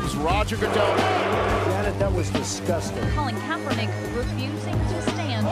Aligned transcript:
comes 0.00 0.16
Roger 0.16 0.56
Goodell. 0.56 0.96
Janet, 1.68 1.98
that 1.98 2.14
was 2.14 2.30
disgusting. 2.30 3.02
Colin 3.14 3.36
Kaepernick 3.48 3.88
refusing 4.16 4.74
to 4.74 5.10
stand. 5.10 5.46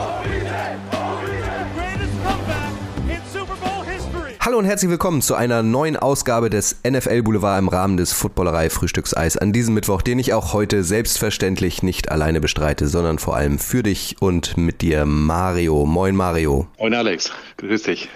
Greatest 1.75 2.13
comeback 2.23 2.73
in 3.09 3.21
Super 3.31 3.55
Bowl 3.55 3.83
history. 3.83 4.33
Hallo 4.39 4.57
und 4.57 4.65
herzlich 4.65 4.89
willkommen 4.89 5.21
zu 5.21 5.35
einer 5.35 5.63
neuen 5.63 5.97
Ausgabe 5.97 6.49
des 6.49 6.77
NFL 6.87 7.23
Boulevard 7.23 7.59
im 7.59 7.67
Rahmen 7.67 7.97
des 7.97 8.13
Footballerei 8.13 8.69
Frühstückseis 8.69 9.37
an 9.37 9.53
diesem 9.53 9.73
Mittwoch, 9.73 10.01
den 10.01 10.19
ich 10.19 10.33
auch 10.33 10.53
heute 10.53 10.83
selbstverständlich 10.83 11.83
nicht 11.83 12.09
alleine 12.09 12.41
bestreite, 12.41 12.87
sondern 12.87 13.19
vor 13.19 13.35
allem 13.35 13.59
für 13.59 13.83
dich 13.83 14.15
und 14.19 14.57
mit 14.57 14.81
dir 14.81 15.05
Mario. 15.05 15.85
Moin 15.85 16.15
Mario. 16.15 16.67
Moin 16.79 16.93
Alex, 16.93 17.31
grüß 17.57 17.83
dich. 17.83 18.09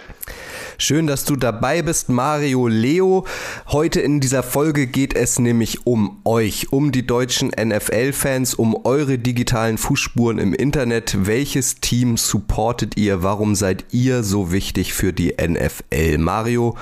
Schön, 0.77 1.07
dass 1.07 1.23
du 1.23 1.35
dabei 1.35 1.81
bist, 1.81 2.09
Mario 2.09 2.67
Leo. 2.67 3.25
Heute 3.67 4.01
in 4.01 4.19
dieser 4.19 4.43
Folge 4.43 4.87
geht 4.87 5.15
es 5.15 5.39
nämlich 5.39 5.85
um 5.85 6.21
euch, 6.25 6.71
um 6.71 6.91
die 6.91 7.05
deutschen 7.05 7.49
NFL-Fans, 7.49 8.55
um 8.55 8.75
eure 8.83 9.17
digitalen 9.17 9.77
Fußspuren 9.77 10.39
im 10.39 10.53
Internet. 10.53 11.27
Welches 11.27 11.75
Team 11.75 12.17
supportet 12.17 12.97
ihr? 12.97 13.23
Warum 13.23 13.55
seid 13.55 13.85
ihr 13.91 14.23
so 14.23 14.51
wichtig 14.51 14.93
für 14.93 15.13
die 15.13 15.35
NFL? 15.39 16.17
Mario 16.17 16.75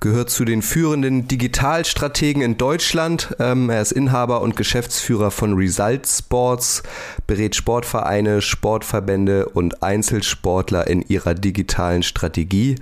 gehört 0.00 0.30
zu 0.30 0.44
den 0.44 0.62
führenden 0.62 1.28
Digitalstrategen 1.28 2.42
in 2.42 2.58
Deutschland. 2.58 3.34
Ähm, 3.38 3.70
er 3.70 3.82
ist 3.82 3.92
Inhaber 3.92 4.42
und 4.42 4.56
Geschäftsführer 4.56 5.30
von 5.30 5.54
Result 5.54 6.06
Sports, 6.06 6.82
berät 7.26 7.54
Sportvereine, 7.54 8.42
Sportverbände 8.42 9.48
und 9.48 9.82
Einzelsportler 9.82 10.86
in 10.86 11.02
ihrer 11.02 11.34
digitalen 11.34 12.02
Strategie. 12.02 12.76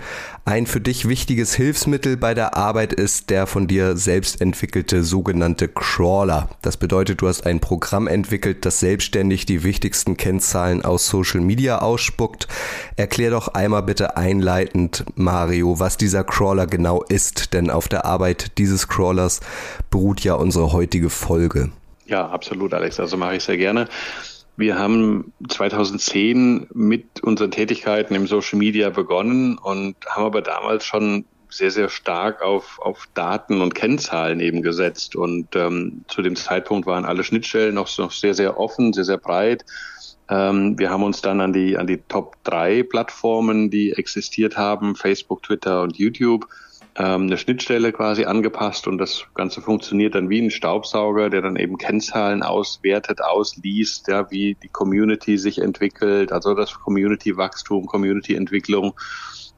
Ein 0.46 0.66
für 0.66 0.80
dich 0.80 1.08
wichtiges 1.08 1.54
Hilfsmittel 1.54 2.18
bei 2.18 2.34
der 2.34 2.54
Arbeit 2.54 2.92
ist 2.92 3.30
der 3.30 3.46
von 3.46 3.66
dir 3.66 3.96
selbst 3.96 4.42
entwickelte 4.42 5.02
sogenannte 5.02 5.68
Crawler. 5.68 6.50
Das 6.60 6.76
bedeutet, 6.76 7.22
du 7.22 7.28
hast 7.28 7.46
ein 7.46 7.60
Programm 7.60 8.06
entwickelt, 8.06 8.66
das 8.66 8.78
selbstständig 8.78 9.46
die 9.46 9.62
wichtigsten 9.64 10.18
Kennzahlen 10.18 10.84
aus 10.84 11.08
Social 11.08 11.40
Media 11.40 11.78
ausspuckt. 11.78 12.46
Erklär 12.96 13.30
doch 13.30 13.48
einmal 13.48 13.84
bitte 13.84 14.18
einleitend, 14.18 15.06
Mario, 15.14 15.80
was 15.80 15.96
dieser 15.96 16.24
Crawler 16.24 16.66
genau 16.66 17.02
ist, 17.02 17.54
denn 17.54 17.70
auf 17.70 17.88
der 17.88 18.04
Arbeit 18.04 18.58
dieses 18.58 18.86
Crawlers 18.86 19.40
beruht 19.88 20.20
ja 20.20 20.34
unsere 20.34 20.72
heutige 20.72 21.08
Folge. 21.08 21.70
Ja, 22.04 22.28
absolut, 22.28 22.74
Alex. 22.74 23.00
Also 23.00 23.16
mache 23.16 23.36
ich 23.36 23.44
sehr 23.44 23.56
gerne. 23.56 23.88
Wir 24.56 24.78
haben 24.78 25.32
2010 25.48 26.68
mit 26.72 27.22
unseren 27.22 27.50
Tätigkeiten 27.50 28.14
im 28.14 28.26
Social 28.26 28.58
Media 28.58 28.90
begonnen 28.90 29.58
und 29.58 29.96
haben 30.08 30.24
aber 30.24 30.42
damals 30.42 30.84
schon 30.84 31.24
sehr, 31.48 31.70
sehr 31.70 31.88
stark 31.88 32.42
auf, 32.42 32.78
auf 32.80 33.08
Daten 33.14 33.60
und 33.60 33.74
Kennzahlen 33.74 34.40
eben 34.40 34.62
gesetzt. 34.62 35.16
Und 35.16 35.54
ähm, 35.56 36.04
zu 36.08 36.22
dem 36.22 36.36
Zeitpunkt 36.36 36.86
waren 36.86 37.04
alle 37.04 37.24
Schnittstellen 37.24 37.74
noch, 37.74 37.96
noch 37.98 38.12
sehr, 38.12 38.34
sehr 38.34 38.58
offen, 38.58 38.92
sehr, 38.92 39.04
sehr 39.04 39.18
breit. 39.18 39.64
Ähm, 40.28 40.78
wir 40.78 40.90
haben 40.90 41.02
uns 41.02 41.20
dann 41.20 41.40
an 41.40 41.52
die, 41.52 41.76
an 41.76 41.86
die 41.86 41.98
Top 42.08 42.36
3 42.44 42.84
Plattformen, 42.84 43.70
die 43.70 43.92
existiert 43.92 44.56
haben, 44.56 44.96
Facebook, 44.96 45.42
Twitter 45.42 45.82
und 45.82 45.96
YouTube, 45.96 46.46
ähm, 46.96 47.22
eine 47.22 47.38
Schnittstelle 47.38 47.92
quasi 47.92 48.24
angepasst 48.24 48.86
und 48.86 48.98
das 48.98 49.26
Ganze 49.34 49.60
funktioniert 49.60 50.14
dann 50.14 50.28
wie 50.28 50.40
ein 50.40 50.50
Staubsauger, 50.50 51.30
der 51.30 51.42
dann 51.42 51.56
eben 51.56 51.76
Kennzahlen 51.76 52.42
auswertet, 52.42 53.20
ausliest, 53.20 54.08
ja, 54.08 54.30
wie 54.30 54.56
die 54.62 54.68
Community 54.68 55.36
sich 55.38 55.60
entwickelt, 55.60 56.32
also 56.32 56.54
das 56.54 56.74
Community-Wachstum, 56.74 57.86
Community-Entwicklung 57.86 58.94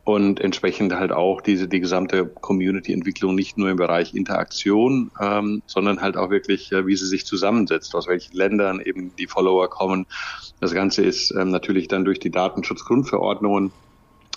und 0.06 0.41
entsprechend 0.41 0.95
halt 0.95 1.11
auch 1.11 1.41
diese 1.41 1.67
die 1.67 1.81
gesamte 1.81 2.27
Community-Entwicklung 2.27 3.34
nicht 3.34 3.59
nur 3.59 3.71
im 3.71 3.77
Bereich 3.77 4.15
Interaktion, 4.15 5.11
ähm, 5.21 5.62
sondern 5.67 6.00
halt 6.00 6.17
auch 6.17 6.31
wirklich, 6.31 6.71
äh, 6.71 6.87
wie 6.87 6.95
sie 6.95 7.06
sich 7.06 7.27
zusammensetzt, 7.27 7.95
aus 7.95 8.06
welchen 8.06 8.37
Ländern 8.37 8.81
eben 8.81 9.15
die 9.17 9.27
Follower 9.27 9.69
kommen. 9.69 10.06
Das 10.61 10.73
Ganze 10.73 11.03
ist 11.03 11.33
ähm, 11.33 11.50
natürlich 11.50 11.89
dann 11.89 12.05
durch 12.05 12.21
die 12.21 12.31
Datenschutzgrundverordnungen 12.31 13.72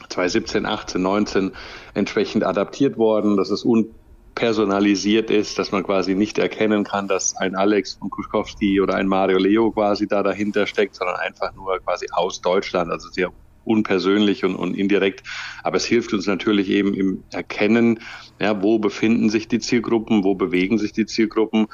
2017, 0.07 0.65
18, 0.65 1.01
19 1.01 1.51
entsprechend 1.93 2.43
adaptiert 2.43 2.97
worden, 2.97 3.37
dass 3.37 3.49
es 3.49 3.63
unpersonalisiert 3.63 5.29
ist, 5.29 5.59
dass 5.59 5.71
man 5.71 5.83
quasi 5.83 6.15
nicht 6.15 6.37
erkennen 6.37 6.83
kann, 6.83 7.07
dass 7.07 7.35
ein 7.35 7.55
Alex 7.55 7.93
von 7.93 8.09
Kuschkowski 8.09 8.81
oder 8.81 8.95
ein 8.95 9.07
Mario 9.07 9.37
Leo 9.37 9.71
quasi 9.71 10.07
da 10.07 10.23
dahinter 10.23 10.67
steckt, 10.67 10.95
sondern 10.95 11.17
einfach 11.17 11.53
nur 11.55 11.79
quasi 11.79 12.07
aus 12.11 12.41
Deutschland, 12.41 12.91
also 12.91 13.09
sehr 13.09 13.31
unpersönlich 13.69 14.43
und, 14.43 14.55
und 14.55 14.75
indirekt. 14.75 15.23
Aber 15.63 15.77
es 15.77 15.85
hilft 15.85 16.13
uns 16.13 16.25
natürlich 16.25 16.69
eben 16.69 16.93
im 16.93 17.23
Erkennen, 17.31 17.99
ja, 18.39 18.61
wo 18.63 18.79
befinden 18.79 19.29
sich 19.29 19.47
die 19.47 19.59
Zielgruppen, 19.59 20.23
wo 20.23 20.35
bewegen 20.35 20.77
sich 20.77 20.91
die 20.91 21.05
Zielgruppen 21.05 21.67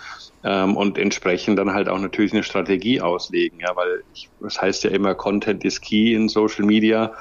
ähm, 0.43 0.75
und 0.75 0.97
entsprechend 0.97 1.57
dann 1.57 1.73
halt 1.73 1.87
auch 1.87 1.99
natürlich 1.99 2.33
eine 2.33 2.43
Strategie 2.43 3.01
auslegen, 3.01 3.59
ja, 3.59 3.75
weil 3.75 4.03
ich, 4.13 4.29
das 4.41 4.61
heißt 4.61 4.83
ja 4.83 4.89
immer 4.89 5.15
Content 5.15 5.63
is 5.63 5.79
key 5.79 6.13
in 6.13 6.27
Social 6.27 6.65
Media 6.65 7.13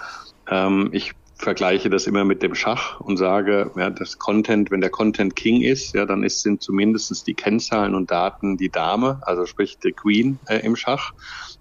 ähm, 0.51 0.91
ich 0.93 1.13
vergleiche 1.37 1.91
das 1.91 2.07
immer 2.07 2.25
mit 2.25 2.43
dem 2.43 2.55
Schach 2.55 3.01
und 3.01 3.17
sage, 3.17 3.71
ja, 3.77 3.91
das 3.91 4.19
Content, 4.19 4.71
wenn 4.71 4.81
der 4.81 4.91
Content 4.91 5.37
King 5.37 5.63
ist, 5.63 5.95
ja, 5.95 6.07
dann 6.07 6.23
ist, 6.23 6.43
sind 6.43 6.63
zumindest 6.63 7.27
die 7.27 7.35
Kennzahlen 7.35 7.95
und 7.95 8.11
Daten 8.11 8.57
die 8.57 8.71
Dame, 8.71 9.21
also 9.23 9.45
sprich 9.45 9.79
die 9.79 9.93
Queen 9.93 10.39
äh, 10.47 10.59
im 10.59 10.77
Schach. 10.77 11.13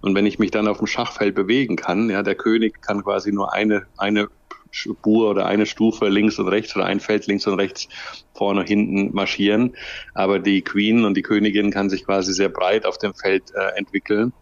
Und 0.01 0.15
wenn 0.15 0.25
ich 0.25 0.39
mich 0.39 0.51
dann 0.51 0.67
auf 0.67 0.77
dem 0.77 0.87
Schachfeld 0.87 1.35
bewegen 1.35 1.75
kann, 1.75 2.09
ja, 2.09 2.23
der 2.23 2.35
König 2.35 2.81
kann 2.81 3.03
quasi 3.03 3.31
nur 3.31 3.53
eine, 3.53 3.87
eine 3.97 4.29
Spur 4.71 5.29
oder 5.29 5.45
eine 5.45 5.65
Stufe 5.65 6.09
links 6.09 6.39
und 6.39 6.47
rechts 6.47 6.75
oder 6.75 6.85
ein 6.85 6.99
Feld 6.99 7.27
links 7.27 7.45
und 7.45 7.55
rechts 7.55 7.87
vorne 8.33 8.61
und 8.61 8.67
hinten 8.67 9.13
marschieren. 9.13 9.75
Aber 10.13 10.39
die 10.39 10.61
Queen 10.61 11.05
und 11.05 11.15
die 11.15 11.21
Königin 11.21 11.71
kann 11.71 11.89
sich 11.89 12.05
quasi 12.05 12.33
sehr 12.33 12.49
breit 12.49 12.85
auf 12.85 12.97
dem 12.97 13.13
Feld 13.13 13.43
äh, 13.53 13.77
entwickeln. 13.77 14.33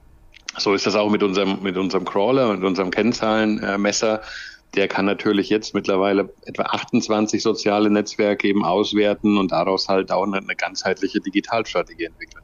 So 0.57 0.73
ist 0.73 0.85
das 0.85 0.95
auch 0.95 1.09
mit 1.09 1.23
unserem, 1.23 1.61
mit 1.61 1.77
unserem 1.77 2.05
Crawler 2.05 2.49
und 2.49 2.63
unserem 2.63 2.91
Kennzahlenmesser. 2.91 4.21
Der 4.75 4.87
kann 4.87 5.05
natürlich 5.05 5.49
jetzt 5.49 5.73
mittlerweile 5.73 6.33
etwa 6.45 6.63
28 6.63 7.41
soziale 7.41 7.89
Netzwerke 7.89 8.47
eben 8.47 8.63
auswerten 8.63 9.37
und 9.37 9.51
daraus 9.51 9.89
halt 9.89 10.11
auch 10.11 10.23
eine, 10.23 10.37
eine 10.37 10.55
ganzheitliche 10.55 11.19
Digitalstrategie 11.19 12.05
entwickeln. 12.05 12.43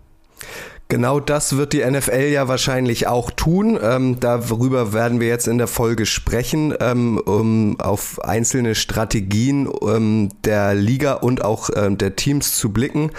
Genau 0.90 1.20
das 1.20 1.58
wird 1.58 1.74
die 1.74 1.84
NFL 1.84 2.30
ja 2.31 2.48
wahrscheinlich 2.48 3.08
auch 3.08 3.30
tun. 3.30 3.78
Ähm, 3.81 4.22
darüber 4.22 4.94
werden 4.94 5.20
wir 5.20 5.28
jetzt 5.28 5.48
in 5.48 5.58
der 5.58 5.68
Folge 5.68 6.06
sprechen, 6.06 6.74
ähm, 6.80 7.18
um 7.18 7.78
auf 7.81 8.24
einzelne 8.24 8.74
Strategien 8.74 9.68
ähm, 9.81 10.30
der 10.46 10.75
Liga 10.75 11.14
und 11.16 11.44
auch 11.44 11.70
ähm, 11.75 11.98
der 11.98 12.16
Teams 12.16 12.58
zu 12.58 12.72
blicken. 12.72 13.12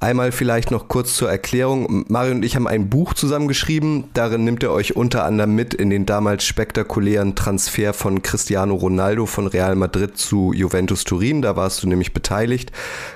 Einmal 0.00 0.32
vielleicht 0.32 0.72
noch 0.72 0.88
kurz 0.88 1.14
zur 1.14 1.30
Erklärung. 1.30 2.04
Mario 2.08 2.32
und 2.32 2.44
ich 2.44 2.56
haben 2.56 2.66
ein 2.66 2.90
Buch 2.90 3.14
zusammengeschrieben. 3.14 4.10
Darin 4.14 4.42
nimmt 4.42 4.64
er 4.64 4.72
euch 4.72 4.96
unter 4.96 5.24
anderem 5.24 5.54
mit 5.54 5.74
in 5.74 5.90
den 5.90 6.06
damals 6.06 6.44
spektakulären 6.44 7.36
Transfer 7.36 7.92
von 7.94 8.22
Cristiano 8.22 8.74
Ronaldo 8.74 9.26
von 9.26 9.46
Real 9.46 9.76
Madrid 9.76 10.18
zu 10.18 10.52
Juventus 10.52 11.04
Turin. 11.04 11.40
Da 11.40 11.54
warst 11.54 11.84
du 11.84 11.86
nämlich 11.86 12.12
beteiligt. 12.12 12.72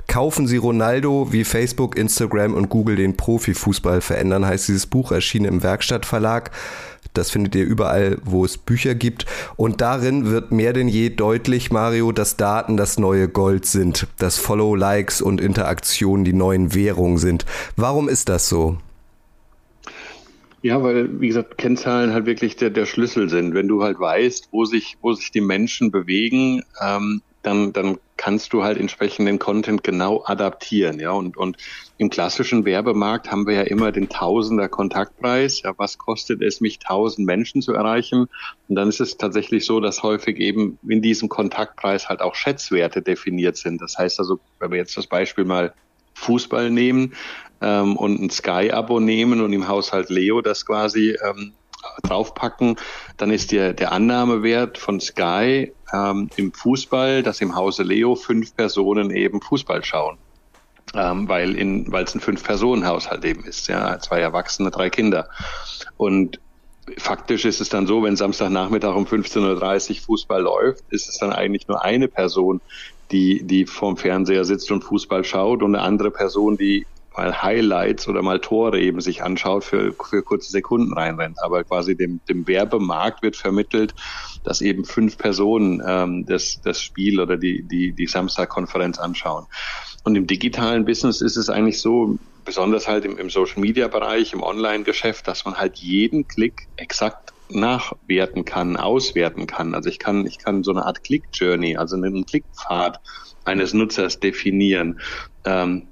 Kaufen 0.06 0.47
Sie 0.47 0.59
Ronaldo, 0.59 1.33
wie 1.33 1.43
Facebook, 1.43 1.97
Instagram 1.97 2.55
und 2.55 2.69
Google 2.69 2.94
den 2.94 3.17
Profifußball 3.17 3.96
verändern, 4.01 4.47
heißt 4.47 4.69
dieses 4.69 4.87
Buch, 4.87 5.12
erschienen 5.12 5.47
im 5.47 5.62
Werkstattverlag. 5.62 6.51
Das 7.15 7.31
findet 7.31 7.55
ihr 7.55 7.65
überall, 7.65 8.19
wo 8.25 8.45
es 8.45 8.59
Bücher 8.59 8.95
gibt. 8.95 9.25
Und 9.57 9.81
darin 9.81 10.27
wird 10.27 10.53
mehr 10.53 10.73
denn 10.73 10.89
je 10.89 11.09
deutlich, 11.09 11.71
Mario, 11.71 12.12
dass 12.12 12.37
Daten 12.37 12.77
das 12.77 12.99
neue 12.99 13.29
Gold 13.29 13.65
sind, 13.65 14.06
dass 14.19 14.39
Follow, 14.39 14.75
Likes 14.75 15.23
und 15.23 15.41
Interaktionen 15.41 16.25
die 16.25 16.35
neuen 16.35 16.75
Währungen 16.75 17.19
sind. 17.19 17.47
Warum 17.77 18.09
ist 18.09 18.29
das 18.29 18.49
so? 18.49 18.79
Ja, 20.62 20.83
weil, 20.83 21.21
wie 21.21 21.29
gesagt, 21.29 21.59
Kennzahlen 21.59 22.12
halt 22.12 22.27
wirklich 22.27 22.56
der, 22.56 22.71
der 22.71 22.87
Schlüssel 22.87 23.31
sind. 23.31 23.55
Wenn 23.55 23.69
du 23.69 23.83
halt 23.83 24.01
weißt, 24.01 24.49
wo 24.51 24.65
sich, 24.65 24.97
wo 25.01 25.12
sich 25.12 25.31
die 25.31 25.41
Menschen 25.41 25.91
bewegen, 25.91 26.65
ähm, 26.83 27.23
dann, 27.43 27.73
dann 27.73 27.99
kannst 28.17 28.53
du 28.53 28.65
halt 28.65 28.77
entsprechenden 28.77 29.39
Content 29.39 29.85
genau 29.85 30.25
adaptieren, 30.27 30.99
ja. 30.99 31.12
Und, 31.12 31.37
und 31.37 31.56
im 31.98 32.10
klassischen 32.10 32.64
Werbemarkt 32.64 33.31
haben 33.31 33.46
wir 33.46 33.54
ja 33.54 33.62
immer 33.62 33.90
den 33.90 34.08
Tausender 34.08 34.69
Kontaktpreis. 34.69 35.62
Ja, 35.62 35.72
was 35.78 35.96
kostet 35.96 36.43
es 36.43 36.60
mich, 36.60 36.78
tausend 36.78 37.26
Menschen 37.26 37.62
zu 37.62 37.72
erreichen? 37.72 38.28
Und 38.69 38.75
dann 38.76 38.88
ist 38.88 39.00
es 39.00 39.16
tatsächlich 39.16 39.64
so, 39.64 39.81
dass 39.81 40.02
häufig 40.02 40.38
eben 40.38 40.78
in 40.87 41.00
diesem 41.00 41.28
Kontaktpreis 41.28 42.08
halt 42.08 42.20
auch 42.20 42.34
Schätzwerte 42.34 43.00
definiert 43.00 43.56
sind. 43.56 43.81
Das 43.81 43.96
heißt 43.96 44.19
also, 44.19 44.38
wenn 44.58 44.70
wir 44.72 44.78
jetzt 44.78 44.96
das 44.96 45.06
Beispiel 45.06 45.44
mal 45.44 45.72
Fußball 46.14 46.70
nehmen 46.70 47.14
ähm, 47.62 47.96
und 47.96 48.20
ein 48.20 48.31
Sky-Abo 48.31 49.00
nehmen 49.00 49.40
und 49.40 49.52
im 49.52 49.66
Haushalt 49.66 50.10
Leo 50.10 50.43
das 50.43 50.66
quasi 50.66 51.16
ähm, 51.26 51.52
draufpacken, 52.02 52.76
dann 53.16 53.31
ist 53.31 53.52
der, 53.52 53.72
der 53.72 53.93
Annahmewert 53.93 54.76
von 54.76 55.00
Sky 55.00 55.72
ähm, 55.94 56.28
im 56.37 56.52
Fußball, 56.52 57.22
dass 57.22 57.40
im 57.40 57.54
Hause 57.54 57.84
Leo 57.84 58.16
fünf 58.16 58.54
Personen 58.54 59.10
eben 59.10 59.40
Fußball 59.40 59.82
schauen. 59.82 60.19
Ähm, 60.94 61.29
weil 61.29 61.56
in, 61.56 61.91
weil 61.91 62.05
es 62.05 62.15
ein 62.15 62.21
Fünf-Personen-Haushalt 62.21 63.25
eben 63.25 63.44
ist, 63.44 63.69
ja, 63.69 63.99
zwei 63.99 64.21
Erwachsene, 64.21 64.71
drei 64.71 64.88
Kinder. 64.88 65.29
Und 65.97 66.41
faktisch 66.97 67.44
ist 67.44 67.61
es 67.61 67.69
dann 67.69 67.87
so, 67.87 68.03
wenn 68.03 68.17
Samstagnachmittag 68.17 68.94
um 68.94 69.05
15.30 69.05 69.91
Uhr 69.91 69.97
Fußball 70.05 70.43
läuft, 70.43 70.85
ist 70.91 71.09
es 71.09 71.19
dann 71.19 71.33
eigentlich 71.33 71.67
nur 71.69 71.85
eine 71.85 72.09
Person, 72.09 72.61
die, 73.11 73.43
die 73.44 73.67
vorm 73.67 73.97
Fernseher 73.97 74.44
sitzt 74.44 74.71
und 74.71 74.85
Fußball 74.85 75.25
schaut 75.25 75.62
und 75.62 75.75
eine 75.75 75.85
andere 75.85 76.11
Person, 76.11 76.56
die 76.56 76.87
mal 77.17 77.43
Highlights 77.43 78.09
oder 78.09 78.23
mal 78.23 78.41
Tore 78.41 78.81
eben 78.81 79.00
sich 79.00 79.23
anschaut, 79.23 79.65
für, 79.65 79.93
für 79.93 80.23
kurze 80.23 80.50
Sekunden 80.50 80.93
reinrennt. 80.93 81.39
Aber 81.43 81.65
quasi 81.65 81.97
dem, 81.97 82.21
dem 82.29 82.47
Werbemarkt 82.47 83.23
wird 83.23 83.37
vermittelt, 83.37 83.94
dass 84.44 84.61
eben 84.61 84.85
fünf 84.85 85.17
Personen 85.17 85.82
ähm, 85.87 86.27
das, 86.27 86.61
das 86.62 86.82
Spiel 86.82 87.21
oder 87.21 87.37
die, 87.37 87.62
die, 87.62 87.93
die 87.93 88.06
Samstag-Konferenz 88.06 88.99
anschauen. 88.99 89.47
Und 90.06 90.14
im 90.14 90.29
digitalen 90.29 90.85
Business 90.85 91.20
ist 91.20 91.37
es 91.37 91.50
eigentlich 91.50 91.81
so, 91.81 92.17
besonders 92.44 92.87
halt 92.87 93.05
im, 93.05 93.19
im 93.19 93.29
Social-Media-Bereich, 93.29 94.35
im 94.35 94.43
Online-Geschäft, 94.44 95.26
dass 95.26 95.44
man 95.44 95.56
halt 95.56 95.79
jeden 95.79 96.29
Klick 96.29 96.69
exakt 96.76 97.32
nachwerten 97.49 98.44
kann, 98.44 98.76
auswerten 98.76 99.49
kann. 99.49 99.75
Also 99.75 99.88
ich 99.88 99.99
kann, 99.99 100.25
ich 100.25 100.38
kann 100.38 100.62
so 100.62 100.70
eine 100.70 100.87
Art 100.87 101.03
Click-Journey, 101.03 101.76
also 101.76 101.97
einen 101.97 102.25
Klickpfad 102.25 103.00
eines 103.44 103.75
Nutzers 103.75 104.20
definieren. 104.20 105.00
Ähm, 105.44 105.88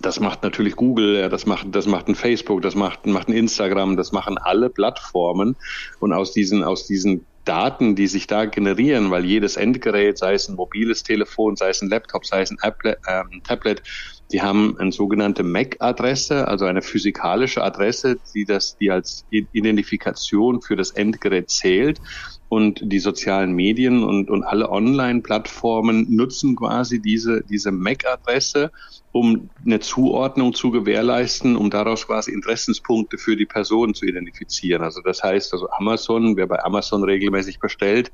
das 0.00 0.20
macht 0.20 0.44
natürlich 0.44 0.76
Google, 0.76 1.28
das 1.28 1.44
macht, 1.44 1.66
das 1.72 1.86
macht 1.86 2.06
ein 2.06 2.14
Facebook, 2.14 2.62
das 2.62 2.76
macht, 2.76 3.06
macht 3.06 3.26
ein 3.26 3.32
Instagram, 3.32 3.96
das 3.96 4.12
machen 4.12 4.38
alle 4.38 4.70
Plattformen. 4.70 5.56
Und 5.98 6.12
aus 6.12 6.32
diesen, 6.32 6.62
aus 6.62 6.86
diesen 6.86 7.26
Daten, 7.48 7.96
die 7.96 8.06
sich 8.06 8.26
da 8.26 8.44
generieren, 8.44 9.10
weil 9.10 9.24
jedes 9.24 9.56
Endgerät, 9.56 10.18
sei 10.18 10.34
es 10.34 10.48
ein 10.48 10.56
mobiles 10.56 11.02
Telefon, 11.02 11.56
sei 11.56 11.70
es 11.70 11.80
ein 11.80 11.88
Laptop, 11.88 12.26
sei 12.26 12.42
es 12.42 12.50
ein 12.50 12.58
Applet, 12.60 12.98
äh, 13.06 13.22
Tablet, 13.42 13.82
die 14.30 14.42
haben 14.42 14.76
eine 14.78 14.92
sogenannte 14.92 15.42
MAC-Adresse, 15.42 16.46
also 16.46 16.66
eine 16.66 16.82
physikalische 16.82 17.62
Adresse, 17.62 18.18
die 18.34 18.44
das, 18.44 18.76
die 18.76 18.90
als 18.90 19.24
Identifikation 19.30 20.60
für 20.60 20.76
das 20.76 20.90
Endgerät 20.90 21.50
zählt 21.50 22.00
und 22.48 22.80
die 22.82 22.98
sozialen 22.98 23.52
Medien 23.52 24.04
und, 24.04 24.30
und 24.30 24.44
alle 24.44 24.70
Online-Plattformen 24.70 26.06
nutzen 26.14 26.56
quasi 26.56 27.00
diese, 27.00 27.42
diese 27.44 27.72
MAC-Adresse, 27.72 28.70
um 29.12 29.50
eine 29.64 29.80
Zuordnung 29.80 30.54
zu 30.54 30.70
gewährleisten, 30.70 31.56
um 31.56 31.70
daraus 31.70 32.06
quasi 32.06 32.32
Interessenspunkte 32.32 33.16
für 33.16 33.36
die 33.36 33.46
Person 33.46 33.94
zu 33.94 34.04
identifizieren. 34.04 34.82
Also 34.82 35.00
das 35.02 35.22
heißt, 35.22 35.52
also 35.54 35.68
Amazon, 35.70 36.36
wer 36.36 36.46
bei 36.46 36.62
Amazon 36.62 37.02
regelmäßig 37.02 37.60
bestellt, 37.60 38.12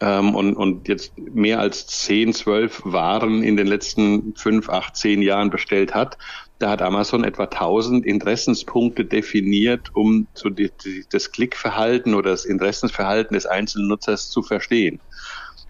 ähm, 0.00 0.34
und, 0.34 0.54
und 0.54 0.88
jetzt 0.88 1.18
mehr 1.18 1.60
als 1.60 1.86
10, 1.86 2.32
12 2.32 2.82
Waren 2.84 3.42
in 3.42 3.56
den 3.56 3.66
letzten 3.66 4.34
5, 4.36 4.68
8, 4.68 4.96
10 4.96 5.22
Jahren 5.22 5.50
bestellt 5.50 5.94
hat, 5.94 6.18
da 6.58 6.70
hat 6.70 6.82
Amazon 6.82 7.24
etwa 7.24 7.44
1000 7.44 8.04
Interessenspunkte 8.04 9.04
definiert, 9.04 9.94
um 9.94 10.26
so 10.34 10.50
die, 10.50 10.70
die, 10.84 11.04
das 11.10 11.30
Klickverhalten 11.30 12.14
oder 12.14 12.30
das 12.30 12.44
Interessensverhalten 12.44 13.34
des 13.34 13.46
einzelnen 13.46 13.88
Nutzers 13.88 14.30
zu 14.30 14.42
verstehen. 14.42 15.00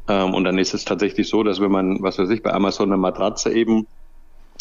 Ähm, 0.08 0.32
und 0.34 0.44
dann 0.44 0.58
ist 0.58 0.72
es 0.72 0.84
tatsächlich 0.84 1.28
so, 1.28 1.42
dass 1.42 1.60
wenn 1.60 1.70
man, 1.70 2.02
was 2.02 2.18
weiß 2.18 2.30
ich, 2.30 2.42
bei 2.42 2.52
Amazon 2.52 2.88
eine 2.88 2.96
Matratze 2.96 3.52
eben 3.52 3.86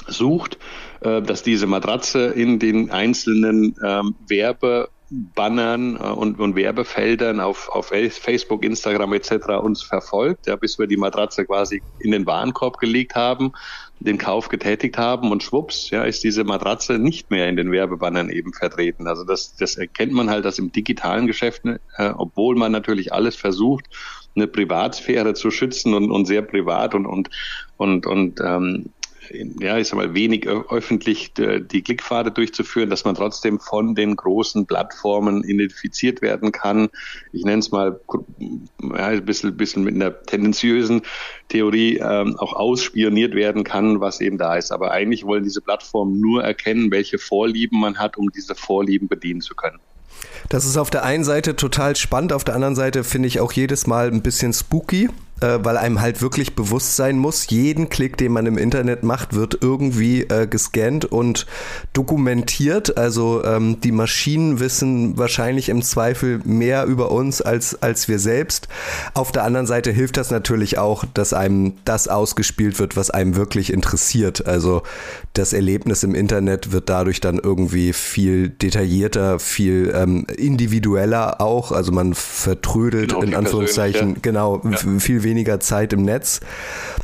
sucht, 0.07 0.57
äh, 0.99 1.21
dass 1.21 1.43
diese 1.43 1.67
Matratze 1.67 2.27
in 2.27 2.59
den 2.59 2.91
einzelnen 2.91 3.75
ähm, 3.83 4.15
Werbe 4.27 4.89
Bannern 5.09 5.95
äh, 5.95 5.99
und, 5.99 6.39
und 6.39 6.55
Werbefeldern 6.55 7.39
auf, 7.39 7.69
auf 7.69 7.87
Facebook, 7.87 8.63
Instagram 8.63 9.13
etc. 9.13 9.31
uns 9.61 9.81
verfolgt, 9.81 10.47
ja, 10.47 10.55
bis 10.55 10.77
wir 10.79 10.87
die 10.87 10.97
Matratze 10.97 11.45
quasi 11.45 11.81
in 11.99 12.11
den 12.11 12.25
Warenkorb 12.25 12.79
gelegt 12.79 13.15
haben 13.15 13.53
den 13.99 14.17
Kauf 14.17 14.49
getätigt 14.49 14.97
haben 14.97 15.31
und 15.31 15.41
schwupps, 15.41 15.89
ja, 15.89 16.03
ist 16.03 16.23
diese 16.23 16.43
Matratze 16.43 16.99
nicht 16.99 17.31
mehr 17.31 17.49
in 17.49 17.55
den 17.55 17.71
Werbebannern 17.71 18.29
eben 18.29 18.53
vertreten. 18.53 19.07
Also 19.07 19.23
das, 19.23 19.55
das 19.55 19.75
erkennt 19.75 20.13
man 20.13 20.29
halt, 20.29 20.45
dass 20.45 20.59
im 20.59 20.71
digitalen 20.71 21.25
Geschäft, 21.25 21.63
äh, 21.65 21.77
obwohl 22.15 22.55
man 22.55 22.71
natürlich 22.71 23.11
alles 23.11 23.35
versucht, 23.35 23.85
eine 24.35 24.47
Privatsphäre 24.47 25.33
zu 25.33 25.49
schützen 25.49 25.95
und, 25.95 26.11
und 26.11 26.25
sehr 26.25 26.43
privat 26.43 26.93
und 26.93 27.07
und 27.07 27.29
und 27.75 28.05
und 28.05 28.39
ähm, 28.39 28.93
ja, 29.31 29.77
ich 29.77 29.87
sag 29.87 29.97
mal, 29.97 30.13
wenig 30.13 30.47
öffentlich 30.47 31.33
die 31.33 31.81
Klickpfade 31.81 32.31
durchzuführen, 32.31 32.89
dass 32.89 33.05
man 33.05 33.15
trotzdem 33.15 33.59
von 33.59 33.95
den 33.95 34.15
großen 34.15 34.65
Plattformen 34.65 35.43
identifiziert 35.43 36.21
werden 36.21 36.51
kann. 36.51 36.89
Ich 37.31 37.43
nenne 37.43 37.59
es 37.59 37.71
mal 37.71 37.99
ja, 38.81 39.07
ein 39.07 39.25
bisschen, 39.25 39.55
bisschen 39.57 39.83
mit 39.83 39.95
einer 39.95 40.21
tendenziösen 40.23 41.01
Theorie 41.49 41.97
ähm, 41.97 42.37
auch 42.37 42.53
ausspioniert 42.53 43.35
werden 43.35 43.63
kann, 43.63 43.99
was 44.01 44.21
eben 44.21 44.37
da 44.37 44.55
ist. 44.55 44.71
Aber 44.71 44.91
eigentlich 44.91 45.25
wollen 45.25 45.43
diese 45.43 45.61
Plattformen 45.61 46.19
nur 46.19 46.43
erkennen, 46.43 46.91
welche 46.91 47.17
Vorlieben 47.17 47.79
man 47.79 47.97
hat, 47.97 48.17
um 48.17 48.31
diese 48.31 48.55
Vorlieben 48.55 49.07
bedienen 49.07 49.41
zu 49.41 49.55
können. 49.55 49.79
Das 50.49 50.65
ist 50.65 50.77
auf 50.77 50.89
der 50.89 51.03
einen 51.03 51.23
Seite 51.23 51.55
total 51.55 51.95
spannend, 51.95 52.33
auf 52.33 52.43
der 52.43 52.55
anderen 52.55 52.75
Seite 52.75 53.03
finde 53.03 53.27
ich 53.27 53.39
auch 53.39 53.51
jedes 53.51 53.87
Mal 53.87 54.07
ein 54.07 54.21
bisschen 54.21 54.53
spooky, 54.53 55.09
äh, 55.41 55.59
weil 55.61 55.77
einem 55.77 56.01
halt 56.01 56.21
wirklich 56.21 56.55
bewusst 56.55 56.95
sein 56.95 57.17
muss, 57.17 57.47
jeden 57.49 57.89
Klick, 57.89 58.17
den 58.17 58.31
man 58.31 58.45
im 58.45 58.57
Internet 58.57 59.03
macht, 59.03 59.33
wird 59.33 59.57
irgendwie 59.61 60.21
äh, 60.23 60.47
gescannt 60.47 61.05
und 61.05 61.45
dokumentiert. 61.93 62.97
Also 62.97 63.43
ähm, 63.43 63.79
die 63.81 63.91
Maschinen 63.91 64.59
wissen 64.59 65.17
wahrscheinlich 65.17 65.69
im 65.69 65.81
Zweifel 65.81 66.41
mehr 66.43 66.85
über 66.85 67.11
uns 67.11 67.41
als, 67.41 67.81
als 67.81 68.07
wir 68.07 68.19
selbst. 68.19 68.67
Auf 69.13 69.31
der 69.31 69.43
anderen 69.43 69.67
Seite 69.67 69.91
hilft 69.91 70.17
das 70.17 70.31
natürlich 70.31 70.77
auch, 70.77 71.05
dass 71.13 71.33
einem 71.33 71.73
das 71.85 72.07
ausgespielt 72.07 72.79
wird, 72.79 72.95
was 72.97 73.09
einem 73.09 73.35
wirklich 73.35 73.71
interessiert. 73.71 74.47
Also 74.47 74.81
das 75.33 75.53
Erlebnis 75.53 76.03
im 76.03 76.15
Internet 76.15 76.71
wird 76.71 76.89
dadurch 76.89 77.21
dann 77.21 77.37
irgendwie 77.37 77.93
viel 77.93 78.49
detaillierter, 78.49 79.39
viel 79.39 79.93
ähm, 79.95 80.25
individueller 80.35 81.41
auch. 81.41 81.71
Also 81.71 81.91
man 81.91 82.13
vertrödelt 82.15 83.09
genau, 83.09 83.21
in 83.21 83.35
Anführungszeichen 83.35 84.21
genau 84.21 84.61
ja. 84.63 84.77
viel 84.99 85.26
weniger 85.27 85.59
Zeit 85.59 85.91
im 85.91 86.03
Netz. 86.03 86.39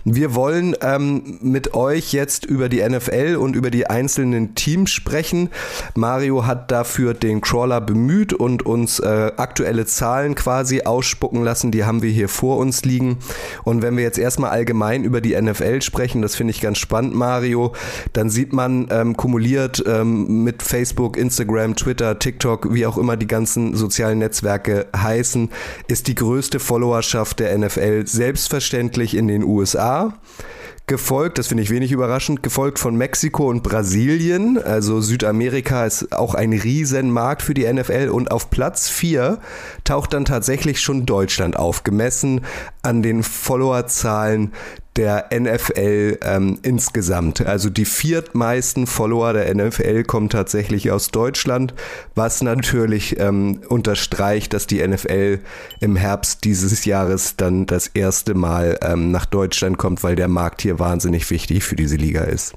Wir 0.06 0.34
wollen 0.34 0.76
ähm, 0.82 1.40
mit 1.42 1.74
euch 1.74 2.14
jetzt 2.14 2.46
über 2.46 2.70
die 2.70 2.82
NFL 2.82 3.36
und 3.36 3.56
über 3.56 3.70
die 3.70 3.88
einzelnen 3.88 4.56
Teams 4.56 4.92
sprechen. 4.92 5.50
Mario 5.96 6.46
hat 6.46 6.72
dafür 6.72 7.14
den 7.14 7.42
Crawler 7.42 7.82
bemüht 7.82 8.34
und 8.34 8.66
uns 8.66 9.00
äh, 9.00 9.32
aktuelle 9.38 9.86
Zahlen 9.86 10.36
quasi 10.36 10.82
ausspucken 10.82 11.44
lassen. 11.44 11.72
Die 11.72 11.84
haben 11.84 12.02
wir 12.02 12.12
hier 12.12 12.30
vor 12.30 12.58
uns 12.58 12.84
liegen. 12.84 13.18
Und 13.64 13.82
wenn 13.82 13.96
wir 13.96 14.04
jetzt 14.04 14.18
erstmal 14.18 14.52
allgemein 14.52 15.04
über 15.04 15.22
die 15.22 15.40
NFL 15.40 15.82
sprechen, 15.82 16.22
das 16.22 16.36
finde 16.36 16.52
ich 16.52 16.62
ganz 16.62 16.78
spannend, 16.78 17.16
Mario, 17.16 17.74
dann 18.14 18.30
sieht 18.30 18.54
man 18.54 18.88
ähm, 18.90 19.18
kumuliert 19.18 19.84
ähm, 19.86 20.44
mit 20.44 20.64
Facebook, 20.64 21.18
Instagram, 21.18 21.76
Twitter, 21.76 22.20
TikTok, 22.20 22.74
wie 22.74 22.86
auch 22.86 22.98
immer 22.98 23.18
die 23.18 23.28
ganzen 23.28 23.76
sozialen 23.76 24.20
Netzwerke 24.20 24.88
heißen, 24.96 25.50
ist 25.88 26.08
die 26.08 26.16
größte 26.16 26.60
Followerschaft 26.60 27.40
der 27.40 27.58
NFL 27.58 28.06
selbstverständlich 28.14 29.16
in 29.16 29.28
den 29.28 29.44
USA 29.44 30.14
gefolgt, 30.86 31.38
das 31.38 31.48
finde 31.48 31.64
ich 31.64 31.70
wenig 31.70 31.92
überraschend, 31.92 32.44
gefolgt 32.44 32.78
von 32.78 32.96
Mexiko 32.96 33.50
und 33.50 33.64
Brasilien. 33.64 34.62
Also 34.62 35.00
Südamerika 35.00 35.86
ist 35.86 36.12
auch 36.12 36.36
ein 36.36 36.52
Riesenmarkt 36.52 37.42
für 37.42 37.54
die 37.54 37.72
NFL 37.72 38.10
und 38.10 38.32
auf 38.32 38.50
Platz 38.50 38.90
4 38.90 39.40
taucht 39.84 40.14
dann 40.14 40.26
tatsächlich 40.26 40.82
schon 40.82 41.06
Deutschland 41.06 41.56
auf, 41.56 41.84
gemessen 41.84 42.42
an 42.82 43.02
den 43.02 43.24
Followerzahlen 43.24 44.52
der 44.96 45.30
NFL 45.34 46.20
ähm, 46.22 46.60
insgesamt. 46.62 47.42
Also 47.46 47.70
die 47.70 47.86
viertmeisten 47.86 48.88
Follower 48.88 49.34
der 49.34 49.54
NFL 49.54 50.04
kommen 50.04 50.30
tatsächlich 50.30 50.92
aus 50.92 51.10
Deutschland, 51.10 51.74
was 52.16 52.42
natürlich 52.42 53.20
ähm, 53.20 53.62
unterstreicht, 53.70 54.54
dass 54.54 54.68
die 54.68 54.86
NFL 54.86 55.40
im 55.80 55.96
Herbst 55.96 56.44
dieses 56.44 56.86
Jahres 56.86 57.36
dann 57.38 57.66
das 57.66 57.88
erste 57.88 58.34
Mal 58.34 58.78
ähm, 58.82 59.12
nach 59.12 59.26
Deutschland 59.26 59.78
kommt, 59.78 60.04
weil 60.04 60.16
der 60.16 60.28
Markt 60.28 60.62
hier 60.62 60.80
wahnsinnig 60.80 61.30
wichtig 61.30 61.64
für 61.64 61.76
diese 61.76 61.96
Liga 61.96 62.22
ist. 62.22 62.54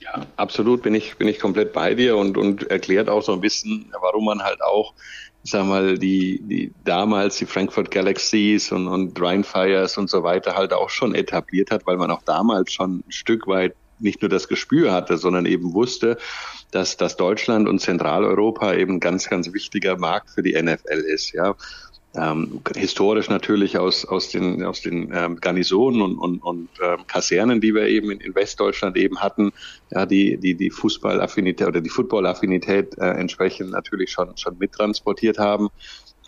Ja, 0.00 0.26
absolut 0.36 0.82
bin 0.82 0.94
ich, 0.94 1.16
bin 1.16 1.28
ich 1.28 1.40
komplett 1.40 1.72
bei 1.72 1.94
dir 1.94 2.16
und, 2.16 2.36
und 2.36 2.70
erklärt 2.70 3.08
auch 3.08 3.22
so 3.22 3.32
ein 3.32 3.40
bisschen, 3.40 3.92
warum 4.00 4.24
man 4.24 4.42
halt 4.42 4.62
auch 4.62 4.94
sag 5.50 5.66
mal, 5.66 5.98
die, 5.98 6.40
die 6.42 6.72
damals 6.84 7.36
die 7.36 7.46
Frankfurt 7.46 7.90
Galaxies 7.90 8.72
und, 8.72 8.88
und 8.88 9.20
Rheinfires 9.20 9.98
und 9.98 10.10
so 10.10 10.22
weiter 10.22 10.54
halt 10.56 10.72
auch 10.72 10.90
schon 10.90 11.14
etabliert 11.14 11.70
hat, 11.70 11.86
weil 11.86 11.96
man 11.96 12.10
auch 12.10 12.22
damals 12.22 12.72
schon 12.72 12.98
ein 12.98 13.12
Stück 13.12 13.46
weit 13.46 13.74
nicht 13.98 14.20
nur 14.20 14.28
das 14.28 14.48
Gespür 14.48 14.92
hatte, 14.92 15.16
sondern 15.16 15.46
eben 15.46 15.72
wusste, 15.72 16.18
dass, 16.70 16.96
dass 16.96 17.16
Deutschland 17.16 17.66
und 17.66 17.80
Zentraleuropa 17.80 18.74
eben 18.74 19.00
ganz, 19.00 19.28
ganz 19.30 19.52
wichtiger 19.52 19.96
Markt 19.96 20.30
für 20.30 20.42
die 20.42 20.60
NFL 20.60 21.02
ist. 21.06 21.32
Ja 21.32 21.54
ähm, 22.16 22.60
historisch 22.74 23.28
natürlich 23.28 23.78
aus, 23.78 24.04
aus 24.04 24.30
den, 24.30 24.64
aus 24.64 24.80
den 24.80 25.10
ähm, 25.12 25.36
Garnisonen 25.40 26.02
und, 26.02 26.18
und, 26.18 26.38
und 26.42 26.68
ähm, 26.82 27.06
Kasernen, 27.06 27.60
die 27.60 27.74
wir 27.74 27.86
eben 27.86 28.10
in, 28.10 28.20
in 28.20 28.34
Westdeutschland 28.34 28.96
eben 28.96 29.20
hatten, 29.20 29.52
ja, 29.90 30.06
die, 30.06 30.36
die, 30.36 30.54
die 30.54 30.70
Fußballaffinität 30.70 31.66
oder 31.66 31.80
die 31.80 31.90
Footballaffinität 31.90 32.96
äh, 32.98 33.10
entsprechend 33.10 33.70
natürlich 33.70 34.10
schon, 34.10 34.36
schon 34.36 34.56
mittransportiert 34.58 35.38
haben. 35.38 35.68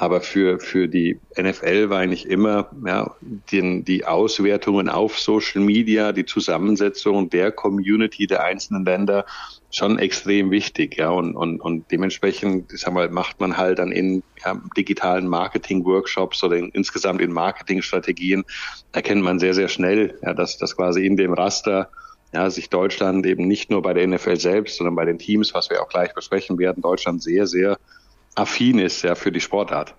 Aber 0.01 0.21
für, 0.21 0.61
für 0.61 0.87
die 0.87 1.19
NFL 1.37 1.91
war 1.91 1.99
eigentlich 1.99 2.31
immer 2.31 2.71
ja, 2.87 3.17
den, 3.51 3.85
die 3.85 4.05
Auswertungen 4.05 4.89
auf 4.89 5.19
Social 5.19 5.61
Media, 5.61 6.13
die 6.13 6.25
Zusammensetzung 6.25 7.31
der 7.31 7.51
Community 7.51 8.29
der 8.29 8.45
einzelnen 8.45 8.85
Länder 8.85 9.27
schon 9.73 9.99
extrem 9.99 10.53
wichtig, 10.53 10.97
ja, 10.97 11.11
und, 11.11 11.35
und, 11.35 11.61
und 11.61 11.91
dementsprechend, 11.91 12.73
ich 12.73 12.81
sag 12.81 12.95
mal, 12.95 13.09
macht 13.11 13.41
man 13.41 13.57
halt 13.57 13.81
dann 13.81 13.91
in 13.91 14.23
ja, 14.45 14.61
digitalen 14.77 15.27
Marketing-Workshops 15.27 16.45
oder 16.45 16.57
in, 16.57 16.69
insgesamt 16.71 17.21
in 17.21 17.33
Marketingstrategien, 17.33 18.45
erkennt 18.93 19.23
man 19.23 19.41
sehr, 19.41 19.55
sehr 19.55 19.69
schnell, 19.69 20.17
ja, 20.23 20.33
dass, 20.33 20.59
dass 20.59 20.77
quasi 20.77 21.05
in 21.05 21.17
dem 21.17 21.33
Raster 21.33 21.91
ja, 22.33 22.49
sich 22.51 22.71
Deutschland 22.71 23.27
eben 23.27 23.49
nicht 23.49 23.69
nur 23.69 23.83
bei 23.83 23.95
der 23.95 24.07
NFL 24.07 24.37
selbst, 24.37 24.77
sondern 24.77 24.95
bei 24.95 25.05
den 25.05 25.19
Teams, 25.19 25.55
was 25.55 25.71
wir 25.71 25.83
auch 25.83 25.89
gleich 25.89 26.15
besprechen 26.15 26.57
werden, 26.57 26.83
Deutschland 26.83 27.21
sehr, 27.21 27.49
sehr 27.49 27.79
affin 28.39 28.79
ist 28.79 29.03
ja 29.03 29.15
für 29.15 29.33
die 29.33 29.41
Sportart. 29.41 29.95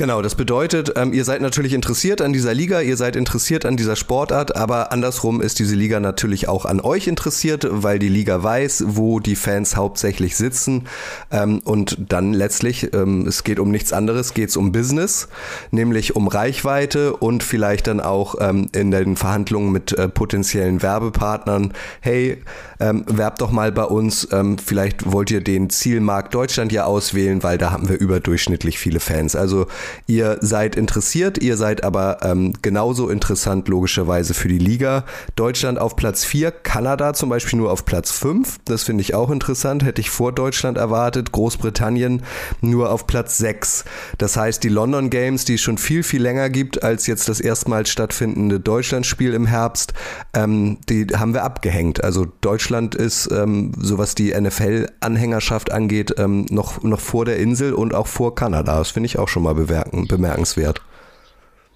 Genau, 0.00 0.22
das 0.22 0.34
bedeutet, 0.34 0.94
ähm, 0.96 1.12
ihr 1.12 1.26
seid 1.26 1.42
natürlich 1.42 1.74
interessiert 1.74 2.22
an 2.22 2.32
dieser 2.32 2.54
Liga, 2.54 2.80
ihr 2.80 2.96
seid 2.96 3.16
interessiert 3.16 3.66
an 3.66 3.76
dieser 3.76 3.96
Sportart, 3.96 4.56
aber 4.56 4.92
andersrum 4.92 5.42
ist 5.42 5.58
diese 5.58 5.74
Liga 5.74 6.00
natürlich 6.00 6.48
auch 6.48 6.64
an 6.64 6.80
euch 6.80 7.06
interessiert, 7.06 7.66
weil 7.70 7.98
die 7.98 8.08
Liga 8.08 8.42
weiß, 8.42 8.84
wo 8.86 9.20
die 9.20 9.36
Fans 9.36 9.76
hauptsächlich 9.76 10.38
sitzen. 10.38 10.88
Ähm, 11.30 11.60
und 11.66 11.98
dann 12.08 12.32
letztlich, 12.32 12.94
ähm, 12.94 13.26
es 13.26 13.44
geht 13.44 13.58
um 13.58 13.70
nichts 13.70 13.92
anderes, 13.92 14.32
geht 14.32 14.48
es 14.48 14.56
um 14.56 14.72
Business, 14.72 15.28
nämlich 15.70 16.16
um 16.16 16.28
Reichweite 16.28 17.14
und 17.14 17.42
vielleicht 17.42 17.86
dann 17.86 18.00
auch 18.00 18.36
ähm, 18.40 18.70
in 18.74 18.90
den 18.90 19.16
Verhandlungen 19.16 19.70
mit 19.70 19.92
äh, 19.92 20.08
potenziellen 20.08 20.80
Werbepartnern, 20.80 21.74
hey, 22.00 22.42
ähm, 22.80 23.04
werbt 23.06 23.40
doch 23.40 23.50
mal 23.50 23.72
bei 23.72 23.84
uns, 23.84 24.28
ähm, 24.32 24.58
vielleicht 24.58 25.10
wollt 25.10 25.30
ihr 25.30 25.42
den 25.42 25.70
Zielmarkt 25.70 26.34
Deutschland 26.34 26.72
ja 26.72 26.84
auswählen, 26.84 27.42
weil 27.42 27.58
da 27.58 27.70
haben 27.70 27.88
wir 27.88 27.98
überdurchschnittlich 27.98 28.78
viele 28.78 29.00
Fans. 29.00 29.36
Also 29.36 29.66
Ihr 30.06 30.38
seid 30.40 30.76
interessiert, 30.76 31.38
ihr 31.38 31.56
seid 31.56 31.84
aber 31.84 32.18
ähm, 32.22 32.52
genauso 32.62 33.08
interessant 33.08 33.68
logischerweise 33.68 34.34
für 34.34 34.48
die 34.48 34.58
Liga. 34.58 35.04
Deutschland 35.36 35.78
auf 35.78 35.96
Platz 35.96 36.24
4, 36.24 36.50
Kanada 36.50 37.14
zum 37.14 37.28
Beispiel 37.28 37.58
nur 37.58 37.70
auf 37.70 37.84
Platz 37.84 38.10
5. 38.10 38.58
Das 38.64 38.82
finde 38.82 39.02
ich 39.02 39.14
auch 39.14 39.30
interessant, 39.30 39.84
hätte 39.84 40.00
ich 40.00 40.10
vor 40.10 40.32
Deutschland 40.32 40.78
erwartet. 40.78 41.32
Großbritannien 41.32 42.22
nur 42.60 42.90
auf 42.90 43.06
Platz 43.06 43.38
6. 43.38 43.84
Das 44.18 44.36
heißt, 44.36 44.62
die 44.64 44.68
London 44.68 45.10
Games, 45.10 45.44
die 45.44 45.54
es 45.54 45.60
schon 45.60 45.78
viel, 45.78 46.02
viel 46.02 46.22
länger 46.22 46.50
gibt 46.50 46.82
als 46.82 47.06
jetzt 47.06 47.28
das 47.28 47.40
erstmals 47.40 47.90
stattfindende 47.90 48.60
Deutschlandspiel 48.60 49.32
im 49.32 49.46
Herbst, 49.46 49.92
ähm, 50.34 50.78
die 50.88 51.06
haben 51.14 51.34
wir 51.34 51.44
abgehängt. 51.44 52.02
Also 52.02 52.26
Deutschland 52.40 52.69
ist, 52.94 53.30
ähm, 53.32 53.72
so 53.78 53.98
was 53.98 54.14
die 54.14 54.32
NFL-Anhängerschaft 54.32 55.72
angeht, 55.72 56.14
ähm, 56.18 56.46
noch, 56.50 56.82
noch 56.82 57.00
vor 57.00 57.24
der 57.24 57.38
Insel 57.38 57.74
und 57.74 57.94
auch 57.94 58.06
vor 58.06 58.34
Kanada. 58.34 58.78
Das 58.78 58.90
finde 58.90 59.06
ich 59.06 59.18
auch 59.18 59.28
schon 59.28 59.42
mal 59.42 59.54
bewertet 59.54 60.08
bemerkenswert. 60.08 60.80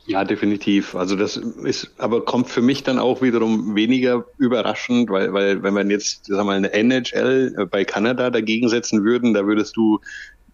Ja, 0.07 0.25
definitiv. 0.25 0.95
Also 0.95 1.17
das 1.17 1.37
ist, 1.37 1.91
aber 1.97 2.25
kommt 2.25 2.51
für 2.51 2.61
mich 2.61 2.83
dann 2.83 2.99
auch 2.99 3.23
wiederum 3.23 3.75
weniger 3.75 4.27
überraschend, 4.37 5.09
weil, 5.09 5.33
weil 5.33 5.63
wenn 5.63 5.73
man 5.73 5.91
jetzt, 5.91 6.27
sag 6.27 6.45
mal, 6.45 6.57
eine 6.57 6.73
NHL 6.73 7.55
äh, 7.57 7.65
bei 7.65 7.85
Kanada 7.85 8.31
dagegen 8.31 8.69
setzen 8.69 9.03
würden, 9.03 9.33
da 9.33 9.47
würdest 9.47 9.77
du 9.77 10.01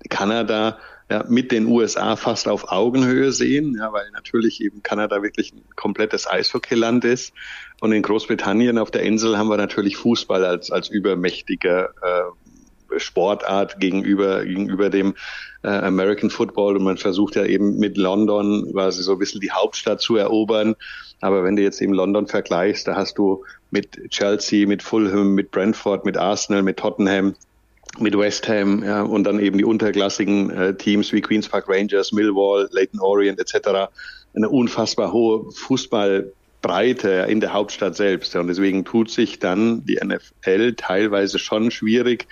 Kanada 0.08 0.78
ja, 1.10 1.24
mit 1.28 1.50
den 1.50 1.66
USA 1.66 2.14
fast 2.14 2.46
auf 2.46 2.70
Augenhöhe 2.70 3.32
sehen, 3.32 3.76
ja, 3.76 3.92
weil 3.92 4.08
natürlich 4.12 4.60
eben 4.62 4.82
Kanada 4.82 5.22
wirklich 5.22 5.52
ein 5.52 5.62
komplettes 5.74 6.28
Eishockeyland 6.28 7.04
ist. 7.04 7.32
Und 7.80 7.92
in 7.92 8.02
Großbritannien 8.02 8.78
auf 8.78 8.92
der 8.92 9.02
Insel 9.02 9.36
haben 9.36 9.48
wir 9.48 9.56
natürlich 9.56 9.96
Fußball 9.96 10.44
als, 10.44 10.70
als 10.70 10.88
übermächtiger 10.88 11.90
äh, 12.02 12.98
Sportart 13.00 13.80
gegenüber, 13.80 14.44
gegenüber 14.44 14.88
dem 14.88 15.14
äh, 15.62 15.68
American 15.68 16.30
Football 16.30 16.76
und 16.76 16.84
man 16.84 16.96
versucht 16.96 17.34
ja 17.34 17.44
eben 17.44 17.78
mit 17.78 17.96
London 17.96 18.70
quasi 18.72 19.02
so 19.02 19.12
ein 19.12 19.18
bisschen 19.18 19.40
die 19.40 19.50
Hauptstadt 19.50 20.00
zu 20.00 20.16
erobern. 20.16 20.76
Aber 21.20 21.42
wenn 21.44 21.56
du 21.56 21.62
jetzt 21.62 21.82
eben 21.82 21.92
London 21.92 22.28
vergleichst, 22.28 22.86
da 22.86 22.94
hast 22.94 23.18
du 23.18 23.44
mit 23.70 24.10
Chelsea, 24.10 24.66
mit 24.66 24.82
Fulham, 24.82 25.34
mit 25.34 25.50
Brentford, 25.50 26.04
mit 26.04 26.16
Arsenal, 26.16 26.62
mit 26.62 26.78
Tottenham, 26.78 27.34
mit 27.98 28.16
West 28.16 28.48
Ham 28.48 28.82
ja, 28.84 29.02
und 29.02 29.24
dann 29.24 29.40
eben 29.40 29.58
die 29.58 29.64
unterklassigen 29.64 30.50
äh, 30.50 30.74
Teams 30.74 31.12
wie 31.12 31.20
Queens 31.20 31.48
Park 31.48 31.68
Rangers, 31.68 32.12
Millwall, 32.12 32.68
Leighton 32.70 33.00
Orient 33.00 33.40
etc. 33.40 33.90
Eine 34.34 34.48
unfassbar 34.48 35.12
hohe 35.12 35.50
Fußballbreite 35.52 37.26
in 37.28 37.40
der 37.40 37.52
Hauptstadt 37.52 37.96
selbst. 37.96 38.36
Und 38.36 38.46
deswegen 38.46 38.84
tut 38.84 39.10
sich 39.10 39.38
dann 39.38 39.84
die 39.84 39.98
NFL 40.02 40.74
teilweise 40.74 41.38
schon 41.38 41.70
schwierig, 41.70 42.28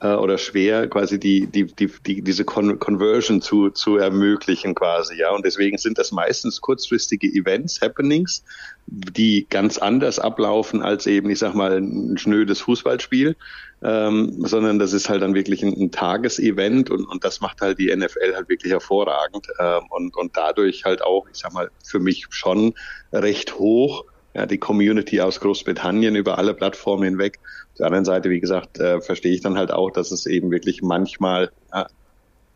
äh, 0.00 0.14
oder 0.14 0.38
schwer, 0.38 0.88
quasi 0.88 1.18
die, 1.18 1.46
die, 1.46 1.66
die, 1.66 1.90
die 2.06 2.22
diese 2.22 2.44
Con 2.44 2.78
Conversion 2.78 3.40
zu, 3.40 3.70
zu 3.70 3.96
ermöglichen 3.96 4.74
quasi, 4.74 5.16
ja. 5.18 5.30
Und 5.30 5.44
deswegen 5.44 5.78
sind 5.78 5.98
das 5.98 6.12
meistens 6.12 6.60
kurzfristige 6.60 7.26
Events, 7.26 7.80
Happenings, 7.80 8.44
die 8.90 9.46
ganz 9.48 9.76
anders 9.76 10.18
ablaufen 10.18 10.82
als 10.82 11.06
eben, 11.06 11.28
ich 11.28 11.38
sag 11.38 11.54
mal, 11.54 11.78
ein 11.78 12.16
schnödes 12.16 12.60
Fußballspiel, 12.62 13.36
ähm, 13.82 14.46
sondern 14.46 14.78
das 14.78 14.92
ist 14.94 15.08
halt 15.08 15.22
dann 15.22 15.34
wirklich 15.34 15.62
ein, 15.62 15.74
ein 15.74 15.90
Tagesevent 15.90 16.90
und, 16.90 17.04
und 17.04 17.22
das 17.22 17.40
macht 17.40 17.60
halt 17.60 17.78
die 17.78 17.94
NFL 17.94 18.34
halt 18.34 18.48
wirklich 18.48 18.72
hervorragend 18.72 19.46
ähm, 19.60 19.82
und, 19.90 20.16
und 20.16 20.36
dadurch 20.36 20.84
halt 20.84 21.02
auch, 21.02 21.26
ich 21.30 21.38
sag 21.38 21.52
mal, 21.52 21.70
für 21.84 22.00
mich 22.00 22.26
schon 22.30 22.74
recht 23.12 23.58
hoch 23.58 24.04
ja, 24.34 24.46
die 24.46 24.58
Community 24.58 25.20
aus 25.20 25.40
Großbritannien 25.40 26.14
über 26.14 26.38
alle 26.38 26.54
Plattformen 26.54 27.02
hinweg. 27.02 27.40
Auf 27.72 27.78
der 27.78 27.86
anderen 27.86 28.04
Seite, 28.04 28.30
wie 28.30 28.40
gesagt, 28.40 28.78
äh, 28.78 29.00
verstehe 29.00 29.32
ich 29.32 29.40
dann 29.40 29.58
halt 29.58 29.72
auch, 29.72 29.90
dass 29.90 30.12
es 30.12 30.26
eben 30.26 30.50
wirklich 30.50 30.82
manchmal 30.82 31.50
äh, 31.72 31.84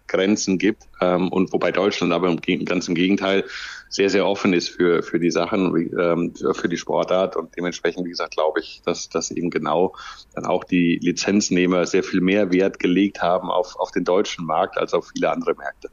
Grenzen 0.06 0.58
gibt 0.58 0.84
ähm, 1.00 1.28
und 1.28 1.52
wobei 1.52 1.72
Deutschland 1.72 2.12
aber 2.12 2.28
im, 2.28 2.64
ganz 2.64 2.88
im 2.88 2.94
Gegenteil 2.94 3.44
sehr, 3.88 4.08
sehr 4.08 4.26
offen 4.26 4.54
ist 4.54 4.70
für, 4.70 5.02
für 5.02 5.20
die 5.20 5.30
Sachen, 5.30 5.74
ähm, 5.98 6.34
für 6.54 6.68
die 6.68 6.78
Sportart 6.78 7.36
und 7.36 7.56
dementsprechend, 7.56 8.06
wie 8.06 8.10
gesagt, 8.10 8.34
glaube 8.34 8.60
ich, 8.60 8.80
dass, 8.84 9.08
dass 9.08 9.30
eben 9.30 9.50
genau 9.50 9.94
dann 10.34 10.46
auch 10.46 10.64
die 10.64 10.98
Lizenznehmer 11.02 11.86
sehr 11.86 12.02
viel 12.02 12.20
mehr 12.20 12.52
Wert 12.52 12.78
gelegt 12.78 13.20
haben 13.20 13.50
auf, 13.50 13.76
auf 13.76 13.90
den 13.90 14.04
deutschen 14.04 14.46
Markt 14.46 14.78
als 14.78 14.94
auf 14.94 15.10
viele 15.14 15.30
andere 15.30 15.54
Märkte. 15.54 15.90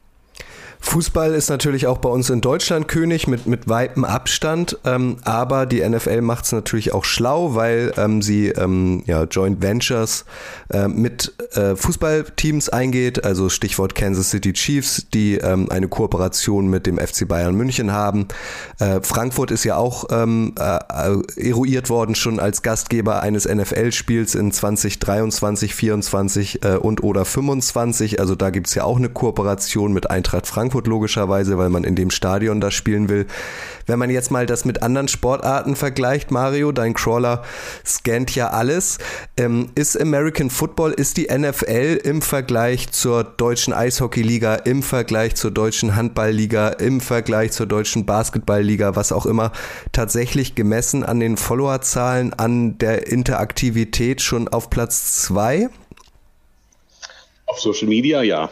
Fußball 0.82 1.34
ist 1.34 1.50
natürlich 1.50 1.86
auch 1.86 1.98
bei 1.98 2.08
uns 2.08 2.30
in 2.30 2.40
Deutschland 2.40 2.88
König 2.88 3.28
mit, 3.28 3.46
mit 3.46 3.68
weitem 3.68 4.04
Abstand, 4.04 4.78
ähm, 4.84 5.18
aber 5.24 5.66
die 5.66 5.86
NFL 5.86 6.22
macht 6.22 6.46
es 6.46 6.52
natürlich 6.52 6.94
auch 6.94 7.04
schlau, 7.04 7.54
weil 7.54 7.92
ähm, 7.98 8.22
sie 8.22 8.48
ähm, 8.48 9.02
ja, 9.06 9.24
Joint 9.24 9.62
Ventures 9.62 10.24
äh, 10.72 10.88
mit 10.88 11.34
äh, 11.52 11.76
Fußballteams 11.76 12.70
eingeht, 12.70 13.24
also 13.24 13.50
Stichwort 13.50 13.94
Kansas 13.94 14.30
City 14.30 14.54
Chiefs, 14.54 15.06
die 15.12 15.34
ähm, 15.36 15.70
eine 15.70 15.86
Kooperation 15.86 16.68
mit 16.68 16.86
dem 16.86 16.98
FC 16.98 17.28
Bayern 17.28 17.54
München 17.54 17.92
haben. 17.92 18.26
Äh, 18.78 19.00
Frankfurt 19.02 19.50
ist 19.50 19.64
ja 19.64 19.76
auch 19.76 20.06
ähm, 20.10 20.54
äh, 20.58 20.78
eruiert 21.36 21.90
worden 21.90 22.14
schon 22.14 22.40
als 22.40 22.62
Gastgeber 22.62 23.22
eines 23.22 23.46
NFL-Spiels 23.46 24.34
in 24.34 24.50
2023, 24.50 25.74
24 25.74 26.64
äh, 26.64 26.76
und 26.76 27.02
oder 27.02 27.26
25, 27.26 28.18
also 28.18 28.34
da 28.34 28.48
gibt's 28.48 28.74
ja 28.74 28.84
auch 28.84 28.96
eine 28.96 29.10
Kooperation 29.10 29.92
mit 29.92 30.10
Eintracht 30.10 30.29
Frankfurt. 30.30 30.60
Frankfurt 30.60 30.86
logischerweise, 30.86 31.58
weil 31.58 31.70
man 31.70 31.84
in 31.84 31.96
dem 31.96 32.10
Stadion 32.10 32.60
da 32.60 32.70
spielen 32.70 33.08
will. 33.08 33.26
Wenn 33.86 33.98
man 33.98 34.10
jetzt 34.10 34.30
mal 34.30 34.46
das 34.46 34.64
mit 34.64 34.82
anderen 34.82 35.08
Sportarten 35.08 35.74
vergleicht, 35.74 36.30
Mario, 36.30 36.70
dein 36.70 36.94
Crawler 36.94 37.42
scannt 37.84 38.34
ja 38.34 38.50
alles. 38.50 38.98
Ähm, 39.36 39.70
ist 39.74 40.00
American 40.00 40.50
Football, 40.50 40.92
ist 40.92 41.16
die 41.16 41.26
NFL 41.26 42.00
im 42.04 42.22
Vergleich 42.22 42.90
zur 42.92 43.24
deutschen 43.24 43.72
Eishockeyliga, 43.72 44.54
im 44.54 44.82
Vergleich 44.82 45.34
zur 45.34 45.50
deutschen 45.50 45.96
Handballliga, 45.96 46.68
im 46.68 47.00
Vergleich 47.00 47.52
zur 47.52 47.66
deutschen 47.66 48.06
Basketballliga, 48.06 48.94
was 48.94 49.12
auch 49.12 49.26
immer, 49.26 49.52
tatsächlich 49.92 50.54
gemessen 50.54 51.02
an 51.04 51.20
den 51.20 51.36
Followerzahlen, 51.36 52.32
an 52.34 52.78
der 52.78 53.08
Interaktivität 53.08 54.22
schon 54.22 54.46
auf 54.46 54.70
Platz 54.70 55.22
zwei? 55.22 55.68
Auf 57.46 57.58
Social 57.58 57.88
Media, 57.88 58.22
ja. 58.22 58.50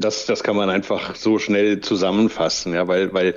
Das, 0.00 0.24
das 0.24 0.42
kann 0.42 0.56
man 0.56 0.70
einfach 0.70 1.14
so 1.14 1.38
schnell 1.38 1.80
zusammenfassen, 1.80 2.72
ja, 2.72 2.88
weil, 2.88 3.12
weil 3.12 3.34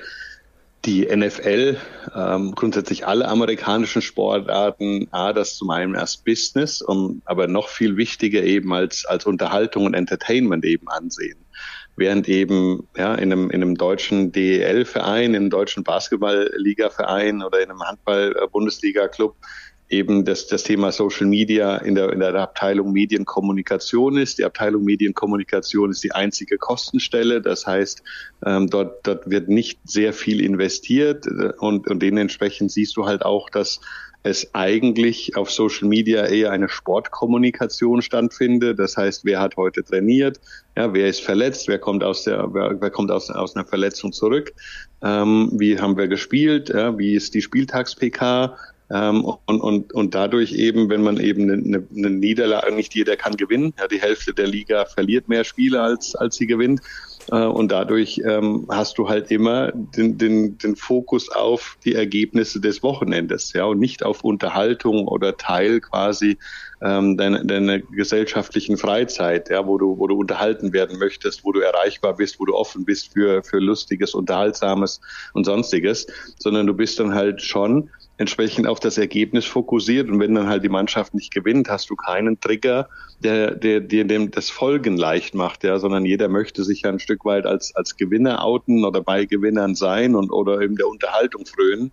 die 0.85 1.05
NFL, 1.05 1.77
ähm, 2.15 2.55
grundsätzlich 2.55 3.07
alle 3.07 3.27
amerikanischen 3.27 4.01
Sportarten, 4.01 5.07
A, 5.11 5.31
das 5.33 5.57
zum 5.57 5.69
einen 5.69 5.95
erst 5.95 6.25
Business, 6.25 6.81
um, 6.81 7.21
aber 7.25 7.47
noch 7.47 7.69
viel 7.69 7.97
wichtiger 7.97 8.43
eben 8.43 8.73
als, 8.73 9.05
als 9.05 9.25
Unterhaltung 9.25 9.85
und 9.85 9.93
Entertainment 9.93 10.65
eben 10.65 10.89
ansehen. 10.89 11.37
Während 11.95 12.27
eben 12.27 12.87
ja, 12.97 13.13
in, 13.15 13.31
einem, 13.31 13.49
in 13.49 13.61
einem 13.61 13.75
deutschen 13.75 14.31
DEL-Verein, 14.31 15.31
in 15.31 15.35
einem 15.35 15.49
deutschen 15.49 15.83
Basketball-Liga-Verein 15.83 17.43
oder 17.43 17.61
in 17.61 17.69
einem 17.69 17.83
Handball-Bundesliga-Club 17.83 19.35
eben 19.93 20.25
das, 20.25 20.47
das 20.47 20.63
Thema 20.63 20.91
Social 20.91 21.27
Media 21.27 21.77
in 21.77 21.95
der, 21.95 22.11
in 22.11 22.19
der 22.19 22.35
Abteilung 22.35 22.91
Medienkommunikation 22.91 24.17
ist. 24.17 24.39
Die 24.39 24.45
Abteilung 24.45 24.83
Medienkommunikation 24.83 25.91
ist 25.91 26.03
die 26.03 26.11
einzige 26.11 26.57
Kostenstelle. 26.57 27.41
Das 27.41 27.65
heißt, 27.65 28.03
ähm, 28.45 28.69
dort, 28.69 29.05
dort 29.07 29.29
wird 29.29 29.49
nicht 29.49 29.79
sehr 29.85 30.13
viel 30.13 30.41
investiert 30.41 31.25
und, 31.59 31.87
und 31.87 32.01
dementsprechend 32.01 32.71
siehst 32.71 32.97
du 32.97 33.05
halt 33.05 33.23
auch, 33.23 33.49
dass 33.49 33.79
es 34.23 34.55
eigentlich 34.55 35.35
auf 35.35 35.51
Social 35.51 35.87
Media 35.87 36.25
eher 36.25 36.51
eine 36.51 36.69
Sportkommunikation 36.69 38.01
stattfindet. 38.01 38.79
Das 38.79 38.95
heißt, 38.95 39.25
wer 39.25 39.41
hat 39.41 39.57
heute 39.57 39.83
trainiert, 39.83 40.39
ja, 40.77 40.93
wer 40.93 41.07
ist 41.07 41.21
verletzt, 41.21 41.67
wer 41.67 41.77
kommt 41.77 42.03
aus 42.03 42.23
der, 42.23 42.53
wer, 42.53 42.79
wer 42.79 42.89
kommt 42.89 43.11
aus, 43.11 43.29
aus 43.29 43.55
einer 43.55 43.65
Verletzung 43.65 44.13
zurück, 44.13 44.53
ähm, 45.03 45.51
wie 45.53 45.77
haben 45.77 45.97
wir 45.97 46.07
gespielt, 46.07 46.69
ja, 46.69 46.97
wie 46.97 47.15
ist 47.15 47.33
die 47.33 47.41
Spieltags-PK, 47.41 48.57
ähm, 48.93 49.25
und, 49.25 49.59
und, 49.59 49.91
und 49.91 50.13
dadurch 50.13 50.53
eben, 50.53 50.87
wenn 50.89 51.01
man 51.01 51.19
eben 51.19 51.49
eine, 51.49 51.83
eine 51.95 52.09
Niederlage, 52.11 52.71
nicht 52.71 52.93
jeder 52.93 53.15
kann 53.15 53.35
gewinnen, 53.35 53.73
ja, 53.79 53.87
die 53.87 53.99
Hälfte 53.99 54.35
der 54.35 54.45
Liga 54.45 54.85
verliert 54.85 55.27
mehr 55.27 55.43
Spiele 55.43 55.81
als, 55.81 56.15
als 56.15 56.35
sie 56.35 56.45
gewinnt. 56.45 56.81
Äh, 57.31 57.45
und 57.45 57.71
dadurch 57.71 58.21
ähm, 58.23 58.67
hast 58.69 58.99
du 58.99 59.09
halt 59.09 59.31
immer 59.31 59.71
den, 59.71 60.19
den, 60.19 60.59
den 60.59 60.75
Fokus 60.75 61.29
auf 61.29 61.77
die 61.83 61.95
Ergebnisse 61.95 62.61
des 62.61 62.83
Wochenendes, 62.83 63.53
ja, 63.53 63.65
und 63.65 63.79
nicht 63.79 64.03
auf 64.03 64.23
Unterhaltung 64.23 65.07
oder 65.07 65.37
Teil 65.37 65.79
quasi 65.79 66.37
ähm, 66.83 67.17
deiner, 67.17 67.43
deiner 67.43 67.79
gesellschaftlichen 67.79 68.77
Freizeit, 68.77 69.49
ja, 69.49 69.65
wo 69.65 69.79
du, 69.79 69.97
wo 69.97 70.05
du 70.05 70.19
unterhalten 70.19 70.71
werden 70.71 70.99
möchtest, 70.99 71.43
wo 71.43 71.51
du 71.51 71.61
erreichbar 71.61 72.15
bist, 72.15 72.39
wo 72.39 72.45
du 72.45 72.53
offen 72.53 72.85
bist 72.85 73.13
für, 73.13 73.41
für 73.41 73.57
lustiges, 73.57 74.13
unterhaltsames 74.13 75.01
und 75.33 75.45
sonstiges, 75.45 76.05
sondern 76.37 76.67
du 76.67 76.75
bist 76.75 76.99
dann 76.99 77.15
halt 77.15 77.41
schon 77.41 77.89
entsprechend 78.17 78.67
auf 78.67 78.79
das 78.79 78.97
Ergebnis 78.97 79.45
fokussiert. 79.45 80.09
Und 80.09 80.19
wenn 80.19 80.35
dann 80.35 80.47
halt 80.47 80.63
die 80.63 80.69
Mannschaft 80.69 81.13
nicht 81.13 81.33
gewinnt, 81.33 81.69
hast 81.69 81.89
du 81.89 81.95
keinen 81.95 82.39
Trigger, 82.39 82.87
der, 83.19 83.55
der 83.55 83.81
dem 83.81 84.31
das 84.31 84.49
Folgen 84.49 84.97
leicht 84.97 85.33
macht, 85.33 85.63
ja, 85.63 85.79
sondern 85.79 86.05
jeder 86.05 86.27
möchte 86.29 86.63
sich 86.63 86.81
ja 86.81 86.89
ein 86.89 86.99
Stück 86.99 87.25
weit 87.25 87.45
als, 87.45 87.75
als 87.75 87.97
Gewinner 87.97 88.43
outen 88.43 88.85
oder 88.85 89.01
bei 89.01 89.25
Gewinnern 89.25 89.75
sein 89.75 90.15
und 90.15 90.31
oder 90.31 90.61
eben 90.61 90.75
der 90.75 90.87
Unterhaltung 90.87 91.45
frönen. 91.45 91.91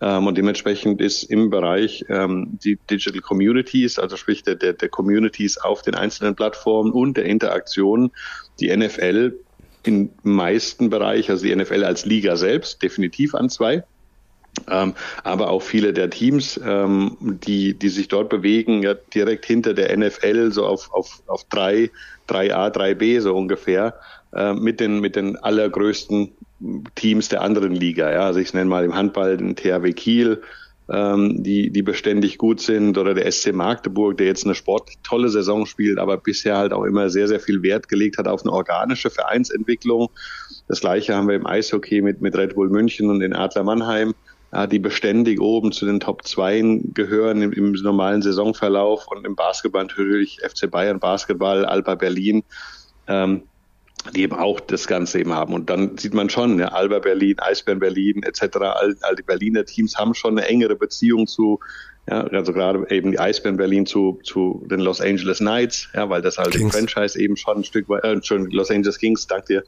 Ähm, 0.00 0.26
und 0.26 0.38
dementsprechend 0.38 1.00
ist 1.00 1.24
im 1.24 1.50
Bereich 1.50 2.04
ähm, 2.08 2.58
die 2.64 2.78
Digital 2.90 3.20
Communities, 3.20 3.98
also 3.98 4.16
sprich 4.16 4.42
der, 4.42 4.56
der, 4.56 4.72
der 4.72 4.88
Communities 4.88 5.58
auf 5.58 5.82
den 5.82 5.94
einzelnen 5.94 6.34
Plattformen 6.34 6.90
und 6.90 7.16
der 7.16 7.26
Interaktion, 7.26 8.10
die 8.58 8.74
NFL 8.74 9.38
im 9.84 10.10
meisten 10.22 10.90
Bereich, 10.90 11.30
also 11.30 11.46
die 11.46 11.54
NFL 11.54 11.84
als 11.84 12.04
Liga 12.04 12.36
selbst, 12.36 12.82
definitiv 12.82 13.34
an 13.34 13.50
zwei. 13.50 13.84
Ähm, 14.68 14.94
aber 15.24 15.50
auch 15.50 15.62
viele 15.62 15.92
der 15.92 16.10
Teams, 16.10 16.60
ähm, 16.64 17.16
die, 17.20 17.74
die 17.74 17.88
sich 17.88 18.08
dort 18.08 18.28
bewegen, 18.28 18.82
ja, 18.82 18.94
direkt 18.94 19.46
hinter 19.46 19.74
der 19.74 19.96
NFL, 19.96 20.52
so 20.52 20.66
auf, 20.66 20.92
auf, 20.92 21.22
auf 21.26 21.44
drei, 21.44 21.90
3A, 22.28 22.72
3B 22.74 23.20
so 23.20 23.34
ungefähr, 23.36 23.94
äh, 24.34 24.52
mit, 24.52 24.80
den, 24.80 25.00
mit 25.00 25.16
den 25.16 25.36
allergrößten 25.36 26.32
Teams 26.94 27.28
der 27.28 27.42
anderen 27.42 27.74
Liga. 27.74 28.10
Ja. 28.10 28.26
Also 28.26 28.40
ich 28.40 28.52
nenne 28.52 28.68
mal 28.68 28.84
im 28.84 28.94
Handball 28.94 29.36
den 29.36 29.56
THW 29.56 29.92
Kiel, 29.92 30.42
ähm, 30.92 31.42
die, 31.42 31.70
die 31.70 31.82
beständig 31.82 32.36
gut 32.36 32.60
sind, 32.60 32.98
oder 32.98 33.14
der 33.14 33.30
SC 33.30 33.52
Magdeburg, 33.52 34.18
der 34.18 34.26
jetzt 34.26 34.44
eine 34.44 34.54
sportlich 34.54 34.98
tolle 35.02 35.28
Saison 35.28 35.64
spielt, 35.64 35.98
aber 35.98 36.16
bisher 36.16 36.58
halt 36.58 36.72
auch 36.72 36.84
immer 36.84 37.08
sehr, 37.08 37.28
sehr 37.28 37.40
viel 37.40 37.62
Wert 37.62 37.88
gelegt 37.88 38.18
hat 38.18 38.26
auf 38.26 38.42
eine 38.42 38.52
organische 38.52 39.10
Vereinsentwicklung. 39.10 40.10
Das 40.68 40.80
gleiche 40.80 41.14
haben 41.14 41.28
wir 41.28 41.36
im 41.36 41.46
Eishockey 41.46 42.02
mit, 42.02 42.20
mit 42.20 42.36
Red 42.36 42.56
Bull 42.56 42.68
München 42.68 43.08
und 43.08 43.20
den 43.20 43.34
Adler 43.34 43.62
Mannheim 43.64 44.14
die 44.52 44.78
beständig 44.78 45.40
oben 45.40 45.70
zu 45.70 45.86
den 45.86 46.00
Top 46.00 46.26
2 46.26 46.80
gehören 46.92 47.42
im, 47.42 47.52
im, 47.52 47.72
normalen 47.72 48.20
Saisonverlauf 48.20 49.06
und 49.08 49.24
im 49.24 49.36
Basketball 49.36 49.84
natürlich 49.84 50.38
FC 50.42 50.70
Bayern 50.70 50.98
Basketball, 50.98 51.64
Alba 51.64 51.94
Berlin, 51.94 52.42
ähm, 53.06 53.42
die 54.14 54.22
eben 54.22 54.34
auch 54.34 54.58
das 54.58 54.88
Ganze 54.88 55.20
eben 55.20 55.34
haben. 55.34 55.54
Und 55.54 55.70
dann 55.70 55.98
sieht 55.98 56.14
man 56.14 56.30
schon, 56.30 56.58
ja, 56.58 56.68
Alba 56.68 56.98
Berlin, 56.98 57.38
Eisbären 57.38 57.78
Berlin 57.78 58.22
etc., 58.22 58.56
all, 58.56 58.96
all 59.02 59.14
die 59.14 59.22
Berliner 59.22 59.64
Teams 59.64 59.96
haben 59.96 60.14
schon 60.14 60.38
eine 60.38 60.48
engere 60.48 60.74
Beziehung 60.74 61.26
zu 61.26 61.60
ja, 62.08 62.24
also 62.24 62.52
gerade 62.52 62.86
eben 62.90 63.12
die 63.12 63.20
Eisbären 63.20 63.56
Berlin 63.56 63.86
zu, 63.86 64.18
zu 64.24 64.66
den 64.70 64.80
Los 64.80 65.00
Angeles 65.00 65.38
Knights, 65.38 65.88
ja, 65.94 66.08
weil 66.08 66.22
das 66.22 66.38
halt 66.38 66.52
Kings. 66.52 66.64
im 66.64 66.70
Franchise 66.70 67.20
eben 67.20 67.36
schon 67.36 67.58
ein 67.58 67.64
Stück 67.64 67.88
weit, 67.88 68.04
äh, 68.04 68.18
Los 68.50 68.70
Angeles 68.70 68.98
Kings, 68.98 69.26
dank 69.26 69.46
dir, 69.46 69.62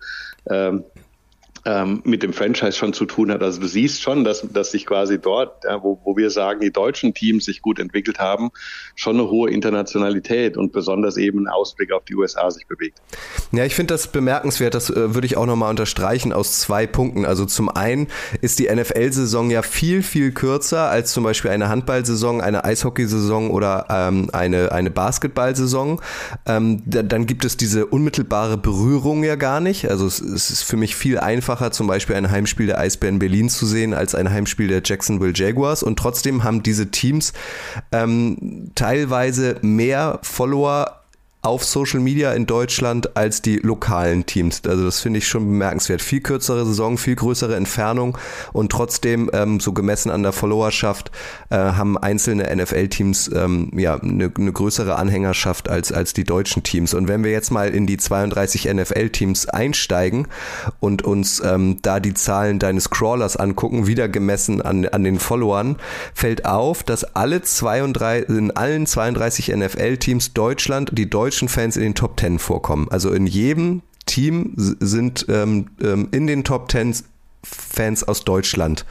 ähm, 0.51 0.85
mit 2.04 2.25
dem 2.25 2.33
Franchise 2.33 2.73
schon 2.73 2.92
zu 2.92 3.04
tun 3.04 3.31
hat. 3.31 3.40
Also 3.40 3.61
du 3.61 3.69
siehst 3.69 4.02
schon, 4.02 4.25
dass, 4.25 4.45
dass 4.52 4.73
sich 4.73 4.85
quasi 4.85 5.21
dort, 5.21 5.62
ja, 5.64 5.81
wo, 5.83 6.00
wo 6.04 6.16
wir 6.16 6.31
sagen, 6.31 6.61
die 6.61 6.73
deutschen 6.73 7.14
Teams 7.14 7.45
sich 7.45 7.62
gut 7.62 7.78
entwickelt 7.78 8.19
haben, 8.19 8.50
schon 8.97 9.19
eine 9.19 9.31
hohe 9.31 9.49
Internationalität 9.49 10.57
und 10.57 10.73
besonders 10.73 11.16
eben 11.16 11.45
ein 11.45 11.49
Ausblick 11.49 11.92
auf 11.92 12.04
die 12.04 12.16
USA 12.16 12.50
sich 12.50 12.66
bewegt. 12.66 12.99
Ja, 13.52 13.64
ich 13.64 13.76
finde 13.76 13.95
das 13.95 14.09
bemerkenswert, 14.09 14.75
das 14.75 14.90
äh, 14.90 15.14
würde 15.14 15.26
ich 15.26 15.37
auch 15.37 15.47
nochmal 15.47 15.71
unterstreichen 15.71 16.33
aus 16.33 16.59
zwei 16.59 16.88
Punkten. 16.88 17.25
Also 17.25 17.45
zum 17.45 17.69
einen 17.69 18.09
ist 18.40 18.59
die 18.59 18.69
NFL-Saison 18.69 19.50
ja 19.50 19.62
viel, 19.62 20.02
viel 20.02 20.33
kürzer 20.33 20.90
als 20.90 21.12
zum 21.12 21.23
Beispiel 21.23 21.52
eine 21.52 21.69
Handballsaison, 21.69 22.40
eine 22.40 22.64
Eishockeysaison 22.64 23.50
oder 23.50 23.87
ähm, 23.88 24.31
eine, 24.33 24.73
eine 24.73 24.90
Basketballsaison. 24.90 26.00
Ähm, 26.47 26.83
da, 26.87 27.04
dann 27.04 27.26
gibt 27.26 27.45
es 27.45 27.56
diese 27.56 27.87
unmittelbare 27.87 28.58
Berührung 28.58 29.23
ja 29.23 29.37
gar 29.37 29.60
nicht. 29.60 29.89
Also 29.89 30.06
es, 30.06 30.21
es 30.21 30.50
ist 30.50 30.63
für 30.65 30.76
mich 30.76 30.97
viel 30.97 31.19
einfacher 31.19 31.51
einfacher, 31.52 31.71
zum 31.71 31.86
Beispiel 31.86 32.17
ein 32.17 32.30
Heimspiel 32.30 32.67
der 32.67 32.78
Eisbären 32.78 33.19
Berlin 33.19 33.49
zu 33.49 33.67
sehen, 33.67 33.95
als 33.95 34.15
ein 34.15 34.30
Heimspiel 34.30 34.69
der 34.69 34.82
Jacksonville 34.84 35.32
Jaguars. 35.34 35.82
Und 35.82 35.99
trotzdem 35.99 36.45
haben 36.45 36.62
diese 36.62 36.91
Teams 36.91 37.32
ähm, 37.93 38.71
teilweise 38.75 39.56
mehr 39.60 40.19
Follower 40.23 41.01
auf 41.43 41.65
Social 41.65 41.99
Media 41.99 42.33
in 42.33 42.47
Deutschland 42.47 43.17
als 43.17 43.43
die 43.43 43.57
lokalen 43.57 44.26
Teams. 44.26 44.63
Also 44.65 44.85
das 44.85 45.00
finde 45.00 45.19
ich 45.19 45.26
schon 45.26 45.45
bemerkenswert. 45.45 46.00
Viel 46.00 46.21
kürzere 46.21 46.65
Saison, 46.65 46.99
viel 46.99 47.17
größere 47.17 47.57
Entfernung 47.57 48.17
und 48.52 48.71
trotzdem 48.71 49.28
ähm, 49.33 49.59
so 49.59 49.73
gemessen 49.73 50.11
an 50.11 50.23
der 50.23 50.31
Followerschaft 50.31 51.11
äh, 51.50 51.57
haben 51.57 51.99
einzelne 51.99 52.55
NFL-Teams 52.55 53.33
ähm, 53.35 53.73
ja 53.75 53.97
eine, 53.97 54.31
eine 54.33 54.52
größere 54.52 54.95
Anhängerschaft 54.95 55.69
als 55.69 55.91
als 55.91 56.13
die 56.13 56.23
deutschen 56.23 56.63
Teams. 56.63 56.95
Und 56.95 57.09
wenn 57.09 57.25
wir 57.25 57.33
jetzt 57.33 57.50
mal 57.50 57.71
in 57.71 57.89
die 57.89 57.97
32 57.97 58.73
NFL-Teams 58.73 59.49
einsteigen 59.49 60.28
und 60.78 61.02
uns 61.02 61.43
ähm, 61.45 61.78
da 61.83 61.99
die 61.99 62.15
Zahlen 62.15 62.61
deines 62.61 62.89
Crawlers 62.89 63.37
angucken, 63.37 63.89
wieder 63.89 64.09
gemessen 64.09 64.63
an 64.63 64.87
an 64.87 65.02
den 65.02 65.19
Followern, 65.19 65.76
fällt 66.15 66.45
auf, 66.45 66.85
dass 66.85 67.02
alle 67.17 67.43
32 67.43 68.28
in 68.28 68.52
allen 68.52 68.87
32 68.87 69.49
NFL-Teams 69.49 70.35
Deutschland 70.35 70.91
die 70.93 71.11
deutschen 71.11 71.31
deutschen 71.32 71.49
Fans 71.49 71.78
in 71.78 71.82
den 71.82 71.95
Top 71.95 72.18
Ten 72.18 72.38
vorkommen. 72.38 72.88
Also 72.90 73.10
in 73.10 73.26
jedem 73.26 73.80
Team 74.04 74.52
sind 74.56 75.25
ähm, 75.30 75.68
ähm, 75.82 76.08
in 76.10 76.26
den 76.26 76.45
Top 76.45 76.68
Ten 76.68 76.95
Fans 77.42 78.04
aus 78.04 78.25
Deutschland 78.25 78.84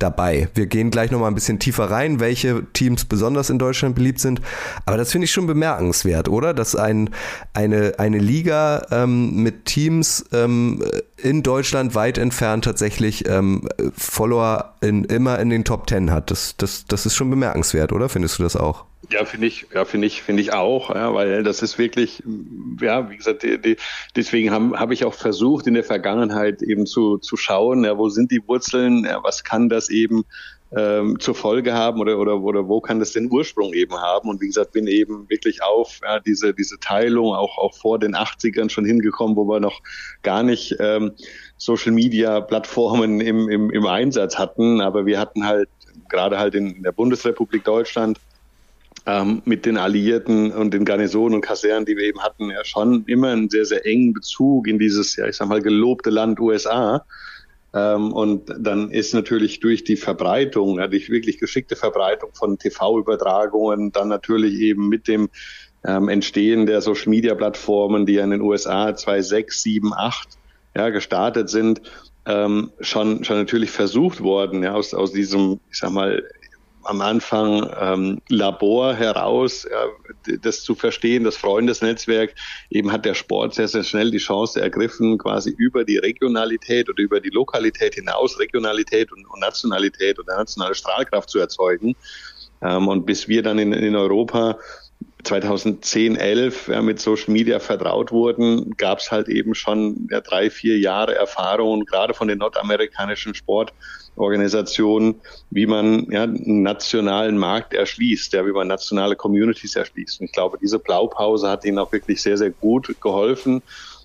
dabei. 0.00 0.48
Wir 0.54 0.66
gehen 0.66 0.90
gleich 0.90 1.12
noch 1.12 1.20
mal 1.20 1.28
ein 1.28 1.36
bisschen 1.36 1.60
tiefer 1.60 1.88
rein, 1.88 2.18
welche 2.18 2.64
Teams 2.72 3.04
besonders 3.04 3.48
in 3.48 3.60
Deutschland 3.60 3.94
beliebt 3.94 4.18
sind. 4.18 4.40
Aber 4.86 4.96
das 4.96 5.12
finde 5.12 5.26
ich 5.26 5.30
schon 5.30 5.46
bemerkenswert, 5.46 6.28
oder? 6.28 6.52
Dass 6.52 6.74
ein, 6.74 7.10
eine, 7.52 7.94
eine 7.98 8.18
Liga 8.18 8.84
ähm, 8.90 9.36
mit 9.40 9.66
Teams 9.66 10.24
ähm, 10.32 10.82
in 11.16 11.44
Deutschland 11.44 11.94
weit 11.94 12.18
entfernt 12.18 12.64
tatsächlich 12.64 13.28
ähm, 13.28 13.68
Follower 13.96 14.74
in, 14.80 15.04
immer 15.04 15.38
in 15.38 15.48
den 15.48 15.62
Top 15.62 15.86
Ten 15.86 16.10
hat. 16.10 16.32
Das, 16.32 16.56
das, 16.56 16.86
das 16.86 17.06
ist 17.06 17.14
schon 17.14 17.30
bemerkenswert, 17.30 17.92
oder? 17.92 18.08
Findest 18.08 18.40
du 18.40 18.42
das 18.42 18.56
auch? 18.56 18.84
Ja, 19.10 19.24
finde 19.24 19.46
ich, 19.46 19.66
ja, 19.74 19.84
finde 19.84 20.06
ich, 20.06 20.22
finde 20.22 20.42
ich 20.42 20.52
auch, 20.52 20.90
ja, 20.90 21.12
weil 21.14 21.42
das 21.42 21.62
ist 21.62 21.78
wirklich, 21.78 22.22
ja, 22.80 23.10
wie 23.10 23.16
gesagt, 23.16 23.42
die, 23.42 23.60
die, 23.60 23.76
deswegen 24.16 24.50
habe 24.50 24.78
hab 24.78 24.90
ich 24.92 25.04
auch 25.04 25.14
versucht, 25.14 25.66
in 25.66 25.74
der 25.74 25.84
Vergangenheit 25.84 26.62
eben 26.62 26.86
zu, 26.86 27.18
zu 27.18 27.36
schauen, 27.36 27.84
ja, 27.84 27.98
wo 27.98 28.08
sind 28.08 28.30
die 28.30 28.46
Wurzeln, 28.46 29.04
ja, 29.04 29.22
was 29.22 29.44
kann 29.44 29.68
das 29.68 29.90
eben 29.90 30.24
ähm, 30.76 31.18
zur 31.20 31.34
Folge 31.34 31.74
haben 31.74 32.00
oder, 32.00 32.18
oder, 32.18 32.40
oder 32.40 32.68
wo 32.68 32.80
kann 32.80 32.98
das 32.98 33.12
den 33.12 33.30
Ursprung 33.30 33.72
eben 33.74 33.94
haben? 33.94 34.28
Und 34.28 34.40
wie 34.40 34.46
gesagt, 34.46 34.72
bin 34.72 34.86
eben 34.86 35.28
wirklich 35.28 35.62
auf 35.62 36.00
ja, 36.02 36.20
diese, 36.20 36.54
diese 36.54 36.78
Teilung 36.80 37.34
auch, 37.34 37.58
auch 37.58 37.74
vor 37.74 37.98
den 37.98 38.14
80ern 38.14 38.70
schon 38.70 38.84
hingekommen, 38.84 39.36
wo 39.36 39.44
wir 39.44 39.60
noch 39.60 39.80
gar 40.22 40.42
nicht 40.42 40.76
ähm, 40.80 41.12
Social 41.56 41.92
Media 41.92 42.40
Plattformen 42.40 43.20
im, 43.20 43.48
im, 43.48 43.70
im 43.70 43.86
Einsatz 43.86 44.38
hatten, 44.38 44.80
aber 44.80 45.06
wir 45.06 45.18
hatten 45.18 45.46
halt 45.46 45.68
gerade 46.08 46.38
halt 46.38 46.54
in, 46.54 46.76
in 46.76 46.82
der 46.82 46.92
Bundesrepublik 46.92 47.64
Deutschland 47.64 48.18
ähm, 49.06 49.42
mit 49.44 49.66
den 49.66 49.76
Alliierten 49.76 50.52
und 50.52 50.72
den 50.72 50.84
Garnisonen 50.84 51.36
und 51.36 51.40
Kasernen, 51.42 51.84
die 51.84 51.96
wir 51.96 52.04
eben 52.04 52.22
hatten, 52.22 52.50
ja 52.50 52.64
schon 52.64 53.04
immer 53.06 53.28
einen 53.28 53.50
sehr, 53.50 53.64
sehr 53.64 53.84
engen 53.86 54.14
Bezug 54.14 54.66
in 54.66 54.78
dieses, 54.78 55.16
ja, 55.16 55.26
ich 55.26 55.36
sag 55.36 55.48
mal, 55.48 55.60
gelobte 55.60 56.10
Land 56.10 56.40
USA. 56.40 57.04
Ähm, 57.74 58.12
und 58.12 58.54
dann 58.58 58.90
ist 58.90 59.12
natürlich 59.12 59.60
durch 59.60 59.84
die 59.84 59.96
Verbreitung, 59.96 60.78
ja, 60.78 60.86
durch 60.86 61.10
wirklich 61.10 61.38
geschickte 61.38 61.76
Verbreitung 61.76 62.30
von 62.32 62.58
TV-Übertragungen, 62.58 63.92
dann 63.92 64.08
natürlich 64.08 64.54
eben 64.60 64.88
mit 64.88 65.06
dem 65.06 65.28
ähm, 65.84 66.08
Entstehen 66.08 66.66
der 66.66 66.80
Social-Media-Plattformen, 66.80 68.06
die 68.06 68.14
ja 68.14 68.24
in 68.24 68.30
den 68.30 68.40
USA 68.40 68.94
2006, 68.94 69.62
7, 69.62 69.92
8 69.92 70.28
ja, 70.76 70.88
gestartet 70.88 71.50
sind, 71.50 71.82
ähm, 72.26 72.70
schon, 72.80 73.22
schon 73.24 73.36
natürlich 73.36 73.70
versucht 73.70 74.22
worden, 74.22 74.62
ja, 74.62 74.72
aus, 74.72 74.94
aus 74.94 75.12
diesem, 75.12 75.60
ich 75.70 75.78
sag 75.78 75.90
mal, 75.90 76.22
am 76.84 77.00
Anfang 77.00 77.70
ähm, 77.80 78.20
Labor 78.28 78.94
heraus, 78.94 79.66
ja, 79.70 80.36
das 80.40 80.62
zu 80.62 80.74
verstehen, 80.74 81.24
das 81.24 81.36
Freundesnetzwerk, 81.36 82.34
eben 82.70 82.92
hat 82.92 83.04
der 83.04 83.14
Sport 83.14 83.54
sehr, 83.54 83.68
sehr 83.68 83.84
schnell 83.84 84.10
die 84.10 84.18
Chance 84.18 84.60
ergriffen, 84.60 85.18
quasi 85.18 85.50
über 85.56 85.84
die 85.84 85.98
Regionalität 85.98 86.88
oder 86.88 87.02
über 87.02 87.20
die 87.20 87.30
Lokalität 87.30 87.94
hinaus 87.94 88.38
Regionalität 88.38 89.12
und, 89.12 89.26
und 89.26 89.40
Nationalität 89.40 90.18
oder 90.18 90.36
nationale 90.36 90.74
Strahlkraft 90.74 91.30
zu 91.30 91.38
erzeugen. 91.38 91.94
Ähm, 92.62 92.88
und 92.88 93.06
bis 93.06 93.28
wir 93.28 93.42
dann 93.42 93.58
in, 93.58 93.72
in 93.72 93.96
Europa 93.96 94.58
2010, 95.24 96.16
11 96.16 96.68
ja, 96.68 96.82
mit 96.82 97.00
Social 97.00 97.32
Media 97.32 97.58
vertraut 97.58 98.12
wurden, 98.12 98.76
gab 98.76 98.98
es 98.98 99.10
halt 99.10 99.28
eben 99.28 99.54
schon 99.54 100.08
ja, 100.10 100.20
drei, 100.20 100.50
vier 100.50 100.78
Jahre 100.78 101.14
Erfahrung, 101.14 101.84
gerade 101.84 102.14
von 102.14 102.28
den 102.28 102.38
nordamerikanischen 102.38 103.34
Sport 103.34 103.72
Organisationen, 104.16 105.16
wie 105.50 105.66
man 105.66 106.06
ja, 106.10 106.22
einen 106.22 106.62
nationalen 106.62 107.36
Markt 107.36 107.74
erschließt, 107.74 108.32
ja, 108.32 108.46
wie 108.46 108.52
man 108.52 108.68
nationale 108.68 109.16
Communities 109.16 109.76
erschließt. 109.76 110.20
Und 110.20 110.26
ich 110.26 110.32
glaube, 110.32 110.58
diese 110.60 110.78
Blaupause 110.78 111.48
hat 111.48 111.64
ihnen 111.64 111.78
auch 111.78 111.92
wirklich 111.92 112.22
sehr, 112.22 112.36
sehr 112.36 112.50
gut 112.50 112.94
geholfen. 113.00 113.62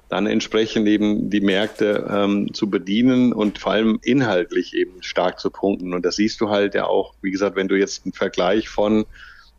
dann 0.09 0.25
entsprechend 0.25 0.87
eben 0.87 1.29
die 1.29 1.41
Märkte 1.41 2.07
ähm, 2.09 2.51
zu 2.51 2.67
bedienen 2.67 3.31
und 3.31 3.59
vor 3.59 3.73
allem 3.73 3.99
inhaltlich 4.01 4.73
eben 4.73 5.03
stark 5.03 5.39
zu 5.39 5.51
punkten. 5.51 5.93
Und 5.93 6.03
das 6.03 6.15
siehst 6.15 6.41
du 6.41 6.49
halt 6.49 6.73
ja 6.73 6.87
auch, 6.87 7.13
wie 7.21 7.29
gesagt, 7.29 7.55
wenn 7.55 7.67
du 7.67 7.75
jetzt 7.75 8.05
einen 8.05 8.13
Vergleich 8.13 8.69
von, 8.69 9.05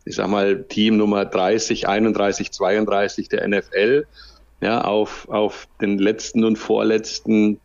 ich 0.03 0.15
sag 0.15 0.27
mal, 0.27 0.63
Team 0.63 0.97
Nummer 0.97 1.23
30, 1.23 1.87
31, 1.87 2.51
32 2.51 3.29
der 3.29 3.47
NFL, 3.47 4.05
ja, 4.59 4.81
auf, 4.83 5.29
auf 5.29 5.69
den 5.79 5.97
letzten 5.97 6.43
und 6.43 6.57
vorletzten 6.57 7.61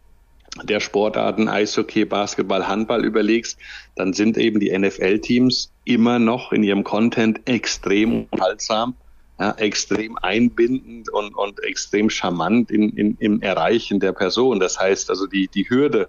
der 0.65 0.81
Sportarten 0.81 1.49
Eishockey, 1.49 2.05
Basketball, 2.05 2.67
Handball 2.67 3.05
überlegst, 3.05 3.59
dann 3.95 4.13
sind 4.13 4.39
eben 4.39 4.61
die 4.61 4.77
NFL-Teams 4.77 5.73
immer 5.85 6.19
noch 6.19 6.53
in 6.53 6.63
ihrem 6.63 6.85
Content 6.85 7.41
extrem 7.47 8.27
unterhaltsam, 8.31 8.95
ja, 9.39 9.53
extrem 9.53 10.17
einbindend 10.19 11.11
und, 11.11 11.35
und 11.35 11.63
extrem 11.63 12.11
charmant 12.11 12.71
in, 12.71 12.91
in, 12.91 13.17
im 13.19 13.43
Erreichen 13.43 14.01
der 14.01 14.13
Person. 14.13 14.61
Das 14.61 14.79
heißt 14.79 15.11
also, 15.11 15.27
die, 15.27 15.49
die 15.49 15.69
Hürde, 15.69 16.09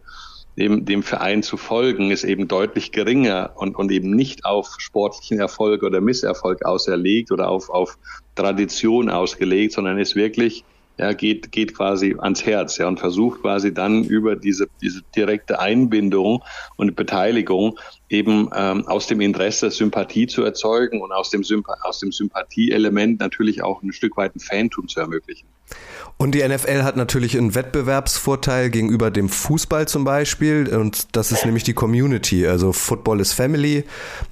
dem, 0.57 0.86
dem 0.86 1.03
Verein 1.03 1.43
zu 1.43 1.55
folgen, 1.55 2.10
ist 2.10 2.23
eben 2.23 2.47
deutlich 2.47 2.91
geringer 2.91 3.51
und, 3.55 3.75
und 3.75 3.91
eben 3.91 4.12
nicht 4.12 4.45
auf 4.45 4.75
sportlichen 4.79 5.39
Erfolg 5.39 5.83
oder 5.83 6.01
Misserfolg 6.01 6.65
auserlegt 6.65 7.31
oder 7.31 7.49
auf, 7.49 7.69
auf 7.69 7.97
Tradition 8.33 9.10
ausgelegt, 9.10 9.73
sondern 9.73 9.99
ist 9.99 10.15
wirklich 10.15 10.63
ja, 10.97 11.13
geht, 11.13 11.51
geht 11.51 11.75
quasi 11.75 12.15
ans 12.17 12.45
Herz 12.45 12.77
ja, 12.77 12.88
und 12.88 12.99
versucht 12.99 13.41
quasi 13.41 13.73
dann 13.73 14.03
über 14.03 14.36
diese, 14.36 14.67
diese 14.81 15.01
direkte 15.15 15.60
Einbindung 15.60 16.43
und 16.75 16.95
Beteiligung 16.95 17.77
eben 18.10 18.49
ähm, 18.55 18.88
aus 18.88 19.07
dem 19.07 19.21
Interesse 19.21 19.69
Sympathie 19.69 20.27
zu 20.27 20.43
erzeugen 20.43 21.01
und 21.01 21.12
aus 21.12 21.29
dem, 21.29 21.43
Symp 21.43 21.67
aus 21.81 21.99
dem 21.99 22.12
Sympathieelement 22.12 23.19
natürlich 23.19 23.62
auch 23.63 23.81
ein 23.83 23.93
Stück 23.93 24.17
weit 24.17 24.36
ein 24.36 24.39
Fantum 24.39 24.88
zu 24.88 24.99
ermöglichen. 24.99 25.47
Und 26.19 26.34
die 26.34 26.47
NFL 26.47 26.82
hat 26.82 26.97
natürlich 26.97 27.38
einen 27.38 27.53
Wettbewerbsvorteil 27.53 28.71
gegenüber 28.71 29.12
dem 29.12 29.30
Fußball 29.30 29.88
zum 29.88 30.03
Beispiel. 30.03 30.67
Und 30.75 31.15
das 31.15 31.32
ist 31.32 31.45
nämlich 31.45 31.63
die 31.63 31.75
Community. 31.75 32.47
Also 32.47 32.73
Football 32.73 33.19
is 33.19 33.34
Family 33.34 33.84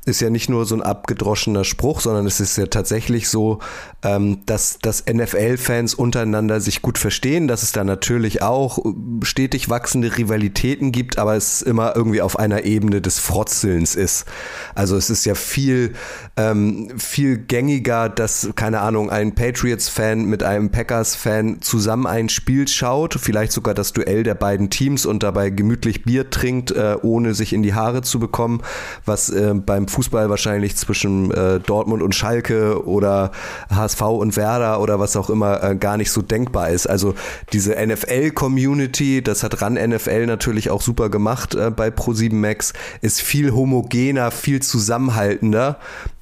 ist 0.06 0.20
ja 0.20 0.32
nicht 0.32 0.50
nur 0.50 0.66
so 0.66 0.74
ein 0.74 0.82
abgedroschener 0.82 1.64
Spruch, 1.64 2.02
sondern 2.02 2.26
es 2.26 2.40
ist 2.40 2.58
ja 2.58 2.66
tatsächlich 2.66 3.30
so, 3.30 3.60
ähm, 4.02 4.40
dass, 4.48 4.80
dass 4.80 5.06
NFL-Fans 5.06 5.94
untereinander 5.94 6.60
sich 6.60 6.82
gut 6.82 6.98
verstehen, 6.98 7.48
dass 7.48 7.62
es 7.62 7.72
da 7.72 7.84
natürlich 7.84 8.42
auch 8.42 8.80
stetig 9.22 9.70
wachsende 9.70 10.18
Rivalitäten 10.18 10.92
gibt, 10.92 11.20
aber 11.20 11.36
es 11.36 11.62
immer 11.62 11.96
irgendwie 11.96 12.24
auf 12.24 12.40
einer 12.40 12.64
Ebene 12.64 13.00
des 13.00 13.20
Frotzelns 13.20 13.96
ist. 13.96 14.26
Also 14.74 14.98
es 14.98 15.12
ist 15.12 15.24
ja 15.26 15.36
viel, 15.36 15.94
ähm, 16.36 16.98
viel 16.98 17.38
gängiger, 17.38 18.10
dass, 18.10 18.50
keine 18.56 18.80
Ahnung, 18.82 19.12
ein 19.12 19.36
Patriots-Fan 19.36 20.26
mit 20.26 20.42
einem 20.42 20.72
Packers-Fan 20.72 21.62
zu 21.62 21.75
zusammen 21.76 22.08
ein 22.08 22.30
Spiel 22.30 22.70
schaut, 22.70 23.16
vielleicht 23.16 23.52
sogar 23.52 23.74
das 23.74 23.92
Duell 23.92 24.24
der 24.24 24.36
beiden 24.36 24.70
Teams 24.70 25.06
und 25.06 25.24
dabei 25.24 25.50
gemütlich 25.50 26.04
Bier 26.04 26.30
trinkt, 26.30 26.72
äh, 26.72 26.96
ohne 27.02 27.34
sich 27.34 27.52
in 27.52 27.64
die 27.64 27.74
Haare 27.74 28.02
zu 28.02 28.18
bekommen, 28.18 28.62
was 29.04 29.30
äh, 29.30 29.54
beim 29.54 29.90
Fußball 29.90 30.30
wahrscheinlich 30.30 30.78
zwischen 30.78 31.32
äh, 31.32 31.60
Dortmund 31.60 32.02
und 32.02 32.16
Schalke 32.16 32.88
oder 32.88 33.32
HSV 33.70 34.02
und 34.04 34.38
Werder 34.38 34.80
oder 34.80 35.02
was 35.02 35.18
auch 35.18 35.30
immer 35.30 35.62
äh, 35.62 35.76
gar 35.76 35.98
nicht 35.98 36.12
so 36.12 36.22
denkbar 36.22 36.70
ist. 36.70 36.88
Also 36.88 37.14
diese 37.52 37.76
NFL-Community, 37.76 39.22
das 39.22 39.44
hat 39.44 39.62
RAN 39.62 39.74
NFL 39.74 40.28
natürlich 40.28 40.70
auch 40.70 40.82
super 40.82 41.10
gemacht 41.10 41.56
äh, 41.56 41.72
bei 41.72 41.90
Pro7 41.90 42.36
Max, 42.36 42.72
ist 43.02 43.22
viel 43.22 43.52
homogener, 43.52 44.32
viel 44.32 44.62
zusammenhaltender 44.62 45.78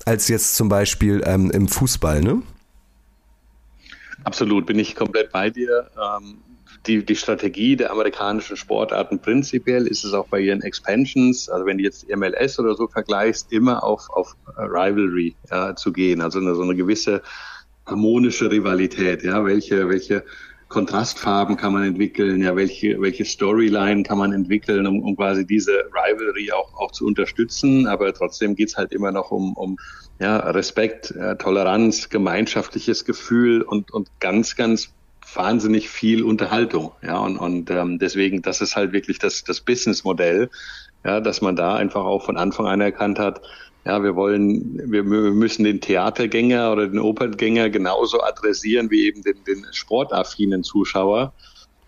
als 0.06 0.30
jetzt 0.30 0.56
zum 0.56 0.68
Beispiel 0.68 1.22
ähm, 1.28 1.52
im 1.52 1.68
Fußball, 1.68 2.22
ne? 2.22 2.42
Absolut, 4.24 4.66
bin 4.66 4.80
ich 4.80 4.96
komplett 4.96 5.32
bei 5.32 5.50
dir. 5.50 5.90
Ähm, 5.98 6.38
die, 6.88 7.06
die 7.06 7.16
Strategie 7.16 7.76
der 7.76 7.92
amerikanischen 7.92 8.58
Sportarten 8.58 9.20
prinzipiell 9.20 9.88
ist 9.88 10.04
es 10.04 10.14
auch 10.14 10.28
bei 10.28 10.40
ihren 10.40 10.62
Expansions, 10.62 11.50
also 11.50 11.66
wenn 11.66 11.78
du 11.78 11.84
jetzt 11.84 12.08
MLS 12.10 12.60
oder 12.60 12.76
so 12.76 12.88
vergleichst, 12.88 13.52
immer 13.54 13.84
auf, 13.84 14.10
auf 14.10 14.36
Rivalry 14.58 15.36
ja, 15.50 15.76
zu 15.76 15.94
gehen, 15.94 16.22
also 16.22 16.40
eine, 16.40 16.56
so 16.56 16.62
eine 16.62 16.76
gewisse 16.76 17.22
harmonische 17.86 18.52
Rivalität, 18.52 19.24
ja, 19.24 19.46
welche, 19.46 19.88
welche 19.88 20.24
Kontrastfarben 20.68 21.56
kann 21.56 21.74
man 21.74 21.84
entwickeln, 21.84 22.42
ja, 22.42 22.56
welche, 22.56 23.00
welche 23.00 23.26
Storyline 23.26 24.04
kann 24.04 24.18
man 24.18 24.34
entwickeln, 24.34 24.88
um, 24.88 25.04
um 25.04 25.16
quasi 25.16 25.46
diese 25.46 25.72
Rivalry 25.94 26.52
auch, 26.52 26.74
auch 26.74 26.92
zu 26.92 27.06
unterstützen, 27.06 27.88
aber 27.88 28.14
trotzdem 28.14 28.56
geht's 28.56 28.76
halt 28.76 28.92
immer 28.92 29.12
noch 29.12 29.32
um, 29.32 29.54
um 29.54 29.78
ja, 30.20 30.38
Respekt, 30.38 31.12
äh, 31.12 31.36
Toleranz, 31.38 32.10
gemeinschaftliches 32.10 33.06
Gefühl 33.06 33.62
und, 33.62 33.92
und 33.92 34.10
ganz, 34.20 34.56
ganz 34.56 34.94
wahnsinnig 35.34 35.90
viel 35.90 36.24
Unterhaltung. 36.24 36.92
Ja, 37.02 37.18
und, 37.20 37.38
und 37.38 37.72
ähm, 37.72 38.00
deswegen, 38.00 38.42
das 38.42 38.62
ist 38.62 38.76
halt 38.76 38.94
wirklich 38.94 39.20
das, 39.20 39.44
das 39.44 39.62
Businessmodell, 39.62 40.50
ja, 41.04 41.20
dass 41.20 41.42
man 41.42 41.56
da 41.56 41.76
einfach 41.76 42.04
auch 42.04 42.24
von 42.24 42.38
Anfang 42.38 42.68
an 42.68 42.82
erkannt 42.82 43.20
hat, 43.20 43.42
ja, 43.86 44.02
wir 44.02 44.16
wollen, 44.16 44.80
wir, 44.92 45.04
wir 45.04 45.32
müssen 45.32 45.66
den 45.66 45.82
Theatergänger 45.82 46.72
oder 46.72 46.88
den 46.88 47.00
Operngänger 47.00 47.70
genauso 47.70 48.22
adressieren 48.22 48.90
wie 48.90 49.08
eben 49.08 49.24
den, 49.24 49.44
den 49.44 49.66
sportaffinen 49.72 50.64
Zuschauer. 50.64 51.34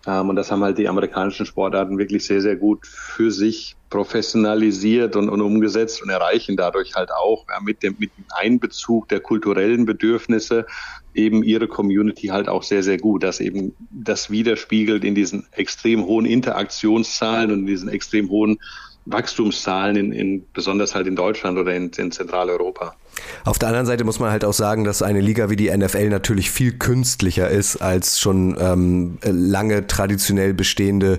Ähm, 0.06 0.28
und 0.28 0.36
das 0.36 0.50
haben 0.50 0.62
halt 0.62 0.78
die 0.78 0.88
amerikanischen 0.88 1.46
Sportarten 1.46 1.98
wirklich 1.98 2.24
sehr, 2.24 2.40
sehr 2.40 2.56
gut 2.56 2.86
für 2.86 3.30
sich 3.30 3.76
professionalisiert 3.90 5.16
und, 5.16 5.28
und 5.28 5.40
umgesetzt 5.40 6.02
und 6.02 6.10
erreichen 6.10 6.56
dadurch 6.56 6.94
halt 6.94 7.10
auch 7.12 7.46
ja, 7.48 7.60
mit, 7.60 7.82
dem, 7.82 7.96
mit 7.98 8.10
dem 8.16 8.24
Einbezug 8.34 9.08
der 9.08 9.20
kulturellen 9.20 9.86
Bedürfnisse 9.86 10.66
eben 11.14 11.42
ihre 11.42 11.66
Community 11.66 12.28
halt 12.28 12.48
auch 12.48 12.62
sehr, 12.62 12.82
sehr 12.82 12.98
gut, 12.98 13.22
dass 13.22 13.40
eben 13.40 13.74
das 13.90 14.30
widerspiegelt 14.30 15.02
in 15.02 15.14
diesen 15.14 15.46
extrem 15.52 16.04
hohen 16.04 16.26
Interaktionszahlen 16.26 17.50
und 17.50 17.60
in 17.60 17.66
diesen 17.66 17.88
extrem 17.88 18.28
hohen 18.28 18.58
Wachstumszahlen, 19.06 19.96
in, 19.96 20.12
in, 20.12 20.46
besonders 20.52 20.94
halt 20.94 21.06
in 21.06 21.16
Deutschland 21.16 21.58
oder 21.58 21.74
in, 21.74 21.90
in 21.96 22.10
Zentraleuropa. 22.10 22.96
Auf 23.44 23.58
der 23.58 23.68
anderen 23.68 23.86
Seite 23.86 24.04
muss 24.04 24.20
man 24.20 24.30
halt 24.30 24.44
auch 24.44 24.52
sagen, 24.52 24.84
dass 24.84 25.02
eine 25.02 25.20
Liga 25.20 25.50
wie 25.50 25.56
die 25.56 25.76
NFL 25.76 26.08
natürlich 26.08 26.50
viel 26.50 26.72
künstlicher 26.72 27.48
ist 27.48 27.76
als 27.76 28.20
schon 28.20 28.56
ähm, 28.58 29.18
lange 29.22 29.86
traditionell 29.86 30.54
bestehende 30.54 31.18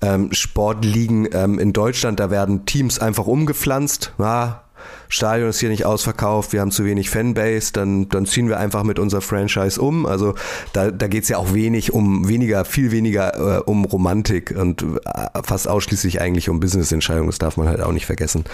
ähm, 0.00 0.32
Sportligen 0.32 1.28
ähm, 1.32 1.58
in 1.58 1.72
Deutschland. 1.72 2.20
Da 2.20 2.30
werden 2.30 2.66
Teams 2.66 2.98
einfach 2.98 3.26
umgepflanzt. 3.26 4.12
Ja, 4.18 4.64
Stadion 5.08 5.48
ist 5.48 5.60
hier 5.60 5.70
nicht 5.70 5.86
ausverkauft, 5.86 6.52
wir 6.52 6.60
haben 6.60 6.70
zu 6.70 6.84
wenig 6.84 7.08
Fanbase, 7.08 7.72
dann, 7.72 8.08
dann 8.08 8.26
ziehen 8.26 8.48
wir 8.48 8.58
einfach 8.58 8.82
mit 8.82 8.98
unserer 8.98 9.22
Franchise 9.22 9.80
um. 9.80 10.04
Also 10.04 10.34
da, 10.72 10.90
da 10.90 11.08
geht 11.08 11.22
es 11.22 11.28
ja 11.28 11.38
auch 11.38 11.54
wenig 11.54 11.92
um, 11.92 12.28
weniger, 12.28 12.64
viel 12.64 12.90
weniger 12.90 13.58
äh, 13.58 13.62
um 13.62 13.84
Romantik 13.84 14.54
und 14.56 14.82
äh, 14.82 15.42
fast 15.42 15.68
ausschließlich 15.68 16.20
eigentlich 16.20 16.48
um 16.48 16.60
Business-Entscheidungen, 16.60 17.28
das 17.28 17.38
darf 17.38 17.56
man 17.56 17.68
halt 17.68 17.80
auch 17.80 17.92
nicht 17.92 18.06
vergessen. 18.06 18.44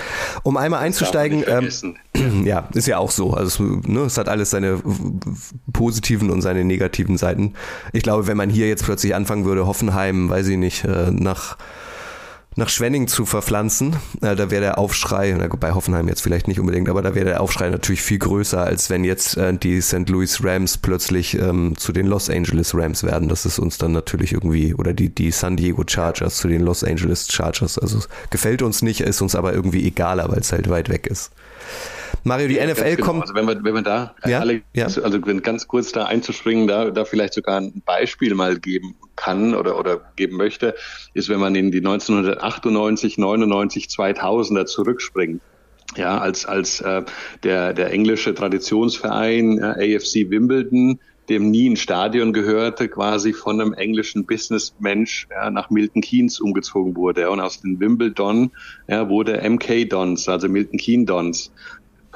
Um 0.42 0.56
einmal 0.56 0.80
einzusteigen, 0.80 1.44
ähm, 1.46 1.94
ja, 2.44 2.68
ist 2.72 2.86
ja 2.86 2.98
auch 2.98 3.10
so. 3.10 3.32
Also 3.32 3.64
ne, 3.64 4.00
es 4.00 4.16
hat 4.16 4.28
alles 4.28 4.50
seine 4.50 4.80
positiven 5.72 6.30
und 6.30 6.42
seine 6.42 6.64
negativen 6.64 7.16
Seiten. 7.16 7.54
Ich 7.92 8.02
glaube, 8.02 8.26
wenn 8.26 8.36
man 8.36 8.50
hier 8.50 8.68
jetzt 8.68 8.84
plötzlich 8.84 9.14
anfangen 9.14 9.44
würde, 9.44 9.66
Hoffenheim, 9.66 10.30
weiß 10.30 10.48
ich 10.48 10.56
nicht, 10.56 10.84
äh, 10.84 11.10
nach 11.10 11.56
nach 12.56 12.68
Schwenning 12.68 13.08
zu 13.08 13.26
verpflanzen, 13.26 13.96
äh, 14.20 14.36
da 14.36 14.50
wäre 14.50 14.62
der 14.62 14.78
Aufschrei, 14.78 15.32
bei 15.58 15.72
Hoffenheim 15.72 16.08
jetzt 16.08 16.20
vielleicht 16.20 16.48
nicht 16.48 16.60
unbedingt, 16.60 16.88
aber 16.88 17.02
da 17.02 17.14
wäre 17.14 17.24
der 17.24 17.40
Aufschrei 17.40 17.68
natürlich 17.70 18.02
viel 18.02 18.18
größer, 18.18 18.62
als 18.62 18.90
wenn 18.90 19.04
jetzt 19.04 19.36
äh, 19.36 19.56
die 19.56 19.80
St. 19.80 20.08
Louis 20.08 20.42
Rams 20.42 20.78
plötzlich 20.78 21.38
ähm, 21.38 21.76
zu 21.76 21.92
den 21.92 22.06
Los 22.06 22.30
Angeles 22.30 22.74
Rams 22.74 23.02
werden. 23.02 23.28
Das 23.28 23.46
ist 23.46 23.58
uns 23.58 23.78
dann 23.78 23.92
natürlich 23.92 24.32
irgendwie, 24.32 24.74
oder 24.74 24.92
die, 24.92 25.08
die 25.08 25.30
San 25.30 25.56
Diego 25.56 25.84
Chargers 25.86 26.36
zu 26.36 26.48
den 26.48 26.62
Los 26.62 26.84
Angeles 26.84 27.28
Chargers. 27.30 27.78
Also 27.78 28.00
gefällt 28.30 28.62
uns 28.62 28.82
nicht, 28.82 29.00
ist 29.00 29.20
uns 29.20 29.34
aber 29.34 29.52
irgendwie 29.52 29.86
egaler, 29.86 30.30
weil 30.30 30.38
es 30.38 30.52
halt 30.52 30.68
weit 30.68 30.88
weg 30.88 31.06
ist. 31.06 31.32
Mario, 32.24 32.48
die 32.48 32.54
ja, 32.54 32.66
NFL 32.66 32.96
genau. 32.96 33.06
kommt. 33.06 33.22
Also 33.22 33.34
wenn 33.34 33.44
man, 33.44 33.62
wenn 33.64 33.74
man 33.74 33.84
da, 33.84 34.14
ja, 34.26 34.40
Alex, 34.40 34.64
ja. 34.74 34.86
also 34.86 35.20
ganz 35.20 35.68
kurz 35.68 35.92
da 35.92 36.06
einzuspringen, 36.06 36.66
da, 36.66 36.90
da 36.90 37.04
vielleicht 37.04 37.34
sogar 37.34 37.60
ein 37.60 37.82
Beispiel 37.84 38.34
mal 38.34 38.58
geben 38.58 38.96
kann 39.14 39.54
oder, 39.54 39.78
oder 39.78 40.00
geben 40.16 40.36
möchte, 40.36 40.74
ist, 41.12 41.28
wenn 41.28 41.38
man 41.38 41.54
in 41.54 41.70
die 41.70 41.78
1998, 41.78 43.18
99, 43.18 43.86
2000er 43.86 44.64
zurückspringt. 44.64 45.42
Ja, 45.96 46.18
als, 46.18 46.46
als 46.46 46.80
äh, 46.80 47.02
der, 47.44 47.72
der 47.72 47.92
englische 47.92 48.34
Traditionsverein 48.34 49.58
äh, 49.58 49.96
AFC 49.96 50.30
Wimbledon 50.30 50.98
dem 51.28 51.50
nie 51.50 51.70
ein 51.70 51.76
Stadion 51.76 52.32
gehörte, 52.32 52.88
quasi 52.88 53.32
von 53.32 53.60
einem 53.60 53.72
englischen 53.72 54.26
Businessmensch 54.26 55.26
ja, 55.30 55.50
nach 55.50 55.70
Milton 55.70 56.02
Keynes 56.02 56.40
umgezogen 56.40 56.96
wurde. 56.96 57.30
Und 57.30 57.40
aus 57.40 57.60
den 57.60 57.80
Wimbledon 57.80 58.50
ja, 58.88 59.08
wurde 59.08 59.40
MK 59.48 59.88
Dons, 59.88 60.28
also 60.28 60.48
Milton 60.48 60.78
Keynes 60.78 61.06
Dons 61.06 61.52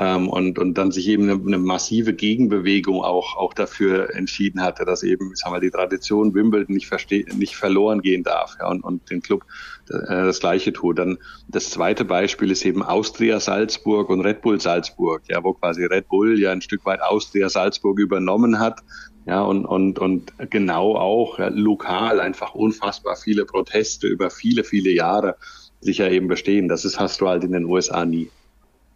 ähm, 0.00 0.28
und, 0.28 0.58
und 0.58 0.74
dann 0.74 0.92
sich 0.92 1.08
eben 1.08 1.24
eine, 1.24 1.40
eine, 1.40 1.58
massive 1.58 2.12
Gegenbewegung 2.12 3.02
auch, 3.02 3.37
auch 3.37 3.52
dafür 3.52 4.14
entschieden 4.14 4.62
hatte, 4.62 4.84
dass 4.84 5.02
eben, 5.02 5.34
sagen 5.34 5.54
wir, 5.54 5.61
die 5.61 5.70
Tradition 5.70 6.34
Wimbledon 6.34 6.74
nicht, 6.74 6.87
verste 6.87 7.24
nicht 7.37 7.56
verloren 7.56 8.00
gehen 8.00 8.22
darf 8.22 8.56
ja, 8.61 8.68
und, 8.68 8.84
und 8.84 9.11
den 9.11 9.22
Club 9.22 9.44
äh, 9.90 10.06
das 10.08 10.40
Gleiche 10.40 10.72
tut. 10.72 10.98
Dann 10.98 11.18
das 11.48 11.70
zweite 11.70 12.04
Beispiel 12.04 12.50
ist 12.50 12.64
eben 12.64 12.82
Austria 12.82 13.40
Salzburg 13.40 14.08
und 14.08 14.20
Red 14.20 14.40
Bull 14.42 14.61
Salzburg, 14.61 15.22
ja, 15.28 15.42
wo 15.42 15.54
quasi 15.54 15.84
Red 15.84 16.08
Bull 16.08 16.38
ja 16.38 16.52
ein 16.52 16.62
Stück 16.62 16.84
weit 16.87 17.02
Austria 17.02 17.48
Salzburg 17.48 17.98
übernommen 17.98 18.61
hat 18.61 18.82
ja, 19.26 19.42
und, 19.42 19.66
und, 19.66 19.98
und 19.98 20.32
genau 20.48 20.96
auch 20.96 21.38
ja, 21.38 21.48
lokal 21.48 22.20
einfach 22.20 22.54
unfassbar 22.54 23.16
viele 23.16 23.44
Proteste 23.44 24.06
über 24.06 24.30
viele, 24.30 24.64
viele 24.64 24.90
Jahre 24.90 25.37
sicher 25.80 26.11
eben 26.11 26.28
bestehen. 26.28 26.68
Das 26.68 26.84
ist, 26.84 26.98
hast 26.98 27.20
du 27.20 27.28
halt 27.28 27.44
in 27.44 27.52
den 27.52 27.64
USA 27.64 28.04
nie. 28.04 28.30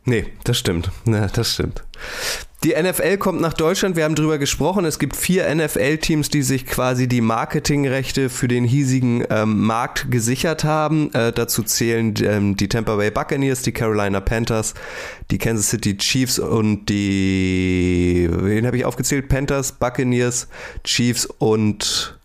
Nee, 0.04 0.26
das 0.44 0.58
stimmt. 0.58 0.90
Ja, 1.06 1.28
das 1.28 1.54
stimmt. 1.54 1.84
Die 2.64 2.74
NFL 2.80 3.18
kommt 3.18 3.40
nach 3.40 3.54
Deutschland. 3.54 3.96
Wir 3.96 4.04
haben 4.04 4.14
drüber 4.14 4.38
gesprochen. 4.38 4.84
Es 4.84 5.00
gibt 5.00 5.16
vier 5.16 5.52
NFL-Teams, 5.52 6.28
die 6.28 6.42
sich 6.42 6.64
quasi 6.64 7.08
die 7.08 7.20
Marketingrechte 7.20 8.30
für 8.30 8.46
den 8.46 8.64
hiesigen 8.64 9.24
ähm, 9.30 9.64
Markt 9.64 10.12
gesichert 10.12 10.62
haben. 10.62 11.12
Äh, 11.12 11.32
dazu 11.32 11.64
zählen 11.64 12.14
ähm, 12.22 12.56
die 12.56 12.68
Tampa 12.68 12.94
Bay 12.94 13.10
Buccaneers, 13.10 13.62
die 13.62 13.72
Carolina 13.72 14.20
Panthers, 14.20 14.74
die 15.32 15.38
Kansas 15.38 15.70
City 15.70 15.96
Chiefs 15.96 16.38
und 16.38 16.86
die, 16.86 18.28
wen 18.30 18.64
habe 18.64 18.76
ich 18.76 18.84
aufgezählt? 18.84 19.28
Panthers, 19.28 19.72
Buccaneers, 19.72 20.46
Chiefs 20.84 21.26
und 21.26 22.16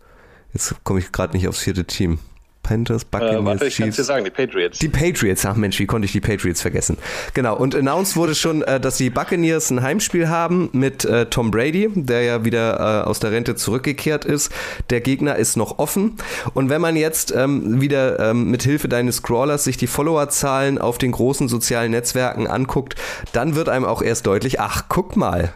jetzt 0.52 0.74
komme 0.84 1.00
ich 1.00 1.10
gerade 1.10 1.36
nicht 1.36 1.48
aufs 1.48 1.60
vierte 1.60 1.84
Team. 1.84 2.20
Panthers, 2.68 3.06
Buccaneers, 3.06 3.40
äh, 3.40 3.44
warte, 3.44 3.66
ich 3.66 3.76
Chiefs. 3.76 3.96
dir 3.96 4.04
sagen, 4.04 4.24
die 4.26 4.30
Patriots. 4.30 4.78
Die 4.78 4.90
Patriots, 4.90 5.46
ach 5.46 5.56
Mensch, 5.56 5.78
wie 5.78 5.86
konnte 5.86 6.04
ich 6.04 6.12
die 6.12 6.20
Patriots 6.20 6.60
vergessen? 6.60 6.98
Genau, 7.32 7.56
und 7.56 7.74
announced 7.74 8.14
wurde 8.16 8.34
schon, 8.34 8.60
äh, 8.62 8.78
dass 8.78 8.98
die 8.98 9.08
Buccaneers 9.08 9.70
ein 9.70 9.80
Heimspiel 9.80 10.28
haben 10.28 10.68
mit 10.72 11.06
äh, 11.06 11.24
Tom 11.26 11.50
Brady, 11.50 11.88
der 11.94 12.22
ja 12.22 12.44
wieder 12.44 13.04
äh, 13.04 13.08
aus 13.08 13.20
der 13.20 13.32
Rente 13.32 13.54
zurückgekehrt 13.54 14.26
ist. 14.26 14.52
Der 14.90 15.00
Gegner 15.00 15.36
ist 15.36 15.56
noch 15.56 15.78
offen. 15.78 16.18
Und 16.52 16.68
wenn 16.68 16.82
man 16.82 16.94
jetzt 16.94 17.34
ähm, 17.34 17.80
wieder 17.80 18.18
ähm, 18.20 18.50
mit 18.50 18.62
Hilfe 18.64 18.88
deines 18.88 19.16
Scrollers 19.16 19.64
sich 19.64 19.78
die 19.78 19.86
Followerzahlen 19.86 20.76
auf 20.76 20.98
den 20.98 21.12
großen 21.12 21.48
sozialen 21.48 21.92
Netzwerken 21.92 22.46
anguckt, 22.46 22.96
dann 23.32 23.54
wird 23.54 23.70
einem 23.70 23.86
auch 23.86 24.02
erst 24.02 24.26
deutlich, 24.26 24.60
ach, 24.60 24.84
guck 24.90 25.16
mal, 25.16 25.54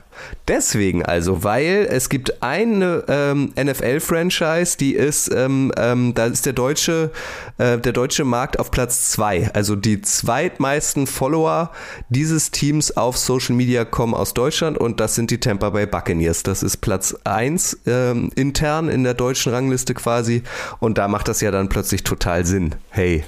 Deswegen 0.48 1.05
also, 1.05 1.44
weil 1.44 1.87
es 1.90 2.09
gibt 2.09 2.42
eine 2.42 3.05
ähm, 3.09 3.53
NFL-Franchise, 3.57 4.77
die 4.77 4.94
ist, 4.94 5.33
ähm, 5.35 5.72
ähm, 5.77 6.14
da 6.14 6.27
ist 6.27 6.46
der 6.46 6.53
deutsche, 6.53 7.11
äh, 7.59 7.79
der 7.79 7.92
deutsche 7.92 8.25
Markt 8.25 8.59
auf 8.59 8.70
Platz 8.70 9.11
zwei. 9.11 9.51
Also 9.55 9.77
die 9.77 10.03
zweitmeisten 10.03 11.07
Follower 11.07 11.70
dieses 12.09 12.51
Teams 12.51 12.96
auf 12.96 13.16
Social 13.16 13.55
Media 13.55 13.85
kommen 13.85 14.14
aus 14.14 14.35
Deutschland 14.35 14.79
und 14.79 15.01
das 15.01 15.14
sind 15.14 15.31
die 15.31 15.38
Tampa 15.38 15.70
Bay 15.70 15.87
Buccaneers. 15.87 16.42
Das 16.42 16.62
ist 16.62 16.79
Platz 16.79 17.16
eins 17.25 17.79
ähm, 17.87 18.31
intern 18.35 18.88
in 18.88 19.05
der 19.05 19.14
deutschen 19.14 19.53
Rangliste 19.53 19.94
quasi 19.94 20.42
und 20.81 20.98
da 20.98 21.09
macht 21.09 21.29
das 21.29 21.40
ja 21.40 21.51
dann 21.51 21.68
plötzlich 21.68 22.05
total 22.05 22.44
Sinn. 22.44 22.75
Hey, 22.90 23.25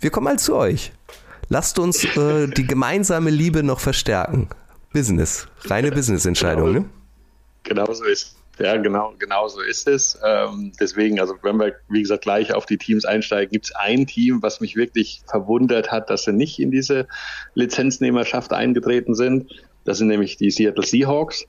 wir 0.00 0.10
kommen 0.10 0.24
mal 0.24 0.38
zu 0.38 0.54
euch. 0.54 0.92
Lasst 1.48 1.78
uns 1.78 2.04
äh, 2.04 2.46
die 2.46 2.66
gemeinsame 2.66 3.30
Liebe 3.30 3.62
noch 3.62 3.80
verstärken. 3.80 4.48
Business, 4.92 5.46
reine 5.64 5.90
Business-Entscheidung, 5.90 6.72
genau, 6.72 6.80
ne? 6.80 6.90
Genau 7.64 7.92
so 7.92 8.04
ist 8.04 8.38
ja, 8.58 8.76
genau, 8.76 9.14
genau 9.18 9.46
so 9.46 9.60
ist 9.60 9.86
es. 9.86 10.18
Ähm, 10.24 10.72
deswegen, 10.80 11.20
also 11.20 11.34
wenn 11.42 11.58
wir, 11.58 11.76
wie 11.88 12.02
gesagt, 12.02 12.22
gleich 12.22 12.52
auf 12.52 12.66
die 12.66 12.76
Teams 12.76 13.04
einsteigen, 13.04 13.52
gibt 13.52 13.66
es 13.66 13.74
ein 13.76 14.06
Team, 14.06 14.42
was 14.42 14.60
mich 14.60 14.74
wirklich 14.74 15.22
verwundert 15.26 15.92
hat, 15.92 16.10
dass 16.10 16.24
sie 16.24 16.32
nicht 16.32 16.58
in 16.58 16.70
diese 16.70 17.06
Lizenznehmerschaft 17.54 18.52
eingetreten 18.52 19.14
sind. 19.14 19.52
Das 19.84 19.98
sind 19.98 20.08
nämlich 20.08 20.36
die 20.36 20.50
Seattle 20.50 20.84
Seahawks 20.84 21.46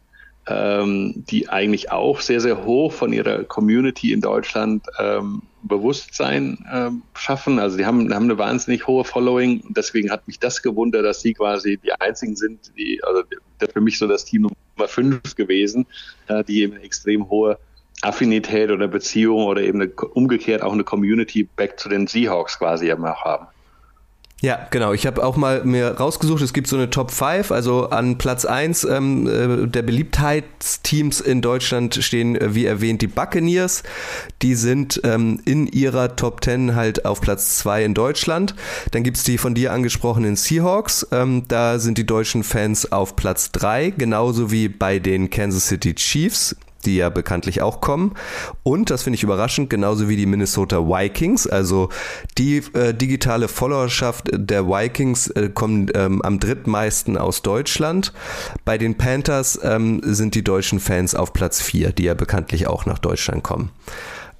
ähm, 0.49 1.23
die 1.29 1.47
eigentlich 1.47 1.91
auch 1.91 2.21
sehr, 2.21 2.41
sehr 2.41 2.65
hoch 2.65 2.91
von 2.91 3.13
ihrer 3.13 3.43
Community 3.43 4.12
in 4.12 4.21
Deutschland 4.21 4.83
ähm, 4.97 5.43
Bewusstsein 5.62 6.65
ähm, 6.71 7.03
schaffen. 7.13 7.59
Also 7.59 7.77
die 7.77 7.85
haben, 7.85 8.13
haben 8.13 8.23
eine 8.23 8.38
wahnsinnig 8.38 8.88
hohe 8.88 9.03
Following. 9.03 9.63
Deswegen 9.69 10.09
hat 10.09 10.27
mich 10.27 10.39
das 10.39 10.62
gewundert, 10.62 11.05
dass 11.05 11.21
sie 11.21 11.33
quasi 11.33 11.77
die 11.77 11.91
einzigen 11.93 12.35
sind, 12.35 12.71
die, 12.77 12.99
also 13.03 13.23
das 13.59 13.71
für 13.71 13.81
mich 13.81 13.99
so 13.99 14.07
das 14.07 14.25
Team 14.25 14.43
Nummer 14.43 14.88
fünf 14.88 15.35
gewesen, 15.35 15.85
äh, 16.27 16.43
die 16.43 16.62
eben 16.62 16.73
eine 16.73 16.83
extrem 16.83 17.29
hohe 17.29 17.59
Affinität 18.01 18.71
oder 18.71 18.88
Beziehung 18.88 19.45
oder 19.45 19.62
eben 19.62 19.81
eine, 19.81 19.91
umgekehrt 19.91 20.62
auch 20.62 20.73
eine 20.73 20.83
Community 20.83 21.43
back 21.43 21.79
zu 21.79 21.89
den 21.89 22.07
Seahawks 22.07 22.57
quasi 22.57 22.89
eben 22.89 23.05
auch 23.05 23.23
haben. 23.23 23.47
Ja, 24.41 24.67
genau. 24.71 24.93
Ich 24.93 25.06
habe 25.06 25.21
auch 25.23 25.36
mal 25.36 25.65
mir 25.65 25.97
rausgesucht, 25.97 26.41
es 26.41 26.54
gibt 26.54 26.67
so 26.67 26.78
eine 26.78 26.89
Top 26.89 27.12
5, 27.12 27.52
also 27.52 27.89
an 27.89 28.17
Platz 28.17 28.45
1 28.45 28.86
ähm, 28.86 29.28
äh, 29.28 29.67
der 29.67 29.82
Beliebtheitsteams 29.82 31.19
in 31.19 31.41
Deutschland 31.41 31.95
stehen, 31.95 32.38
äh, 32.38 32.56
wie 32.56 32.65
erwähnt, 32.65 33.02
die 33.02 33.08
Buccaneers. 33.08 33.84
Die 34.41 34.56
sind 34.56 35.02
ähm, 35.04 35.41
in 35.43 35.67
ihrer 35.67 36.15
Top 36.15 36.41
10 36.41 36.75
halt 36.75 37.04
auf 37.04 37.19
Platz 37.19 37.58
2 37.58 37.84
in 37.84 37.93
Deutschland. 37.93 38.56
Dann 38.91 39.04
gibt's 39.04 39.25
die 39.25 39.38
von 39.38 39.56
dir 39.56 39.73
angesprochenen 39.73 40.38
Seahawks. 40.38 41.06
Ähm, 41.12 41.43
da 41.49 41.78
sind 41.80 41.97
die 41.97 42.06
deutschen 42.06 42.43
Fans 42.43 42.93
auf 42.93 43.17
Platz 43.17 43.52
3, 43.52 43.89
genauso 43.91 44.52
wie 44.52 44.69
bei 44.69 44.99
den 44.99 45.30
Kansas 45.30 45.67
City 45.67 45.95
Chiefs 45.95 46.56
die 46.85 46.97
ja 46.97 47.09
bekanntlich 47.09 47.61
auch 47.61 47.81
kommen. 47.81 48.13
Und, 48.63 48.89
das 48.89 49.03
finde 49.03 49.15
ich 49.15 49.23
überraschend, 49.23 49.69
genauso 49.69 50.09
wie 50.09 50.15
die 50.15 50.25
Minnesota 50.25 50.79
Vikings, 50.79 51.47
also 51.47 51.89
die 52.37 52.63
äh, 52.73 52.93
digitale 52.93 53.47
Followerschaft 53.47 54.29
der 54.31 54.67
Vikings 54.67 55.27
äh, 55.27 55.49
kommen 55.49 55.89
ähm, 55.93 56.21
am 56.21 56.39
drittmeisten 56.39 57.17
aus 57.17 57.41
Deutschland. 57.41 58.13
Bei 58.65 58.77
den 58.77 58.95
Panthers 58.95 59.59
ähm, 59.63 60.01
sind 60.03 60.35
die 60.35 60.43
deutschen 60.43 60.79
Fans 60.79 61.15
auf 61.15 61.33
Platz 61.33 61.61
4, 61.61 61.91
die 61.91 62.03
ja 62.03 62.13
bekanntlich 62.13 62.67
auch 62.67 62.85
nach 62.85 62.99
Deutschland 62.99 63.43
kommen. 63.43 63.71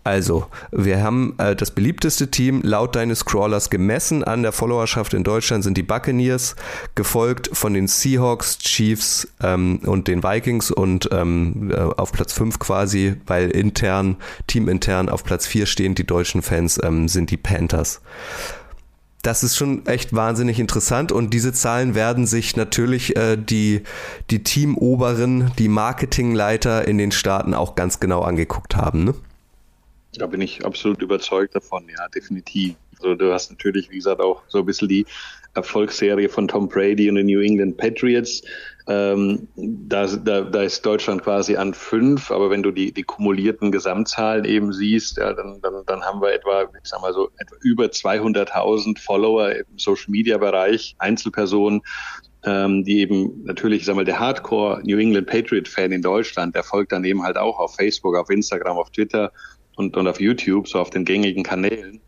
Also, 0.04 0.48
wir 0.72 1.04
haben 1.04 1.36
äh, 1.38 1.56
das 1.56 1.72
beliebteste 1.72 2.32
Team 2.32 2.62
laut 2.64 2.96
deines 2.96 3.26
Crawlers 3.26 3.70
gemessen 3.70 4.24
an 4.24 4.44
der 4.44 4.52
Followerschaft 4.52 5.14
in 5.14 5.24
Deutschland 5.24 5.64
sind 5.64 5.78
die 5.78 5.84
Buccaneers, 5.84 6.56
gefolgt 6.96 7.50
von 7.54 7.74
den 7.74 7.88
Seahawks, 7.88 8.60
Chiefs 8.60 9.28
ähm, 9.44 9.80
und 9.86 10.08
den 10.08 10.24
Vikings 10.24 10.72
und 10.72 11.10
ähm, 11.12 11.72
äh, 11.72 11.76
auf 11.76 12.12
Platz 12.14 12.34
5 12.34 12.60
quasi, 12.60 13.16
weil 13.28 13.50
intern, 13.50 14.18
teamintern 14.48 15.10
auf 15.10 15.24
Platz 15.24 15.46
4 15.48 15.66
stehen 15.66 15.96
die 15.96 16.08
deutschen 16.08 16.42
Fans, 16.42 16.80
ähm, 16.82 17.08
sind 17.08 17.30
die 17.30 17.38
Panthers 17.38 18.02
das 19.22 19.44
ist 19.44 19.58
schon 19.58 19.86
echt 19.86 20.16
wahnsinnig 20.16 20.60
interessant 20.60 21.12
und 21.12 21.34
diese 21.34 21.52
Zahlen 21.52 21.94
werden 21.94 22.26
sich 22.26 22.56
natürlich 22.56 23.18
äh, 23.18 23.36
die, 23.38 23.84
die 24.30 24.44
Teamoberen, 24.44 25.52
die 25.58 25.68
Marketingleiter 25.68 26.88
in 26.88 26.98
den 26.98 27.12
Staaten 27.12 27.54
auch 27.54 27.76
ganz 27.76 28.00
genau 28.00 28.22
angeguckt 28.22 28.78
haben. 28.78 29.04
Ne? 29.04 29.14
Da 30.13 30.26
bin 30.26 30.41
ich 30.41 30.65
absolut 30.65 31.02
überzeugt 31.02 31.56
davon, 31.56 31.88
ja, 31.88 32.08
definitiv. 32.10 32.76
Also 33.00 33.15
du 33.15 33.32
hast 33.32 33.52
natürlich, 33.52 33.89
wie 33.91 33.98
gesagt, 33.98 34.22
auch 34.22 34.41
so 34.48 34.60
ein 34.60 34.65
bisschen 34.65 34.89
die 34.89 35.06
Erfolgsserie 35.54 36.30
von 36.30 36.48
Tom 36.48 36.67
Brady 36.67 37.10
und 37.10 37.15
den 37.15 37.28
New 37.28 37.41
England 37.41 37.78
Patriots. 37.78 38.41
Ähm, 38.88 39.48
da, 39.56 40.08
da, 40.08 40.41
da 40.41 40.63
ist 40.63 40.86
Deutschland 40.86 41.24
quasi 41.24 41.56
an 41.56 41.74
fünf, 41.74 42.32
aber 42.32 42.50
wenn 42.50 42.63
du 42.63 42.72
die, 42.72 42.91
die 42.91 43.04
kumulierten 43.04 43.72
Gesamtzahlen 43.72 44.45
eben 44.45 44.74
siehst, 44.74 45.17
ja, 45.17 45.34
dann, 45.34 45.62
dann, 45.62 45.84
dann 45.86 46.02
haben 46.02 46.22
wir 46.22 46.34
etwa, 46.34 46.63
ich 46.63 46.89
sag 46.89 47.02
mal 47.02 47.13
so, 47.13 47.30
etwa 47.38 47.56
über 47.62 47.86
200.000 47.86 49.00
Follower 49.00 49.52
im 49.52 49.78
Social 49.78 50.10
Media 50.10 50.38
Bereich, 50.38 50.95
Einzelpersonen, 50.98 51.82
ähm, 52.43 52.84
die 52.84 53.00
eben 53.00 53.43
natürlich, 53.43 53.82
ich 53.82 53.86
sag 53.86 53.95
mal, 53.95 54.06
der 54.06 54.19
Hardcore 54.19 54.82
New 54.84 54.98
England 54.98 55.28
Patriot 55.28 55.67
Fan 55.67 55.91
in 55.91 56.02
Deutschland, 56.02 56.56
der 56.56 56.63
folgt 56.63 56.91
dann 56.91 57.04
eben 57.04 57.24
halt 57.24 57.38
auch 57.38 57.60
auf 57.60 57.76
Facebook, 57.76 58.15
auf 58.15 58.30
Instagram, 58.30 58.78
auf 58.78 58.91
Twitter 58.91 59.32
und, 59.80 59.96
und 59.96 60.08
auf 60.10 60.20
YouTube, 60.20 60.68
so 60.68 60.78
auf 60.78 60.89
den 60.89 61.06
gängigen 61.06 61.42
Kanälen. 61.42 62.02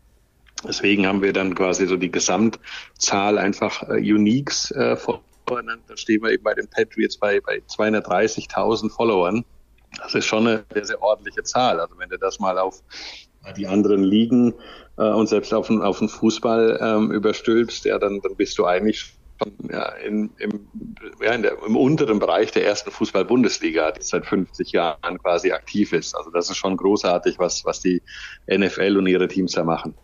Deswegen 0.62 1.06
haben 1.06 1.22
wir 1.22 1.32
dann 1.32 1.54
quasi 1.54 1.86
so 1.86 1.96
die 1.96 2.12
Gesamtzahl 2.12 3.38
einfach 3.38 3.82
äh, 3.88 3.94
Uniques 3.94 4.70
äh, 4.72 4.94
voreinander. 4.94 5.82
Da 5.88 5.96
stehen 5.96 6.22
wir 6.22 6.30
eben 6.30 6.44
bei 6.44 6.52
den 6.52 6.68
Patriots 6.68 7.16
bei, 7.16 7.40
bei 7.40 7.62
230.000 7.66 8.90
Followern. 8.90 9.44
Das 9.96 10.14
ist 10.14 10.26
schon 10.26 10.46
eine 10.46 10.64
sehr, 10.74 10.84
sehr 10.84 11.02
ordentliche 11.02 11.42
Zahl. 11.44 11.80
Also 11.80 11.98
wenn 11.98 12.10
du 12.10 12.18
das 12.18 12.38
mal 12.38 12.58
auf 12.58 12.82
die 13.56 13.66
anderen 13.66 14.04
Ligen 14.04 14.52
äh, 14.98 15.08
und 15.08 15.28
selbst 15.28 15.54
auf 15.54 15.68
den, 15.68 15.80
auf 15.80 15.98
den 15.98 16.10
Fußball 16.10 16.78
ähm, 16.80 17.10
überstülpst, 17.10 17.86
ja, 17.86 17.98
dann, 17.98 18.20
dann 18.20 18.36
bist 18.36 18.58
du 18.58 18.66
eigentlich 18.66 19.14
ja, 19.70 19.88
in, 20.04 20.30
im, 20.38 20.66
ja, 21.22 21.36
der, 21.36 21.56
im 21.66 21.76
unteren 21.76 22.18
Bereich 22.18 22.52
der 22.52 22.64
ersten 22.66 22.90
Fußball-Bundesliga, 22.90 23.92
die 23.92 24.02
seit 24.02 24.26
50 24.26 24.72
Jahren 24.72 25.18
quasi 25.18 25.52
aktiv 25.52 25.92
ist. 25.92 26.14
Also 26.14 26.30
das 26.30 26.50
ist 26.50 26.56
schon 26.56 26.76
großartig, 26.76 27.38
was, 27.38 27.64
was 27.64 27.80
die 27.80 28.02
NFL 28.48 28.96
und 28.98 29.06
ihre 29.06 29.28
Teams 29.28 29.52
da 29.52 29.64
machen. 29.64 29.94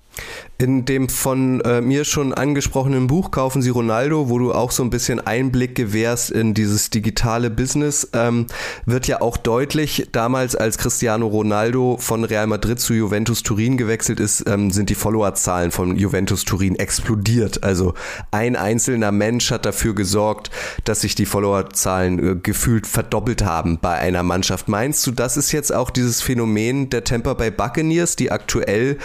In 0.61 0.85
dem 0.85 1.09
von 1.09 1.61
äh, 1.61 1.81
mir 1.81 2.05
schon 2.05 2.35
angesprochenen 2.35 3.07
Buch 3.07 3.31
Kaufen 3.31 3.63
Sie 3.63 3.71
Ronaldo, 3.71 4.29
wo 4.29 4.41
du 4.41 4.53
auch 4.53 4.73
so 4.73 4.83
ein 4.83 4.91
bisschen 4.91 5.25
Einblick 5.25 5.77
gewährst 5.77 6.33
in 6.33 6.53
dieses 6.53 6.91
digitale 6.91 7.49
Business, 7.49 8.09
ähm, 8.13 8.47
wird 8.85 9.07
ja 9.07 9.21
auch 9.21 9.37
deutlich, 9.37 10.09
damals 10.11 10.57
als 10.57 10.77
Cristiano 10.77 11.29
Ronaldo 11.29 11.97
von 12.01 12.25
Real 12.25 12.49
Madrid 12.49 12.81
zu 12.81 12.95
Juventus 12.95 13.45
Turin 13.45 13.77
gewechselt 13.77 14.19
ist, 14.19 14.49
ähm, 14.49 14.73
sind 14.73 14.91
die 14.91 14.97
Followerzahlen 14.97 15.71
von 15.71 15.97
Juventus 15.97 16.45
Turin 16.45 16.75
explodiert. 16.75 17.63
Also 17.63 17.95
ein 18.33 18.57
einzelner 18.57 19.13
Mensch 19.13 19.53
hat 19.53 19.65
dafür 19.65 19.95
gesorgt, 19.95 20.51
dass 20.83 21.03
sich 21.03 21.15
die 21.15 21.27
Followerzahlen 21.27 22.19
äh, 22.19 22.37
gefühlt 22.43 22.89
verdoppelt 22.89 23.45
haben 23.45 23.79
bei 23.81 23.95
einer 23.95 24.25
Mannschaft. 24.25 24.69
Meinst 24.69 25.07
du, 25.07 25.13
das 25.13 25.37
ist 25.37 25.53
jetzt 25.53 25.73
auch 25.73 25.91
dieses 25.91 26.21
Phänomen 26.21 26.91
der 26.91 27.05
Tampa 27.05 27.35
Bay 27.35 27.53
Buccaneers, 27.53 28.17
die 28.17 28.33
aktuell 28.33 28.99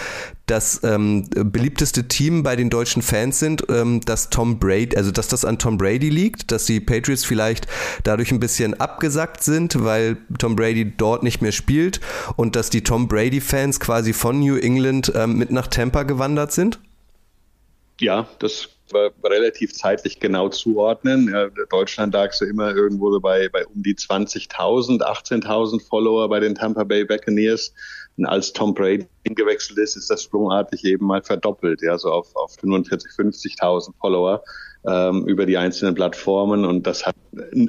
das 0.46 0.82
ähm, 0.84 1.28
beliebteste 1.30 2.06
Team 2.06 2.42
bei 2.42 2.54
den 2.54 2.68
deutschen 2.68 3.00
Fans 3.00 3.38
sind, 3.38 3.64
ähm, 3.70 4.00
dass 4.02 4.28
Tom 4.28 4.58
Brady, 4.58 4.96
also 4.96 5.10
dass 5.10 5.28
das 5.28 5.44
an 5.44 5.58
Tom 5.58 5.78
Brady 5.78 6.10
liegt, 6.10 6.52
dass 6.52 6.66
die 6.66 6.80
Patriots 6.80 7.24
vielleicht 7.24 7.66
dadurch 8.02 8.30
ein 8.30 8.40
bisschen 8.40 8.78
abgesackt 8.78 9.42
sind, 9.42 9.82
weil 9.82 10.18
Tom 10.38 10.54
Brady 10.54 10.92
dort 10.96 11.22
nicht 11.22 11.40
mehr 11.40 11.52
spielt 11.52 12.00
und 12.36 12.56
dass 12.56 12.68
die 12.68 12.84
Tom 12.84 13.08
Brady-Fans 13.08 13.80
quasi 13.80 14.12
von 14.12 14.40
New 14.40 14.56
England 14.56 15.12
ähm, 15.14 15.38
mit 15.38 15.50
nach 15.50 15.66
Tampa 15.66 16.02
gewandert 16.02 16.52
sind? 16.52 16.78
Ja, 18.00 18.28
das 18.38 18.68
war 18.90 19.10
relativ 19.24 19.72
zeitlich 19.72 20.20
genau 20.20 20.48
zuordnen. 20.48 21.34
Deutschland 21.70 22.12
lag 22.12 22.32
so 22.32 22.44
immer 22.44 22.74
irgendwo 22.74 23.18
bei, 23.20 23.48
bei 23.48 23.64
um 23.66 23.82
die 23.82 23.94
20.000, 23.94 25.00
18.000 25.00 25.86
Follower 25.88 26.28
bei 26.28 26.40
den 26.40 26.54
Tampa 26.54 26.84
Bay 26.84 27.04
Buccaneers. 27.04 27.72
Als 28.22 28.52
Tom 28.52 28.74
Brady 28.74 29.06
gewechselt 29.24 29.78
ist, 29.78 29.96
ist 29.96 30.08
das 30.08 30.22
sprungartig 30.22 30.84
eben 30.84 31.06
mal 31.06 31.22
verdoppelt, 31.22 31.82
ja, 31.82 31.98
so 31.98 32.10
auf, 32.10 32.34
auf 32.36 32.54
45, 32.60 33.10
50.000 33.10 33.92
Follower 34.00 34.42
ähm, 34.86 35.26
über 35.26 35.46
die 35.46 35.56
einzelnen 35.56 35.94
Plattformen. 35.94 36.64
Und 36.64 36.86
das 36.86 37.06
hat 37.06 37.16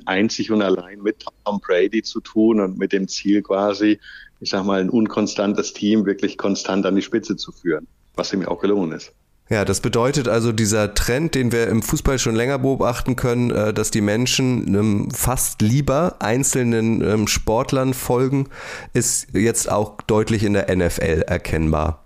einzig 0.06 0.52
und 0.52 0.62
allein 0.62 1.02
mit 1.02 1.26
Tom 1.46 1.60
Brady 1.60 2.04
zu 2.04 2.20
tun 2.20 2.60
und 2.60 2.78
mit 2.78 2.94
dem 2.94 3.08
Ziel 3.08 3.42
quasi, 3.42 4.00
ich 4.40 4.50
sag 4.52 4.66
mal, 4.66 4.80
ein 4.80 4.90
unkonstantes 4.90 5.74
Team 5.74 6.06
wirklich 6.06 6.38
konstant 6.38 6.86
an 6.86 6.96
die 6.96 7.02
Spitze 7.02 7.36
zu 7.36 7.52
führen, 7.52 7.88
was 8.16 8.32
ihm 8.32 8.46
auch 8.48 8.62
gelungen 8.62 8.92
ist. 8.92 9.14
Ja, 9.48 9.64
das 9.64 9.80
bedeutet 9.80 10.28
also 10.28 10.52
dieser 10.52 10.96
Trend, 10.96 11.36
den 11.36 11.52
wir 11.52 11.68
im 11.68 11.84
Fußball 11.84 12.18
schon 12.18 12.36
länger 12.36 12.58
beobachten 12.58 13.16
können, 13.16 13.52
äh, 13.52 13.74
dass 13.74 13.92
die 13.92 14.02
Menschen 14.02 14.74
ähm, 14.74 15.12
fast 15.12 15.62
lieber 15.62 16.16
einzelnen 16.20 17.02
ähm, 17.02 17.28
Sportlern 17.28 17.94
folgen, 17.94 18.50
ist 18.94 19.28
jetzt 19.34 19.72
auch 19.72 20.02
deutlich 20.02 20.44
in 20.44 20.54
der 20.54 20.76
NFL 20.76 21.26
erkennbar 21.28 22.06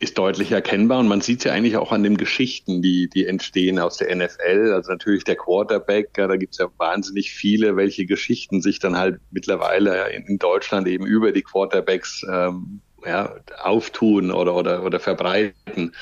ist 0.00 0.16
deutlich 0.16 0.50
erkennbar 0.50 0.98
und 0.98 1.08
man 1.08 1.20
sieht 1.20 1.40
es 1.40 1.44
ja 1.44 1.52
eigentlich 1.52 1.76
auch 1.76 1.92
an 1.92 2.02
den 2.02 2.16
Geschichten, 2.16 2.80
die, 2.80 3.08
die 3.10 3.26
entstehen 3.26 3.78
aus 3.78 3.98
der 3.98 4.14
NFL. 4.16 4.72
Also 4.72 4.92
natürlich 4.92 5.24
der 5.24 5.36
Quarterback, 5.36 6.14
da 6.14 6.36
gibt 6.36 6.54
es 6.54 6.58
ja 6.58 6.68
wahnsinnig 6.78 7.32
viele, 7.32 7.76
welche 7.76 8.06
Geschichten 8.06 8.62
sich 8.62 8.78
dann 8.78 8.96
halt 8.96 9.20
mittlerweile 9.30 10.10
in, 10.10 10.38
Deutschland 10.38 10.88
eben 10.88 11.04
über 11.04 11.32
die 11.32 11.42
Quarterbacks 11.42 12.24
ähm, 12.32 12.80
ja, 13.04 13.34
auftun 13.62 14.30
oder, 14.30 14.54
oder, 14.54 14.84
oder 14.84 15.00
verbreiten. 15.00 15.94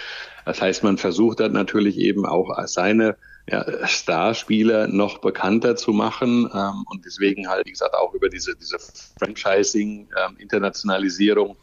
Das 0.44 0.62
heißt, 0.62 0.82
man 0.82 0.98
versucht 0.98 1.40
dann 1.40 1.52
natürlich 1.52 1.98
eben 1.98 2.24
auch 2.24 2.56
seine 2.66 3.16
ja, 3.50 3.86
Starspieler 3.86 4.88
noch 4.88 5.18
bekannter 5.18 5.76
zu 5.76 5.92
machen 5.92 6.50
ähm, 6.54 6.84
und 6.90 7.04
deswegen 7.04 7.48
halt, 7.48 7.66
wie 7.66 7.72
gesagt, 7.72 7.94
auch 7.94 8.12
über 8.14 8.28
diese, 8.28 8.54
diese 8.56 8.78
Franchising, 9.18 10.08
ähm, 10.16 10.36
Internationalisierung 10.38 11.56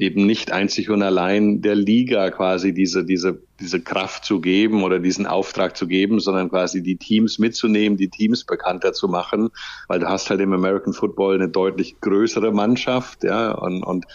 eben 0.00 0.24
nicht 0.24 0.50
einzig 0.50 0.88
und 0.88 1.02
allein 1.02 1.60
der 1.60 1.74
Liga 1.74 2.30
quasi 2.30 2.72
diese, 2.72 3.04
diese, 3.04 3.42
diese 3.60 3.80
Kraft 3.80 4.24
zu 4.24 4.40
geben 4.40 4.82
oder 4.82 4.98
diesen 4.98 5.26
Auftrag 5.26 5.76
zu 5.76 5.86
geben, 5.86 6.20
sondern 6.20 6.48
quasi 6.48 6.82
die 6.82 6.96
Teams 6.96 7.38
mitzunehmen, 7.38 7.98
die 7.98 8.08
Teams 8.08 8.44
bekannter 8.44 8.94
zu 8.94 9.08
machen, 9.08 9.50
weil 9.88 10.00
du 10.00 10.08
hast 10.08 10.30
halt 10.30 10.40
im 10.40 10.54
American 10.54 10.94
Football 10.94 11.34
eine 11.34 11.50
deutlich 11.50 12.00
größere 12.00 12.50
Mannschaft, 12.50 13.24
ja, 13.24 13.52
und, 13.52 13.82
und 13.82 14.06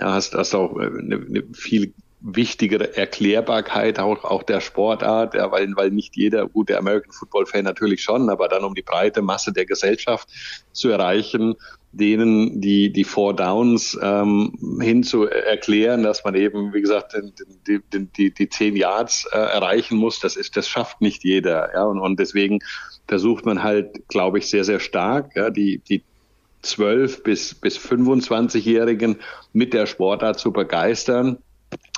hast, 0.00 0.34
hast 0.34 0.54
auch 0.54 0.78
äh, 0.78 0.86
eine, 0.86 1.16
eine 1.16 1.44
viel 1.52 1.94
wichtigere 2.26 2.96
Erklärbarkeit 2.96 3.98
auch, 3.98 4.24
auch 4.24 4.42
der 4.42 4.60
Sportart, 4.60 5.34
ja, 5.34 5.52
weil, 5.52 5.70
weil 5.76 5.90
nicht 5.90 6.16
jeder, 6.16 6.48
gut, 6.48 6.70
der 6.70 6.78
American 6.78 7.12
Football 7.12 7.44
Fan 7.44 7.64
natürlich 7.64 8.02
schon, 8.02 8.30
aber 8.30 8.48
dann 8.48 8.64
um 8.64 8.74
die 8.74 8.82
breite 8.82 9.20
Masse 9.20 9.52
der 9.52 9.66
Gesellschaft 9.66 10.28
zu 10.72 10.88
erreichen, 10.88 11.54
denen 11.92 12.62
die, 12.62 12.90
die 12.90 13.04
Four 13.04 13.36
Downs 13.36 13.98
ähm, 14.00 14.80
hin 14.80 15.02
zu 15.02 15.26
erklären, 15.26 16.02
dass 16.02 16.24
man 16.24 16.34
eben, 16.34 16.72
wie 16.72 16.80
gesagt, 16.80 17.14
die, 17.68 17.80
die, 17.92 18.06
die, 18.06 18.32
die 18.32 18.48
zehn 18.48 18.74
Yards 18.74 19.28
äh, 19.30 19.36
erreichen 19.36 19.98
muss, 19.98 20.18
das 20.18 20.36
ist, 20.36 20.56
das 20.56 20.66
schafft 20.66 21.02
nicht 21.02 21.24
jeder. 21.24 21.74
Ja, 21.74 21.84
und, 21.84 22.00
und 22.00 22.18
deswegen 22.18 22.60
versucht 23.06 23.44
man 23.44 23.62
halt, 23.62 24.08
glaube 24.08 24.38
ich, 24.38 24.48
sehr, 24.48 24.64
sehr 24.64 24.80
stark, 24.80 25.36
ja, 25.36 25.50
die, 25.50 25.82
die 25.88 26.02
12 26.64 27.22
bis, 27.22 27.54
bis 27.54 27.78
25-Jährigen 27.78 29.16
mit 29.52 29.72
der 29.72 29.86
Sportart 29.86 30.38
zu 30.38 30.52
begeistern, 30.52 31.38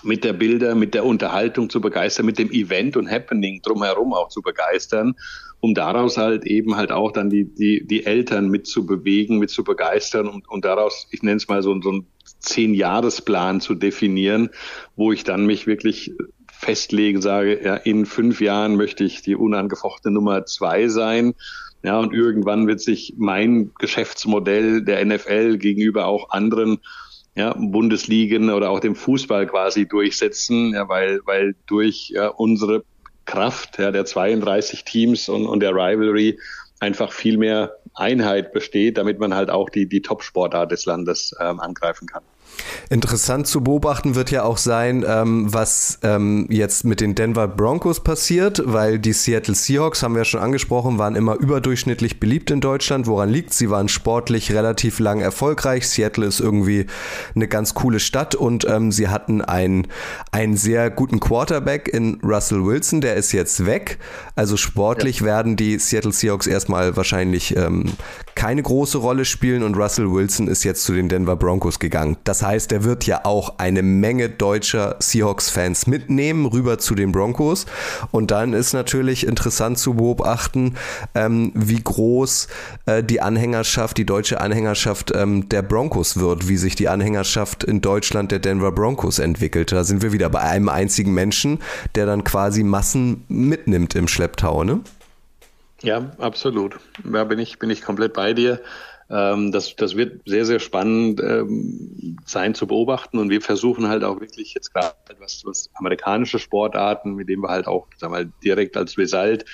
mit 0.02 0.24
der 0.24 0.32
Bilder, 0.32 0.74
mit 0.74 0.94
der 0.94 1.04
Unterhaltung 1.04 1.70
zu 1.70 1.80
begeistern, 1.80 2.26
mit 2.26 2.38
dem 2.38 2.50
Event 2.50 2.96
und 2.96 3.10
Happening 3.10 3.60
drumherum 3.62 4.14
auch 4.14 4.28
zu 4.28 4.42
begeistern, 4.42 5.14
um 5.60 5.74
daraus 5.74 6.16
halt 6.16 6.46
eben 6.46 6.76
halt 6.76 6.92
auch 6.92 7.12
dann 7.12 7.30
die, 7.30 7.44
die, 7.44 7.86
die 7.86 8.06
Eltern 8.06 8.48
mit 8.48 8.66
zu 8.66 8.86
bewegen, 8.86 9.38
mit 9.38 9.50
zu 9.50 9.64
begeistern 9.64 10.28
und, 10.28 10.48
und 10.48 10.64
daraus, 10.64 11.08
ich 11.10 11.22
nenne 11.22 11.36
es 11.36 11.48
mal 11.48 11.62
so, 11.62 11.80
so 11.80 11.90
einen 11.90 12.06
Zehn-Jahres-Plan 12.40 13.60
zu 13.60 13.74
definieren, 13.74 14.50
wo 14.94 15.12
ich 15.12 15.24
dann 15.24 15.46
mich 15.46 15.66
wirklich 15.66 16.12
festlegen 16.52 17.20
sage, 17.20 17.62
ja, 17.62 17.74
in 17.76 18.06
fünf 18.06 18.40
Jahren 18.40 18.76
möchte 18.76 19.04
ich 19.04 19.22
die 19.22 19.36
unangefochtene 19.36 20.14
Nummer 20.14 20.46
zwei 20.46 20.88
sein 20.88 21.34
ja, 21.82 21.98
und 21.98 22.12
irgendwann 22.12 22.66
wird 22.66 22.80
sich 22.80 23.14
mein 23.16 23.72
Geschäftsmodell 23.78 24.82
der 24.82 25.04
NFL 25.04 25.58
gegenüber 25.58 26.06
auch 26.06 26.30
anderen 26.30 26.78
ja, 27.36 27.54
Bundesligen 27.56 28.50
oder 28.50 28.70
auch 28.70 28.80
dem 28.80 28.94
Fußball 28.94 29.46
quasi 29.46 29.86
durchsetzen, 29.86 30.72
ja, 30.72 30.88
weil, 30.88 31.20
weil 31.26 31.54
durch 31.66 32.10
ja, 32.14 32.28
unsere 32.28 32.84
Kraft 33.26 33.78
ja, 33.78 33.90
der 33.90 34.06
32 34.06 34.84
Teams 34.84 35.28
und, 35.28 35.46
und 35.46 35.60
der 35.60 35.72
Rivalry 35.72 36.38
einfach 36.80 37.12
viel 37.12 37.36
mehr 37.36 37.76
Einheit 37.94 38.52
besteht, 38.52 38.98
damit 38.98 39.18
man 39.18 39.34
halt 39.34 39.50
auch 39.50 39.70
die, 39.70 39.86
die 39.86 40.02
Top-Sportart 40.02 40.70
des 40.70 40.86
Landes 40.86 41.34
ähm, 41.40 41.60
angreifen 41.60 42.06
kann. 42.06 42.22
Interessant 42.88 43.46
zu 43.46 43.62
beobachten 43.62 44.14
wird 44.14 44.30
ja 44.30 44.44
auch 44.44 44.58
sein, 44.58 45.04
ähm, 45.06 45.52
was 45.52 45.98
ähm, 46.02 46.46
jetzt 46.50 46.84
mit 46.84 47.00
den 47.00 47.14
Denver 47.14 47.48
Broncos 47.48 48.00
passiert, 48.00 48.62
weil 48.64 48.98
die 48.98 49.12
Seattle 49.12 49.54
Seahawks, 49.54 50.02
haben 50.02 50.14
wir 50.14 50.20
ja 50.20 50.24
schon 50.24 50.40
angesprochen, 50.40 50.98
waren 50.98 51.16
immer 51.16 51.34
überdurchschnittlich 51.36 52.20
beliebt 52.20 52.50
in 52.50 52.60
Deutschland. 52.60 53.06
Woran 53.06 53.30
liegt? 53.30 53.52
Sie 53.52 53.70
waren 53.70 53.88
sportlich 53.88 54.52
relativ 54.52 54.98
lang 54.98 55.20
erfolgreich. 55.20 55.88
Seattle 55.88 56.26
ist 56.26 56.40
irgendwie 56.40 56.86
eine 57.34 57.48
ganz 57.48 57.74
coole 57.74 58.00
Stadt 58.00 58.34
und 58.34 58.66
ähm, 58.68 58.92
sie 58.92 59.08
hatten 59.08 59.42
einen, 59.42 59.88
einen 60.30 60.56
sehr 60.56 60.90
guten 60.90 61.20
Quarterback 61.20 61.88
in 61.88 62.20
Russell 62.22 62.64
Wilson, 62.64 63.00
der 63.00 63.16
ist 63.16 63.32
jetzt 63.32 63.66
weg. 63.66 63.98
Also 64.34 64.56
sportlich 64.56 65.20
ja. 65.20 65.26
werden 65.26 65.56
die 65.56 65.78
Seattle 65.78 66.12
Seahawks 66.12 66.46
erstmal 66.46 66.96
wahrscheinlich 66.96 67.56
ähm, 67.56 67.92
keine 68.34 68.62
große 68.62 68.98
Rolle 68.98 69.24
spielen 69.24 69.62
und 69.62 69.76
Russell 69.76 70.12
Wilson 70.12 70.46
ist 70.46 70.62
jetzt 70.62 70.84
zu 70.84 70.92
den 70.92 71.08
Denver 71.08 71.36
Broncos 71.36 71.78
gegangen. 71.78 72.16
Das 72.24 72.42
heißt, 72.46 72.72
er 72.72 72.84
wird 72.84 73.06
ja 73.06 73.24
auch 73.24 73.58
eine 73.58 73.82
Menge 73.82 74.28
deutscher 74.28 74.96
Seahawks-Fans 74.98 75.86
mitnehmen 75.86 76.46
rüber 76.46 76.78
zu 76.78 76.94
den 76.94 77.12
Broncos. 77.12 77.66
Und 78.10 78.30
dann 78.30 78.52
ist 78.52 78.72
natürlich 78.72 79.26
interessant 79.26 79.78
zu 79.78 79.94
beobachten, 79.94 80.76
ähm, 81.14 81.52
wie 81.54 81.82
groß 81.82 82.48
äh, 82.86 83.02
die 83.02 83.20
Anhängerschaft, 83.20 83.98
die 83.98 84.06
deutsche 84.06 84.40
Anhängerschaft 84.40 85.12
ähm, 85.14 85.48
der 85.48 85.62
Broncos 85.62 86.18
wird, 86.18 86.48
wie 86.48 86.56
sich 86.56 86.74
die 86.74 86.88
Anhängerschaft 86.88 87.64
in 87.64 87.80
Deutschland 87.80 88.32
der 88.32 88.38
Denver 88.38 88.72
Broncos 88.72 89.18
entwickelt. 89.18 89.72
Da 89.72 89.84
sind 89.84 90.02
wir 90.02 90.12
wieder 90.12 90.30
bei 90.30 90.40
einem 90.40 90.68
einzigen 90.68 91.12
Menschen, 91.12 91.58
der 91.94 92.06
dann 92.06 92.24
quasi 92.24 92.62
Massen 92.62 93.24
mitnimmt 93.28 93.94
im 93.94 94.08
Schlepptau, 94.08 94.64
ne? 94.64 94.80
Ja, 95.82 96.10
absolut. 96.18 96.78
Da 97.04 97.24
bin 97.24 97.38
ich, 97.38 97.58
bin 97.58 97.70
ich 97.70 97.82
komplett 97.82 98.14
bei 98.14 98.32
dir. 98.32 98.60
Ähm, 99.08 99.52
das, 99.52 99.76
das 99.76 99.96
wird 99.96 100.20
sehr, 100.26 100.44
sehr 100.44 100.58
spannend 100.58 101.20
ähm, 101.20 102.18
sein 102.26 102.54
zu 102.54 102.66
beobachten. 102.66 103.18
Und 103.18 103.30
wir 103.30 103.40
versuchen 103.40 103.88
halt 103.88 104.04
auch 104.04 104.20
wirklich 104.20 104.52
jetzt 104.54 104.74
gerade 104.74 104.94
was, 105.18 105.42
was 105.44 105.70
amerikanische 105.74 106.38
Sportarten, 106.38 107.14
mit 107.14 107.28
denen 107.28 107.42
wir 107.42 107.50
halt 107.50 107.66
auch 107.66 107.86
sagen 107.96 108.12
wir 108.12 108.24
mal, 108.24 108.32
direkt 108.42 108.76
als 108.76 108.98
Result 108.98 109.44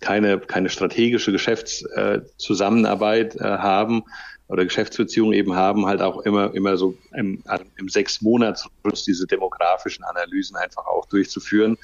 keine, 0.00 0.38
keine 0.38 0.70
strategische 0.70 1.32
Geschäftszusammenarbeit 1.32 3.36
äh, 3.36 3.44
äh, 3.44 3.58
haben, 3.58 4.04
oder 4.50 4.64
Geschäftsbeziehungen 4.64 5.32
eben 5.32 5.54
haben, 5.54 5.86
halt 5.86 6.02
auch 6.02 6.22
immer, 6.22 6.52
immer 6.54 6.76
so 6.76 6.98
im, 7.14 7.42
im 7.76 7.88
sechs 7.88 8.20
Monats 8.20 8.68
diese 9.06 9.26
demografischen 9.28 10.04
Analysen 10.04 10.56
einfach 10.56 10.86
auch 10.86 11.06
durchzuführen, 11.06 11.78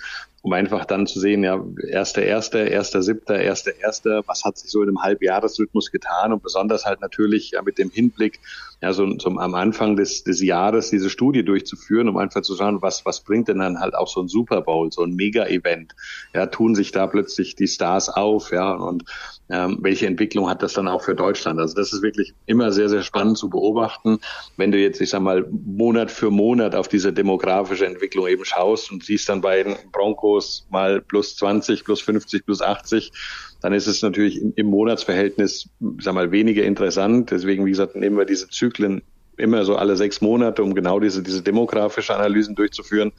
um 0.46 0.52
einfach 0.52 0.84
dann 0.84 1.08
zu 1.08 1.18
sehen, 1.18 1.42
ja, 1.42 1.60
erster, 1.88 2.22
erster, 2.22 2.70
erster, 2.70 3.02
siebter, 3.02 3.40
erster, 3.40 3.72
erster, 3.80 4.22
was 4.28 4.44
hat 4.44 4.56
sich 4.56 4.70
so 4.70 4.80
in 4.80 4.88
einem 4.88 5.02
Halbjahresrhythmus 5.02 5.90
getan? 5.90 6.32
Und 6.32 6.40
besonders 6.40 6.84
halt 6.84 7.00
natürlich 7.00 7.50
ja, 7.50 7.62
mit 7.62 7.78
dem 7.78 7.90
Hinblick, 7.90 8.38
ja, 8.80 8.92
so, 8.92 9.18
so 9.18 9.28
am 9.30 9.54
Anfang 9.56 9.96
des, 9.96 10.22
des 10.22 10.40
Jahres 10.40 10.90
diese 10.90 11.10
Studie 11.10 11.44
durchzuführen, 11.44 12.08
um 12.08 12.16
einfach 12.16 12.42
zu 12.42 12.54
schauen, 12.54 12.80
was, 12.80 13.04
was 13.04 13.24
bringt 13.24 13.48
denn 13.48 13.58
dann 13.58 13.80
halt 13.80 13.96
auch 13.96 14.06
so 14.06 14.20
ein 14.20 14.28
Super 14.28 14.60
Bowl, 14.60 14.92
so 14.92 15.02
ein 15.02 15.16
Mega-Event, 15.16 15.96
ja, 16.32 16.46
tun 16.46 16.76
sich 16.76 16.92
da 16.92 17.08
plötzlich 17.08 17.56
die 17.56 17.66
Stars 17.66 18.08
auf, 18.08 18.52
ja, 18.52 18.72
und 18.72 19.02
ähm, 19.48 19.78
welche 19.80 20.06
Entwicklung 20.06 20.48
hat 20.48 20.62
das 20.62 20.74
dann 20.74 20.86
auch 20.86 21.02
für 21.02 21.14
Deutschland? 21.14 21.58
Also 21.58 21.74
das 21.74 21.92
ist 21.92 22.02
wirklich 22.02 22.34
immer 22.46 22.70
sehr, 22.70 22.88
sehr 22.88 23.02
spannend 23.02 23.38
zu 23.38 23.48
beobachten, 23.48 24.18
wenn 24.56 24.70
du 24.70 24.78
jetzt, 24.78 25.00
ich 25.00 25.10
sag 25.10 25.22
mal, 25.22 25.44
Monat 25.50 26.10
für 26.10 26.30
Monat 26.30 26.74
auf 26.74 26.86
diese 26.86 27.12
demografische 27.12 27.86
Entwicklung 27.86 28.26
eben 28.28 28.44
schaust 28.44 28.92
und 28.92 29.04
siehst 29.04 29.28
dann 29.28 29.40
bei 29.40 29.62
den 29.62 29.76
Broncos 29.92 30.35
mal 30.70 31.00
plus 31.00 31.36
20, 31.36 31.84
plus 31.84 32.00
50, 32.00 32.44
plus 32.44 32.62
80, 32.62 33.12
dann 33.60 33.72
ist 33.72 33.86
es 33.86 34.02
natürlich 34.02 34.40
im, 34.40 34.52
im 34.56 34.66
Monatsverhältnis, 34.66 35.68
sag 36.00 36.14
mal, 36.14 36.30
weniger 36.30 36.64
interessant. 36.64 37.30
Deswegen, 37.30 37.64
wie 37.66 37.70
gesagt, 37.70 37.96
nehmen 37.96 38.16
wir 38.16 38.24
diese 38.24 38.48
Zyklen 38.48 39.02
immer 39.36 39.64
so 39.64 39.76
alle 39.76 39.96
sechs 39.96 40.20
Monate, 40.20 40.62
um 40.62 40.74
genau 40.74 41.00
diese, 41.00 41.22
diese 41.22 41.42
demografische 41.42 42.14
Analysen 42.14 42.54
durchzuführen. 42.54 43.12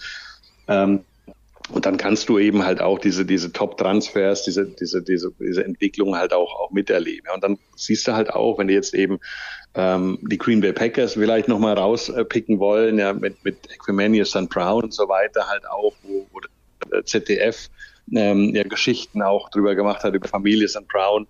Ähm, 0.67 1.01
und 1.69 1.85
dann 1.85 1.97
kannst 1.97 2.29
du 2.29 2.39
eben 2.39 2.65
halt 2.65 2.79
auch 2.79 2.97
diese, 2.97 3.25
diese 3.25 3.51
Top-Transfers, 3.51 4.43
diese, 4.43 4.65
diese, 4.67 5.03
diese, 5.03 5.33
diese 5.37 5.65
Entwicklung 5.65 6.15
halt 6.15 6.33
auch, 6.33 6.57
auch 6.59 6.71
miterleben. 6.71 7.29
Und 7.33 7.43
dann 7.43 7.59
siehst 7.75 8.07
du 8.07 8.13
halt 8.13 8.29
auch, 8.29 8.57
wenn 8.57 8.67
du 8.67 8.73
jetzt 8.73 8.93
eben 8.93 9.19
ähm, 9.75 10.17
die 10.21 10.37
Green 10.37 10.61
Bay 10.61 10.71
Packers 10.71 11.13
vielleicht 11.13 11.49
nochmal 11.49 11.73
rauspicken 11.73 12.59
wollen, 12.59 12.97
ja, 12.99 13.11
mit, 13.11 13.43
mit 13.43 13.57
Equimanius 13.73 14.29
St. 14.29 14.49
Brown 14.49 14.85
und 14.85 14.93
so 14.93 15.09
weiter 15.09 15.47
halt 15.49 15.67
auch, 15.69 15.93
wo, 16.03 16.25
wo 16.31 16.39
ZDF 17.03 17.69
ähm, 18.13 18.55
ja, 18.55 18.63
Geschichten 18.63 19.21
auch 19.21 19.49
drüber 19.49 19.75
gemacht 19.75 20.03
hat, 20.03 20.13
über 20.13 20.27
Familie 20.27 20.67
St. 20.67 20.87
Brown, 20.87 21.27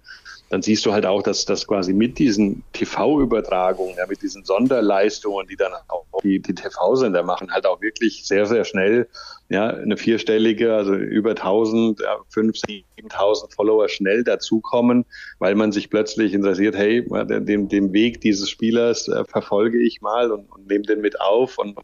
dann 0.50 0.62
siehst 0.62 0.86
du 0.86 0.94
halt 0.94 1.06
auch, 1.06 1.24
dass 1.24 1.46
das 1.46 1.68
quasi 1.68 1.94
mit 1.94 2.20
diesen 2.20 2.64
TV-Übertragungen, 2.72 3.96
ja, 3.98 4.06
mit 4.08 4.22
diesen 4.22 4.46
Sonderleistungen, 4.46 5.48
die 5.48 5.58
dann 5.58 5.74
auch 5.90 6.06
die, 6.24 6.40
die 6.40 6.56
TV-Sender 6.56 7.24
machen, 7.24 7.52
halt 7.52 7.66
auch 7.66 7.82
wirklich 7.82 8.26
sehr, 8.26 8.46
sehr 8.46 8.64
schnell 8.64 9.08
ja, 9.50 9.70
eine 9.70 9.98
vierstellige, 9.98 10.74
also 10.74 10.94
über 10.94 11.32
1000, 11.32 12.00
ja, 12.00 12.18
5.000, 12.34 12.84
7.000 13.00 13.56
Follower 13.56 13.90
schnell 13.90 14.24
dazukommen, 14.24 15.06
weil 15.40 15.56
man 15.56 15.72
sich 15.72 15.90
plötzlich 15.90 16.34
interessiert, 16.34 16.76
hey, 16.76 17.06
den, 17.28 17.68
den 17.68 17.94
Weg 17.94 18.22
dieses 18.22 18.50
Spielers 18.50 19.08
äh, 19.08 19.26
verfolge 19.26 19.82
ich 19.82 20.02
mal 20.02 20.32
und, 20.32 20.50
und 20.52 20.68
nehme 20.68 20.84
den 20.84 21.02
mit 21.02 21.20
auf 21.20 21.58
und 21.58 21.78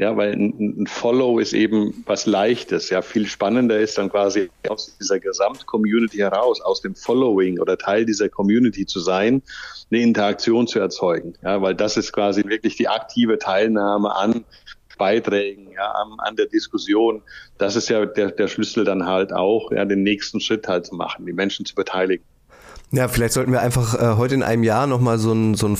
ja, 0.00 0.16
weil 0.16 0.32
ein, 0.32 0.86
Follow 0.86 1.38
ist 1.38 1.52
eben 1.52 2.02
was 2.06 2.24
Leichtes. 2.24 2.88
Ja, 2.88 3.02
viel 3.02 3.26
spannender 3.26 3.78
ist 3.78 3.98
dann 3.98 4.08
quasi 4.08 4.48
aus 4.66 4.96
dieser 4.98 5.20
Gesamtcommunity 5.20 6.16
heraus, 6.16 6.62
aus 6.62 6.80
dem 6.80 6.94
Following 6.94 7.60
oder 7.60 7.76
Teil 7.76 8.06
dieser 8.06 8.30
Community 8.30 8.86
zu 8.86 8.98
sein, 8.98 9.42
eine 9.90 10.00
Interaktion 10.00 10.66
zu 10.66 10.78
erzeugen. 10.78 11.34
Ja, 11.42 11.60
weil 11.60 11.74
das 11.74 11.98
ist 11.98 12.12
quasi 12.12 12.42
wirklich 12.46 12.76
die 12.76 12.88
aktive 12.88 13.38
Teilnahme 13.38 14.16
an 14.16 14.44
Beiträgen, 14.96 15.68
ja, 15.72 15.90
an, 15.90 16.14
an 16.18 16.36
der 16.36 16.46
Diskussion. 16.46 17.20
Das 17.58 17.76
ist 17.76 17.90
ja 17.90 18.06
der, 18.06 18.30
der 18.30 18.48
Schlüssel 18.48 18.84
dann 18.84 19.04
halt 19.04 19.34
auch, 19.34 19.70
ja, 19.70 19.84
den 19.84 20.02
nächsten 20.02 20.40
Schritt 20.40 20.66
halt 20.66 20.86
zu 20.86 20.94
machen, 20.94 21.26
die 21.26 21.32
Menschen 21.34 21.66
zu 21.66 21.74
beteiligen. 21.74 22.24
Ja, 22.92 23.06
vielleicht 23.06 23.34
sollten 23.34 23.52
wir 23.52 23.60
einfach 23.60 23.94
äh, 23.94 24.16
heute 24.16 24.34
in 24.34 24.42
einem 24.42 24.64
Jahr 24.64 24.86
nochmal 24.86 25.18
so 25.18 25.32
ein, 25.32 25.54
so 25.54 25.66
ein 25.66 25.76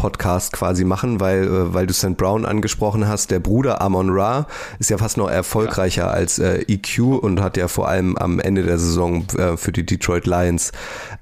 Follow-up-Podcast 0.00 0.52
quasi 0.52 0.84
machen, 0.84 1.20
weil, 1.20 1.44
äh, 1.44 1.74
weil 1.74 1.86
du 1.86 1.92
St. 1.92 2.16
Brown 2.16 2.44
angesprochen 2.44 3.06
hast. 3.06 3.30
Der 3.30 3.38
Bruder 3.38 3.80
Amon 3.80 4.10
Ra 4.10 4.46
ist 4.78 4.90
ja 4.90 4.98
fast 4.98 5.16
noch 5.16 5.28
erfolgreicher 5.30 6.06
ja. 6.06 6.10
als 6.10 6.38
äh, 6.38 6.62
EQ 6.68 7.00
und 7.20 7.40
hat 7.40 7.56
ja 7.56 7.68
vor 7.68 7.88
allem 7.88 8.16
am 8.16 8.40
Ende 8.40 8.62
der 8.62 8.78
Saison 8.78 9.26
äh, 9.36 9.56
für 9.56 9.72
die 9.72 9.84
Detroit 9.84 10.26
Lions 10.26 10.72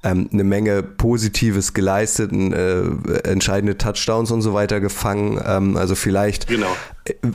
ähm, 0.04 0.28
eine 0.32 0.44
Menge 0.44 0.82
Positives 0.82 1.74
geleistet, 1.74 2.32
äh, 2.32 2.82
entscheidende 3.24 3.76
Touchdowns 3.76 4.30
und 4.30 4.42
so 4.42 4.54
weiter 4.54 4.80
gefangen. 4.80 5.40
Ähm, 5.44 5.76
also 5.76 5.94
vielleicht 5.94 6.46
genau 6.46 6.68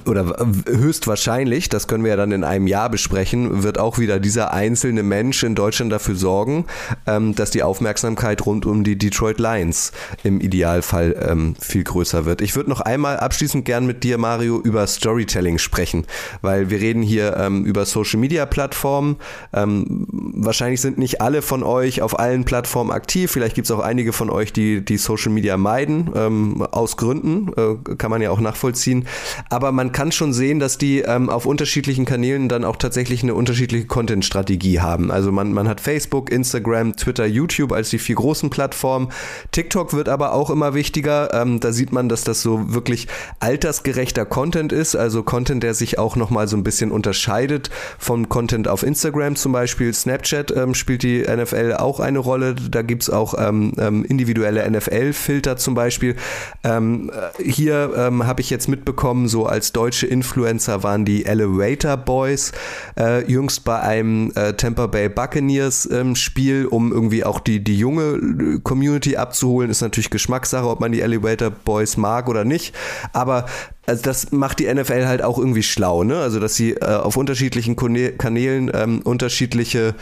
oder 0.06 0.48
höchstwahrscheinlich, 0.68 1.70
das 1.70 1.88
können 1.88 2.04
wir 2.04 2.12
ja 2.12 2.16
dann 2.16 2.32
in 2.32 2.44
einem 2.44 2.68
Jahr 2.68 2.90
besprechen, 2.90 3.64
wird 3.64 3.80
auch 3.80 3.98
wieder 3.98 4.20
dieser 4.20 4.54
einzelne 4.54 5.04
Mensch 5.04 5.44
in 5.44 5.56
Deutschland 5.56 5.92
dafür 5.92 6.16
sorgen, 6.16 6.66
ähm, 7.08 7.36
dass 7.36 7.52
die 7.52 7.64
Aufmerksamkeit 7.64 8.46
rund 8.46 8.66
um 8.66 8.84
die 8.84 8.98
Detroit 8.98 9.40
Lions 9.40 9.92
im 10.24 10.40
Idealfall 10.42 11.16
ähm, 11.34 11.56
viel 11.60 11.84
größer 11.84 12.26
wird. 12.26 12.42
Ich 12.42 12.56
würde 12.56 12.70
noch 12.70 12.82
einmal 12.82 13.18
abschließend 13.18 13.66
gern 13.66 13.88
mit 13.88 14.04
dir, 14.04 14.18
Mario, 14.18 14.60
über 14.62 14.86
Storytelling 14.86 15.58
sprechen, 15.58 16.06
weil 16.42 16.70
wir 16.70 16.80
reden 16.80 17.02
hier 17.02 17.36
ähm, 17.38 17.66
über 17.66 17.86
Social 17.86 18.20
Media 18.20 18.46
Plattformen. 18.46 19.18
Ähm, 19.54 20.06
wahrscheinlich 20.10 20.82
sind 20.82 21.00
nicht 21.00 21.20
alle 21.20 21.42
von 21.42 21.64
euch 21.64 22.04
auf 22.04 22.20
allen 22.20 22.46
Plattformen 22.46 22.92
aktiv. 22.92 23.32
Vielleicht 23.32 23.56
gibt 23.56 23.66
es 23.66 23.72
auch 23.72 23.80
einige 23.80 24.14
von 24.14 24.30
euch, 24.30 24.54
die 24.54 24.86
die 24.86 24.98
Social 24.98 25.32
Media 25.32 25.58
meiden, 25.58 26.12
ähm, 26.16 26.62
aus 26.62 26.96
Gründen, 26.98 27.52
äh, 27.58 27.96
kann 27.96 28.12
man 28.12 28.22
ja 28.22 28.30
auch 28.30 28.40
nachvollziehen. 28.40 29.08
Aber 29.50 29.64
aber 29.64 29.72
man 29.72 29.94
kann 29.94 30.12
schon 30.12 30.34
sehen, 30.34 30.60
dass 30.60 30.78
die 30.78 31.00
ähm, 31.00 31.30
auf 31.30 31.46
unterschiedlichen 31.46 32.04
Kanälen 32.04 32.50
dann 32.50 32.66
auch 32.66 32.76
tatsächlich 32.76 33.24
eine 33.24 33.34
unterschiedliche 33.34 33.88
Content-Strategie 33.88 34.82
haben. 34.82 35.10
Also 35.10 35.32
man, 35.32 35.54
man 35.54 35.70
hat 35.70 35.80
Facebook, 35.80 36.30
Instagram, 36.30 36.98
Twitter, 36.98 37.26
YouTube 37.26 37.72
als 37.72 37.90
die 37.90 37.98
vier 37.98 38.16
großen 38.16 38.50
Plattformen. 38.50 39.08
TikTok 39.52 39.94
wird 39.94 40.10
aber 40.10 40.34
auch 40.34 40.50
immer 40.50 40.74
wichtiger. 40.74 41.23
Ähm, 41.34 41.60
da 41.60 41.72
sieht 41.72 41.92
man, 41.92 42.10
dass 42.10 42.24
das 42.24 42.42
so 42.42 42.74
wirklich 42.74 43.08
altersgerechter 43.40 44.26
Content 44.26 44.72
ist, 44.72 44.96
also 44.96 45.24
Content, 45.24 45.64
der 45.64 45.74
sich 45.74 46.00
auch 46.00 46.16
nochmal 46.16 46.48
so 46.48 46.58
ein 46.58 46.64
bisschen 46.64 46.92
unterscheidet 46.92 47.70
von 47.98 48.30
Content 48.30 48.68
auf 48.68 48.84
Instagram 48.84 49.36
zum 49.36 49.52
Beispiel. 49.52 49.94
Snapchat 49.94 50.52
ähm, 50.56 50.74
spielt 50.74 51.04
die 51.04 51.22
NFL 51.22 51.76
auch 51.78 52.00
eine 52.00 52.20
Rolle. 52.20 52.56
Da 52.56 52.82
gibt's 52.82 53.10
auch 53.10 53.36
ähm, 53.38 53.74
ähm 53.78 54.04
individuelle 54.04 54.70
NFL-Filter 54.70 55.58
zum 55.58 55.76
Beispiel. 55.76 56.16
Ähm, 56.64 57.12
äh, 57.12 57.44
hier 57.44 57.94
ähm, 57.96 58.26
habe 58.26 58.42
ich 58.42 58.50
jetzt 58.50 58.68
mitbekommen, 58.68 59.28
so 59.28 59.46
als 59.46 59.72
deutsche 59.72 60.08
Influencer 60.08 60.84
waren 60.84 61.06
die 61.06 61.26
Elevator 61.26 61.98
Boys 61.98 62.52
äh, 63.00 63.30
jüngst 63.30 63.64
bei 63.64 63.80
einem 63.80 64.32
äh, 64.36 64.54
Tampa 64.54 64.88
Bay 64.88 65.10
Buccaneers 65.10 65.88
Spiel, 66.16 66.66
um 66.66 66.92
irgendwie 66.92 67.24
auch 67.24 67.40
die, 67.40 67.64
die 67.64 67.78
junge 67.78 68.04
äh, 68.04 68.60
Community 68.64 69.18
abzuholen. 69.18 69.70
Ist 69.70 69.82
natürlich 69.82 70.10
Geschmackssache, 70.10 70.68
ob 70.68 70.80
man 70.80 70.92
die 70.92 71.02
Elevator 71.02 71.13
Boys 71.20 71.98
mag 71.98 72.28
oder 72.28 72.44
nicht. 72.46 72.76
Aber 73.12 73.46
also 73.86 74.02
das 74.02 74.32
macht 74.32 74.60
die 74.60 74.74
NFL 74.74 75.08
halt 75.08 75.24
auch 75.24 75.38
irgendwie 75.38 75.64
schlau, 75.64 76.04
ne? 76.04 76.20
Also 76.20 76.40
dass 76.40 76.56
sie 76.56 76.72
äh, 76.72 76.86
auf 76.86 77.18
unterschiedlichen 77.18 77.76
Kanälen 77.76 78.72
ähm, 78.74 79.02
unterschiedliche 79.02 79.96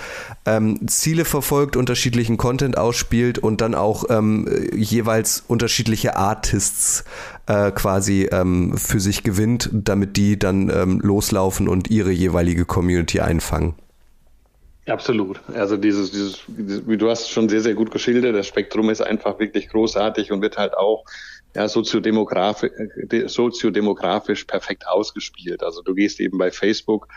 ähm, 0.45 0.87
Ziele 0.87 1.25
verfolgt, 1.25 1.75
unterschiedlichen 1.75 2.37
Content 2.37 2.77
ausspielt 2.77 3.39
und 3.39 3.61
dann 3.61 3.73
auch 3.73 4.05
ähm, 4.09 4.47
jeweils 4.75 5.43
unterschiedliche 5.47 6.15
Artists 6.15 7.05
äh, 7.47 7.71
quasi 7.71 8.29
ähm, 8.31 8.77
für 8.77 8.99
sich 8.99 9.23
gewinnt, 9.23 9.69
damit 9.73 10.15
die 10.15 10.37
dann 10.37 10.69
ähm, 10.69 10.99
loslaufen 10.99 11.67
und 11.67 11.89
ihre 11.89 12.11
jeweilige 12.11 12.65
Community 12.65 13.19
einfangen. 13.19 13.73
Absolut. 14.91 15.39
Also 15.53 15.77
dieses, 15.77 16.11
dieses, 16.11 16.43
wie 16.47 16.97
du 16.97 17.09
hast 17.09 17.29
schon 17.29 17.47
sehr, 17.47 17.61
sehr 17.61 17.73
gut 17.75 17.91
geschildert, 17.91 18.35
das 18.35 18.47
Spektrum 18.47 18.89
ist 18.89 19.01
einfach 19.01 19.39
wirklich 19.39 19.69
großartig 19.69 20.31
und 20.31 20.41
wird 20.41 20.57
halt 20.57 20.75
auch 20.75 21.05
ja, 21.55 21.67
soziodemografisch, 21.67 22.71
soziodemografisch 23.27 24.45
perfekt 24.45 24.87
ausgespielt. 24.87 25.63
Also 25.63 25.81
du 25.81 25.93
gehst 25.93 26.19
eben 26.19 26.37
bei 26.37 26.51
Facebook 26.51 27.07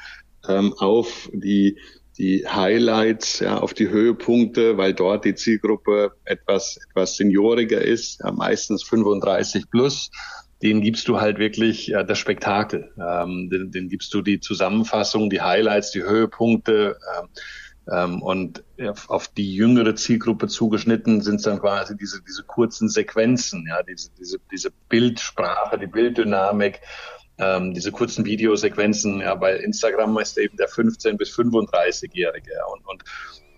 ähm, 0.49 0.73
auf 0.79 1.29
die, 1.33 1.79
die 2.19 2.47
Highlights, 2.47 3.41
ja, 3.41 3.59
auf 3.59 3.75
die 3.75 3.89
Höhepunkte, 3.89 4.77
weil 4.77 4.95
dort 4.95 5.25
die 5.25 5.35
Zielgruppe 5.35 6.13
etwas, 6.25 6.79
etwas 6.91 7.17
senioriger 7.17 7.81
ist, 7.81 8.21
ja, 8.23 8.31
meistens 8.31 8.83
35 8.85 9.71
plus. 9.71 10.11
Den 10.63 10.81
gibst 10.81 11.09
du 11.09 11.21
halt 11.21 11.39
wirklich 11.39 11.89
ja, 11.89 12.05
das 12.05 12.19
Spektakel. 12.19 12.93
Ähm, 12.97 13.51
den, 13.51 13.71
den 13.71 13.89
gibst 13.89 14.15
du 14.15 14.23
die 14.23 14.41
Zusammenfassung, 14.41 15.29
die 15.29 15.43
Highlights, 15.43 15.91
die 15.91 16.03
Höhepunkte. 16.03 16.97
Ähm, 17.19 17.29
und 17.87 18.65
auf 19.09 19.29
die 19.29 19.55
jüngere 19.55 19.95
Zielgruppe 19.95 20.49
zugeschnitten 20.49 21.21
sind 21.21 21.37
es 21.37 21.43
dann 21.43 21.61
quasi 21.61 21.97
diese, 21.97 22.23
diese 22.23 22.43
kurzen 22.43 22.89
Sequenzen, 22.89 23.67
ja, 23.69 23.83
diese, 23.83 24.11
diese, 24.19 24.39
diese 24.51 24.71
Bildsprache, 24.89 25.79
die 25.79 25.87
Bilddynamik, 25.87 26.81
ähm, 27.39 27.75
diese 27.75 27.93
kurzen 27.93 28.25
Videosequenzen, 28.25 29.21
ja, 29.21 29.35
bei 29.35 29.57
Instagram 29.57 30.17
ist 30.19 30.39
eben 30.39 30.57
der 30.57 30.69
15- 30.69 31.17
bis 31.17 31.37
35-Jährige 31.37 32.53
ja, 32.53 32.65
und, 32.73 32.87
und 32.87 33.05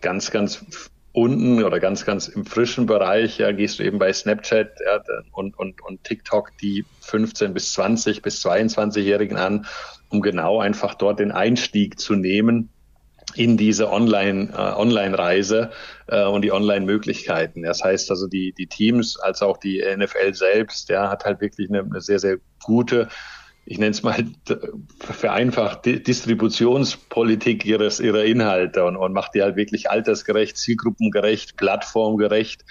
ganz, 0.00 0.30
ganz 0.30 0.64
unten 1.12 1.62
oder 1.62 1.78
ganz, 1.78 2.04
ganz 2.04 2.28
im 2.28 2.44
frischen 2.44 2.86
Bereich, 2.86 3.38
ja, 3.38 3.52
gehst 3.52 3.78
du 3.78 3.84
eben 3.84 3.98
bei 3.98 4.12
Snapchat 4.12 4.70
ja, 4.84 5.02
und, 5.32 5.58
und, 5.58 5.80
und 5.82 6.02
TikTok 6.04 6.56
die 6.58 6.84
15 7.00 7.54
bis 7.54 7.72
20 7.74 8.22
bis 8.22 8.44
22-Jährigen 8.44 9.36
an, 9.36 9.66
um 10.08 10.20
genau 10.20 10.60
einfach 10.60 10.94
dort 10.94 11.20
den 11.20 11.32
Einstieg 11.32 12.00
zu 12.00 12.16
nehmen 12.16 12.70
in 13.34 13.56
diese 13.56 13.90
Online, 13.90 14.50
äh, 14.52 14.56
Online-Reise 14.56 15.70
äh, 16.06 16.24
und 16.24 16.42
die 16.42 16.52
Online-Möglichkeiten. 16.52 17.62
Das 17.62 17.82
heißt 17.82 18.10
also, 18.10 18.26
die, 18.28 18.52
die 18.52 18.66
Teams 18.66 19.18
als 19.18 19.42
auch 19.42 19.58
die 19.58 19.82
NFL 19.82 20.34
selbst, 20.34 20.88
ja, 20.88 21.10
hat 21.10 21.24
halt 21.24 21.40
wirklich 21.40 21.68
eine, 21.68 21.80
eine 21.80 22.00
sehr, 22.00 22.18
sehr 22.18 22.38
gute 22.62 23.08
ich 23.68 23.78
nenne 23.78 23.90
es 23.90 24.04
mal 24.04 24.24
vereinfacht, 25.00 25.86
Distributionspolitik 25.86 27.64
ihres, 27.64 27.98
ihrer 27.98 28.24
Inhalte 28.24 28.84
und, 28.84 28.96
und 28.96 29.12
macht 29.12 29.34
die 29.34 29.42
halt 29.42 29.56
wirklich 29.56 29.90
altersgerecht, 29.90 30.56
zielgruppengerecht, 30.56 31.56
plattformgerecht, 31.56 32.64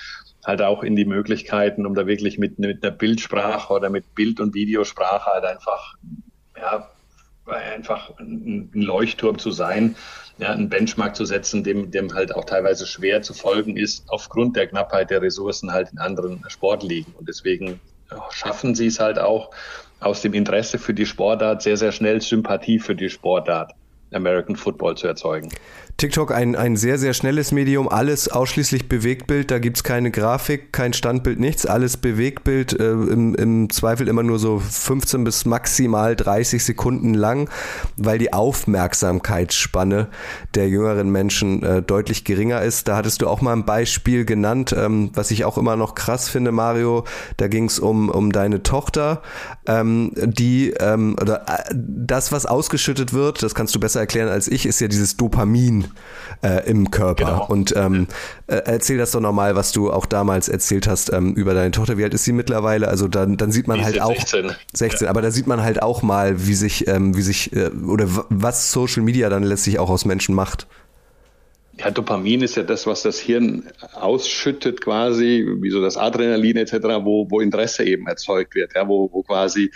halt 0.45 0.62
auch 0.62 0.84
in 0.84 0.95
die 0.95 1.03
Möglichkeiten, 1.03 1.86
um 1.86 1.95
da 1.95 2.08
wirklich 2.08 2.38
mit, 2.38 2.60
mit 2.60 2.82
einer 2.82 2.95
Bildsprache 2.95 3.74
oder 3.74 3.89
mit 3.89 4.16
Bild- 4.16 4.39
und 4.39 4.53
Videosprache 4.53 5.32
halt 5.32 5.43
einfach, 5.43 5.95
ja, 6.58 6.89
einfach 7.48 8.18
ein 8.20 8.70
Leuchtturm 8.74 9.38
zu 9.38 9.52
sein, 9.52 9.96
ja, 10.38 10.52
einen 10.52 10.70
Benchmark 10.70 11.16
zu 11.16 11.26
setzen, 11.26 11.64
dem, 11.64 11.91
dem 11.91 12.14
halt 12.14 12.36
auch 12.36 12.46
teilweise 12.46 12.86
schwer 12.88 13.22
zu 13.22 13.34
folgen 13.34 13.78
ist, 13.78 14.06
aufgrund 14.08 14.56
der 14.56 14.68
Knappheit 14.68 15.10
der 15.10 15.22
Ressourcen 15.22 15.72
halt 15.72 15.91
in 15.91 16.00
anderen 16.00 16.43
Sportligen. 16.48 17.14
Und 17.14 17.30
deswegen 17.30 17.80
schaffen 18.32 18.76
sie 18.76 18.88
es 18.88 19.00
halt 19.00 19.20
auch, 19.20 19.52
aus 20.00 20.22
dem 20.22 20.34
Interesse 20.34 20.78
für 20.78 20.93
die 20.93 21.06
Sportart 21.06 21.62
sehr, 21.62 21.78
sehr 21.78 21.91
schnell 21.91 22.22
Sympathie 22.22 22.80
für 22.80 22.96
die 22.96 23.10
Sportart 23.10 23.72
American 24.12 24.56
Football 24.56 24.95
zu 24.95 25.08
erzeugen. 25.08 25.49
TikTok 25.97 26.34
ein, 26.34 26.58
ein 26.58 26.76
sehr, 26.76 26.97
sehr 26.97 27.14
schnelles 27.14 27.53
Medium, 27.53 27.88
alles 27.88 28.28
ausschließlich 28.28 28.89
Bewegtbild, 28.89 29.49
da 29.49 29.60
gibt 29.60 29.78
es 29.78 29.84
keine 29.84 30.12
Grafik, 30.12 30.74
kein 30.74 30.91
Standbild, 30.91 31.39
nichts, 31.39 31.66
alles 31.66 31.95
Bewegtbild, 31.95 32.78
äh, 32.78 32.91
im, 32.91 33.34
im 33.34 33.70
Zweifel 33.70 34.10
immer 34.10 34.22
nur 34.22 34.38
so 34.38 34.60
15 34.60 35.24
bis 35.24 35.45
maximal 35.45 36.18
30 36.18 36.66
Sekunden 36.66 37.14
lang, 37.14 37.49
weil 37.95 38.18
die 38.18 38.34
Aufmerksamkeitsspanne 38.34 40.10
der 40.53 40.68
jüngeren 40.68 41.12
Menschen 41.12 41.64
äh, 41.64 41.82
deutlich 41.82 42.26
geringer 42.26 42.62
ist. 42.62 42.89
Da 42.89 42.97
hattest 42.97 43.22
du 43.22 43.30
auch 43.30 43.39
mal 43.39 43.53
ein 43.53 43.66
Beispiel 43.66 44.26
genannt, 44.26 44.76
ähm, 44.78 45.12
was 45.14 45.32
ich 45.32 45.45
auch 45.45 45.58
immer 45.58 45.78
noch 45.78 45.95
krass 45.95 46.28
finde, 46.28 46.51
Mario, 46.51 47.06
da 47.38 47.47
ging 47.47 47.66
es 47.66 47.80
um, 47.80 48.10
um 48.10 48.34
deine 48.34 48.64
Tochter, 48.64 49.22
ähm, 49.66 50.12
die, 50.14 50.72
ähm, 50.72 51.16
oder 51.22 51.45
äh, 51.47 51.74
das, 51.74 52.34
was 52.34 52.45
ausgeschüttet 52.45 53.14
wird, 53.14 53.41
das 53.41 53.56
kannst 53.56 53.74
du 53.74 53.80
besser 53.80 53.95
erklären 53.96 54.30
als 54.30 54.48
ich, 54.48 54.66
ist 54.66 54.80
ja 54.80 54.88
dieses 54.88 55.18
Dopamin 55.18 55.86
äh, 56.43 56.70
im 56.70 56.91
Körper. 56.91 57.26
Genau. 57.26 57.48
Und 57.48 57.76
ähm, 57.76 58.08
äh, 58.48 58.56
erzähl 58.66 58.98
das 58.98 59.12
doch 59.12 59.22
nochmal, 59.22 59.56
was 59.56 59.72
du 59.72 59.91
auch 59.91 60.06
damals 60.06 60.50
erzählt 60.50 60.88
hast 60.88 61.12
ähm, 61.12 61.34
über 61.34 61.54
deine 61.54 61.72
Tochter. 61.72 61.98
Wie 61.98 62.04
alt 62.04 62.14
ist 62.14 62.24
sie 62.24 62.34
mittlerweile? 62.34 62.88
Also 62.88 63.08
dann, 63.08 63.38
dann 63.38 63.52
sieht 63.52 63.68
man 63.68 63.84
halt 63.84 64.02
auch 64.02 64.16
16. 64.16 64.52
16, 64.74 65.06
ja. 65.06 65.10
aber 65.10 65.22
da 65.22 65.32
sieht 65.32 65.48
man 65.48 65.64
halt 65.64 65.82
auch 65.82 66.02
mal, 66.02 66.48
wie 66.48 66.56
sich, 66.56 66.88
ähm, 66.88 67.16
wie 67.16 67.22
sich 67.22 67.54
äh, 67.54 67.70
oder 67.70 68.08
was 68.30 68.72
Social 68.72 69.04
Media 69.04 69.30
dann 69.30 69.43
letztlich 69.43 69.80
auch 69.80 69.89
aus 69.89 70.06
Menschen 70.06 70.36
macht. 70.36 70.68
Ja, 71.78 71.91
Dopamin 71.91 72.41
ist 72.41 72.56
ja 72.56 72.64
das, 72.64 72.88
was 72.88 73.02
das 73.02 73.20
Hirn 73.20 73.64
ausschüttet 73.93 74.80
quasi, 74.80 75.46
wie 75.60 75.70
so 75.72 75.82
das 75.82 75.98
Adrenalin 75.98 76.56
etc., 76.56 76.76
wo, 77.02 77.30
wo 77.30 77.41
Interesse 77.41 77.84
eben 77.84 78.08
erzeugt 78.08 78.56
wird, 78.56 78.74
ja, 78.76 78.88
wo, 78.88 79.10
wo 79.12 79.24
quasi 79.24 79.72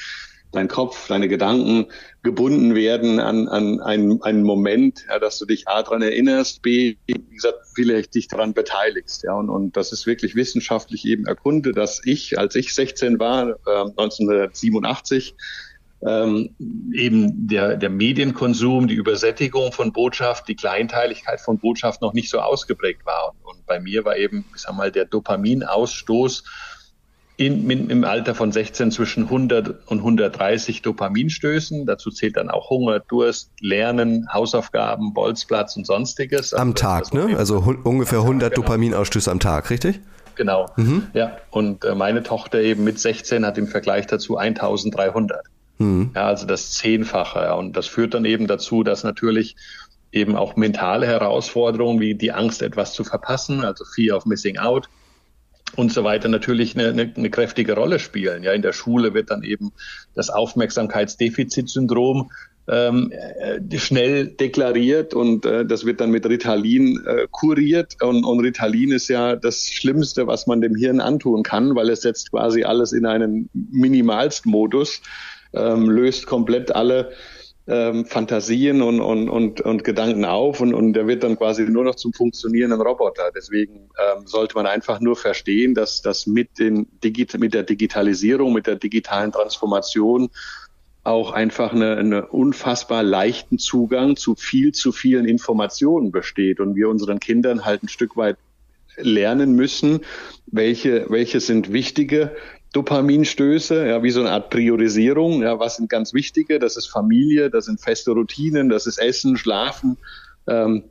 dein 0.51 0.67
Kopf, 0.67 1.07
deine 1.07 1.27
Gedanken 1.27 1.87
gebunden 2.23 2.75
werden 2.75 3.19
an, 3.19 3.47
an 3.47 3.79
einen, 3.81 4.21
einen 4.23 4.43
Moment, 4.43 5.05
ja, 5.07 5.19
dass 5.19 5.37
du 5.37 5.45
dich 5.45 5.67
A 5.67 5.83
daran 5.83 6.01
erinnerst, 6.01 6.61
B, 6.61 6.97
wie 7.07 7.35
gesagt, 7.35 7.59
vielleicht 7.75 8.15
dich 8.15 8.27
daran 8.27 8.53
beteiligst. 8.53 9.23
Ja, 9.23 9.33
und, 9.33 9.49
und 9.49 9.77
das 9.77 9.91
ist 9.91 10.07
wirklich 10.07 10.35
wissenschaftlich 10.35 11.05
eben 11.05 11.25
erkundet, 11.25 11.77
dass 11.77 12.01
ich, 12.03 12.39
als 12.39 12.55
ich 12.55 12.73
16 12.73 13.19
war, 13.19 13.49
äh, 13.49 13.89
1987, 13.97 15.35
ähm, 16.01 16.55
eben 16.93 17.47
der, 17.47 17.75
der 17.75 17.89
Medienkonsum, 17.89 18.87
die 18.87 18.95
Übersättigung 18.95 19.71
von 19.73 19.91
Botschaft, 19.91 20.47
die 20.47 20.55
Kleinteiligkeit 20.55 21.41
von 21.41 21.59
Botschaft 21.59 22.01
noch 22.01 22.13
nicht 22.13 22.29
so 22.29 22.39
ausgeprägt 22.39 23.05
war. 23.05 23.33
Und, 23.43 23.57
und 23.57 23.65
bei 23.65 23.79
mir 23.79 24.05
war 24.05 24.15
eben, 24.15 24.45
ich 24.55 24.61
sag 24.61 24.75
mal, 24.75 24.91
der 24.91 25.05
Dopaminausstoß 25.05 26.43
in, 27.39 27.71
in, 27.71 27.89
im 27.89 28.03
Alter 28.03 28.35
von 28.35 28.51
16 28.51 28.91
zwischen 28.91 29.23
100 29.23 29.87
und 29.87 29.99
130 29.99 30.81
Dopaminstößen. 30.81 31.85
Dazu 31.85 32.11
zählt 32.11 32.35
dann 32.35 32.49
auch 32.49 32.69
Hunger, 32.69 32.99
Durst, 32.99 33.51
Lernen, 33.61 34.27
Hausaufgaben, 34.33 35.13
Bolzplatz 35.13 35.77
und 35.77 35.87
sonstiges. 35.87 36.53
Am 36.53 36.71
also 36.71 36.73
Tag, 36.73 37.13
ne? 37.13 37.37
Also 37.37 37.59
ungefähr 37.85 38.19
100 38.19 38.53
genau. 38.53 38.61
Dopaminausstöße 38.61 39.31
am 39.31 39.39
Tag, 39.39 39.69
richtig? 39.69 40.01
Genau, 40.35 40.65
mhm. 40.75 41.07
ja. 41.13 41.37
Und 41.49 41.85
äh, 41.85 41.95
meine 41.95 42.23
Tochter 42.23 42.59
eben 42.59 42.83
mit 42.83 42.99
16 42.99 43.45
hat 43.45 43.57
im 43.57 43.67
Vergleich 43.67 44.05
dazu 44.05 44.35
1300. 44.35 45.39
Mhm. 45.77 46.11
Ja, 46.13 46.25
also 46.25 46.45
das 46.45 46.71
Zehnfache. 46.71 47.55
Und 47.55 47.77
das 47.77 47.87
führt 47.87 48.15
dann 48.15 48.25
eben 48.25 48.47
dazu, 48.47 48.83
dass 48.83 49.05
natürlich 49.05 49.55
eben 50.11 50.35
auch 50.35 50.57
mentale 50.57 51.07
Herausforderungen 51.07 52.01
wie 52.01 52.15
die 52.15 52.33
Angst, 52.33 52.61
etwas 52.61 52.91
zu 52.91 53.05
verpassen, 53.05 53.63
also 53.63 53.85
Fear 53.85 54.17
of 54.17 54.25
Missing 54.25 54.57
Out, 54.57 54.89
und 55.75 55.91
so 55.91 56.03
weiter 56.03 56.29
natürlich 56.29 56.75
eine, 56.75 56.89
eine, 56.89 57.11
eine 57.15 57.29
kräftige 57.29 57.73
Rolle 57.73 57.99
spielen. 57.99 58.43
Ja, 58.43 58.53
in 58.53 58.61
der 58.61 58.73
Schule 58.73 59.13
wird 59.13 59.31
dann 59.31 59.43
eben 59.43 59.71
das 60.15 60.29
Aufmerksamkeitsdefizitsyndrom 60.29 62.31
ähm, 62.69 63.11
äh, 63.11 63.77
schnell 63.77 64.27
deklariert 64.27 65.13
und 65.13 65.45
äh, 65.45 65.65
das 65.65 65.85
wird 65.85 66.01
dann 66.01 66.11
mit 66.11 66.27
Ritalin 66.27 67.03
äh, 67.05 67.27
kuriert 67.31 67.95
und, 68.01 68.23
und 68.23 68.39
Ritalin 68.41 68.91
ist 68.91 69.07
ja 69.07 69.35
das 69.35 69.65
Schlimmste, 69.65 70.27
was 70.27 70.45
man 70.45 70.61
dem 70.61 70.75
Hirn 70.75 71.01
antun 71.01 71.43
kann, 71.43 71.75
weil 71.75 71.89
es 71.89 72.01
setzt 72.01 72.31
quasi 72.31 72.63
alles 72.63 72.91
in 72.91 73.07
einen 73.07 73.49
Minimalstmodus, 73.53 75.01
ähm, 75.53 75.89
löst 75.89 76.27
komplett 76.27 76.75
alle 76.75 77.11
ähm, 77.69 78.05
Fantasien 78.05 78.81
und, 78.81 78.99
und, 78.99 79.29
und, 79.29 79.61
und 79.61 79.83
Gedanken 79.83 80.25
auf 80.25 80.59
und, 80.59 80.73
und 80.73 80.93
der 80.93 81.07
wird 81.07 81.23
dann 81.23 81.37
quasi 81.37 81.63
nur 81.63 81.83
noch 81.83 81.95
zum 81.95 82.13
funktionierenden 82.13 82.81
Roboter. 82.81 83.31
Deswegen 83.35 83.89
ähm, 83.99 84.25
sollte 84.25 84.55
man 84.55 84.65
einfach 84.65 84.99
nur 84.99 85.15
verstehen, 85.15 85.75
dass 85.75 86.01
das 86.01 86.25
mit, 86.25 86.57
den 86.57 86.87
Digit 87.03 87.39
mit 87.39 87.53
der 87.53 87.63
Digitalisierung, 87.63 88.53
mit 88.53 88.65
der 88.65 88.75
digitalen 88.75 89.31
Transformation 89.31 90.29
auch 91.03 91.31
einfach 91.31 91.71
eine, 91.71 91.97
eine 91.97 92.27
unfassbar 92.27 93.03
leichten 93.03 93.59
Zugang 93.59 94.15
zu 94.15 94.35
viel 94.35 94.73
zu 94.73 94.91
vielen 94.91 95.25
Informationen 95.25 96.11
besteht 96.11 96.59
und 96.59 96.75
wir 96.75 96.89
unseren 96.89 97.19
Kindern 97.19 97.65
halt 97.65 97.83
ein 97.83 97.87
Stück 97.87 98.17
weit 98.17 98.37
lernen 98.97 99.53
müssen, 99.53 100.01
welche, 100.47 101.05
welche 101.09 101.39
sind 101.39 101.71
wichtige 101.71 102.35
Dopaminstöße, 102.73 103.87
ja, 103.87 104.03
wie 104.03 104.11
so 104.11 104.19
eine 104.19 104.31
Art 104.31 104.49
Priorisierung. 104.51 105.41
Ja, 105.41 105.59
was 105.59 105.77
sind 105.77 105.89
ganz 105.89 106.13
wichtige? 106.13 106.59
Das 106.59 106.77
ist 106.77 106.87
Familie, 106.87 107.49
das 107.49 107.65
sind 107.65 107.81
feste 107.81 108.11
Routinen, 108.11 108.69
das 108.69 108.85
ist 108.85 108.99
Essen, 108.99 109.37
Schlafen, 109.37 109.97
ähm, 110.47 110.83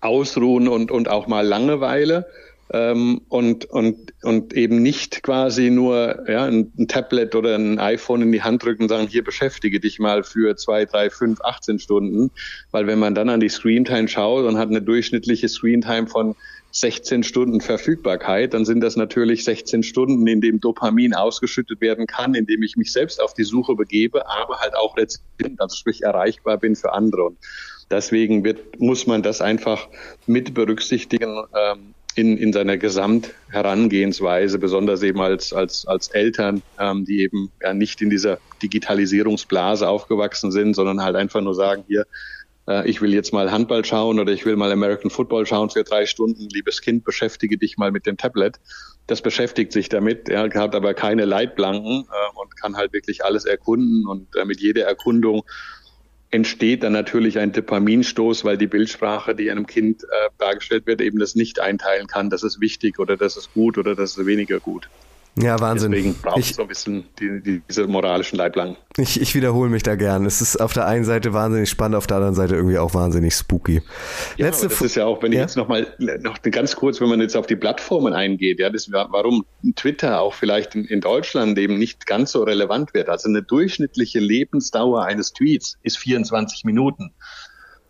Ausruhen 0.00 0.68
und, 0.68 0.90
und 0.90 1.08
auch 1.08 1.26
mal 1.26 1.46
Langeweile. 1.46 2.26
Ähm, 2.68 3.20
und, 3.28 3.64
und, 3.66 4.12
und 4.24 4.52
eben 4.52 4.82
nicht 4.82 5.22
quasi 5.22 5.70
nur 5.70 6.28
ja, 6.28 6.46
ein, 6.46 6.72
ein, 6.76 6.88
Tablet 6.88 7.36
oder 7.36 7.54
ein 7.54 7.78
iPhone 7.78 8.22
in 8.22 8.32
die 8.32 8.42
Hand 8.42 8.64
drücken 8.64 8.82
und 8.82 8.88
sagen, 8.88 9.06
hier 9.06 9.22
beschäftige 9.22 9.78
dich 9.78 10.00
mal 10.00 10.24
für 10.24 10.56
zwei, 10.56 10.84
drei, 10.84 11.08
fünf, 11.08 11.40
18 11.42 11.78
Stunden. 11.78 12.32
Weil 12.72 12.88
wenn 12.88 12.98
man 12.98 13.14
dann 13.14 13.28
an 13.28 13.38
die 13.38 13.48
Screentime 13.48 14.08
schaut 14.08 14.46
und 14.46 14.58
hat 14.58 14.68
eine 14.68 14.82
durchschnittliche 14.82 15.48
Screentime 15.48 16.08
von 16.08 16.34
16 16.72 17.22
Stunden 17.22 17.60
Verfügbarkeit, 17.60 18.52
dann 18.52 18.64
sind 18.64 18.80
das 18.80 18.96
natürlich 18.96 19.44
16 19.44 19.82
Stunden, 19.82 20.26
in 20.26 20.40
dem 20.40 20.60
Dopamin 20.60 21.14
ausgeschüttet 21.14 21.80
werden 21.80 22.06
kann, 22.06 22.34
in 22.34 22.46
dem 22.46 22.62
ich 22.62 22.76
mich 22.76 22.92
selbst 22.92 23.22
auf 23.22 23.32
die 23.32 23.44
Suche 23.44 23.74
begebe, 23.74 24.28
aber 24.28 24.58
halt 24.58 24.76
auch 24.76 24.96
rezipient, 24.96 25.60
also 25.60 25.74
sprich 25.74 26.02
erreichbar 26.02 26.58
bin 26.58 26.76
für 26.76 26.92
andere. 26.92 27.24
Und 27.24 27.38
deswegen 27.90 28.44
wird, 28.44 28.78
muss 28.78 29.06
man 29.06 29.22
das 29.22 29.40
einfach 29.40 29.88
mit 30.26 30.52
berücksichtigen 30.54 31.44
ähm, 31.54 31.94
in, 32.16 32.38
in 32.38 32.52
seiner 32.52 32.78
Gesamtherangehensweise, 32.78 34.58
besonders 34.58 35.02
eben 35.02 35.20
als, 35.20 35.52
als, 35.52 35.86
als 35.86 36.08
Eltern, 36.08 36.62
ähm, 36.80 37.04
die 37.04 37.20
eben 37.20 37.52
ja 37.62 37.74
nicht 37.74 38.00
in 38.00 38.10
dieser 38.10 38.38
Digitalisierungsblase 38.62 39.86
aufgewachsen 39.86 40.50
sind, 40.50 40.74
sondern 40.74 41.02
halt 41.02 41.14
einfach 41.14 41.42
nur 41.42 41.54
sagen, 41.54 41.84
hier, 41.86 42.06
ich 42.84 43.00
will 43.00 43.14
jetzt 43.14 43.32
mal 43.32 43.52
Handball 43.52 43.84
schauen 43.84 44.18
oder 44.18 44.32
ich 44.32 44.44
will 44.44 44.56
mal 44.56 44.72
American 44.72 45.08
Football 45.08 45.46
schauen 45.46 45.70
für 45.70 45.84
drei 45.84 46.04
Stunden, 46.04 46.48
liebes 46.48 46.80
Kind, 46.80 47.04
beschäftige 47.04 47.58
dich 47.58 47.78
mal 47.78 47.92
mit 47.92 48.06
dem 48.06 48.16
Tablet. 48.16 48.58
Das 49.06 49.22
beschäftigt 49.22 49.72
sich 49.72 49.88
damit, 49.88 50.28
er 50.28 50.52
hat 50.52 50.74
aber 50.74 50.92
keine 50.92 51.26
Leitplanken 51.26 52.06
äh, 52.10 52.40
und 52.40 52.56
kann 52.56 52.76
halt 52.76 52.92
wirklich 52.92 53.24
alles 53.24 53.44
erkunden 53.44 54.04
und 54.06 54.34
äh, 54.34 54.44
mit 54.44 54.60
jeder 54.60 54.84
Erkundung 54.84 55.44
entsteht 56.30 56.82
dann 56.82 56.92
natürlich 56.92 57.38
ein 57.38 57.52
Dopaminstoß, 57.52 58.44
weil 58.44 58.58
die 58.58 58.66
Bildsprache, 58.66 59.34
die 59.34 59.50
einem 59.50 59.66
Kind 59.66 60.02
äh, 60.04 60.28
dargestellt 60.38 60.86
wird, 60.86 61.00
eben 61.00 61.18
das 61.18 61.34
nicht 61.34 61.60
einteilen 61.60 62.08
kann, 62.08 62.30
das 62.30 62.42
ist 62.42 62.60
wichtig 62.60 62.98
oder 62.98 63.16
das 63.16 63.36
ist 63.36 63.52
gut 63.54 63.78
oder 63.78 63.94
das 63.94 64.16
ist 64.16 64.26
weniger 64.26 64.58
gut. 64.58 64.88
Ja, 65.38 65.60
Wahnsinn. 65.60 65.92
Deswegen 65.92 66.14
braucht 66.14 66.38
es 66.38 66.56
so 66.56 66.62
ein 66.62 66.68
bisschen 66.68 67.04
die, 67.20 67.42
die, 67.42 67.62
diese 67.68 67.86
moralischen 67.86 68.38
Leitplanken. 68.38 68.78
Ich, 68.96 69.20
ich 69.20 69.34
wiederhole 69.34 69.68
mich 69.68 69.82
da 69.82 69.94
gern. 69.94 70.24
Es 70.24 70.40
ist 70.40 70.56
auf 70.56 70.72
der 70.72 70.86
einen 70.86 71.04
Seite 71.04 71.34
wahnsinnig 71.34 71.68
spannend, 71.68 71.96
auf 71.96 72.06
der 72.06 72.16
anderen 72.16 72.34
Seite 72.34 72.54
irgendwie 72.54 72.78
auch 72.78 72.94
wahnsinnig 72.94 73.34
spooky. 73.34 73.82
Ja, 74.38 74.46
Letzte 74.46 74.68
das 74.68 74.80
ist 74.80 74.94
ja 74.94 75.04
auch, 75.04 75.22
wenn 75.22 75.32
ich 75.32 75.38
jetzt 75.38 75.56
nochmal, 75.56 75.94
noch 76.22 76.40
ganz 76.40 76.74
kurz, 76.74 77.02
wenn 77.02 77.10
man 77.10 77.20
jetzt 77.20 77.36
auf 77.36 77.46
die 77.46 77.56
Plattformen 77.56 78.14
eingeht, 78.14 78.58
ja, 78.60 78.70
das, 78.70 78.90
warum 78.90 79.44
Twitter 79.74 80.20
auch 80.22 80.32
vielleicht 80.32 80.74
in, 80.74 80.86
in 80.86 81.02
Deutschland 81.02 81.58
eben 81.58 81.78
nicht 81.78 82.06
ganz 82.06 82.32
so 82.32 82.42
relevant 82.42 82.94
wird. 82.94 83.10
Also 83.10 83.28
eine 83.28 83.42
durchschnittliche 83.42 84.20
Lebensdauer 84.20 85.04
eines 85.04 85.34
Tweets 85.34 85.76
ist 85.82 85.98
24 85.98 86.64
Minuten. 86.64 87.12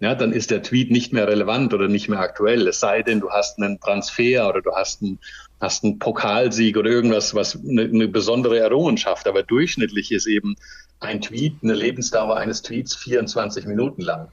Ja, 0.00 0.14
dann 0.14 0.32
ist 0.32 0.50
der 0.50 0.62
Tweet 0.62 0.90
nicht 0.90 1.12
mehr 1.12 1.26
relevant 1.26 1.72
oder 1.72 1.88
nicht 1.88 2.08
mehr 2.08 2.20
aktuell. 2.20 2.68
Es 2.68 2.80
sei 2.80 3.02
denn, 3.02 3.20
du 3.20 3.30
hast 3.30 3.58
einen 3.58 3.80
Transfer 3.80 4.48
oder 4.48 4.60
du 4.60 4.72
hast 4.74 5.02
einen, 5.02 5.18
hast 5.60 5.84
einen 5.84 5.98
Pokalsieg 5.98 6.76
oder 6.76 6.90
irgendwas, 6.90 7.34
was 7.34 7.56
eine, 7.56 7.82
eine 7.84 8.08
besondere 8.08 8.58
Errungenschaft. 8.58 9.26
Aber 9.26 9.42
durchschnittlich 9.42 10.12
ist 10.12 10.26
eben 10.26 10.56
ein 11.00 11.20
Tweet, 11.20 11.54
eine 11.62 11.74
Lebensdauer 11.74 12.36
eines 12.36 12.62
Tweets 12.62 12.94
24 12.96 13.66
Minuten 13.66 14.02
lang. 14.02 14.28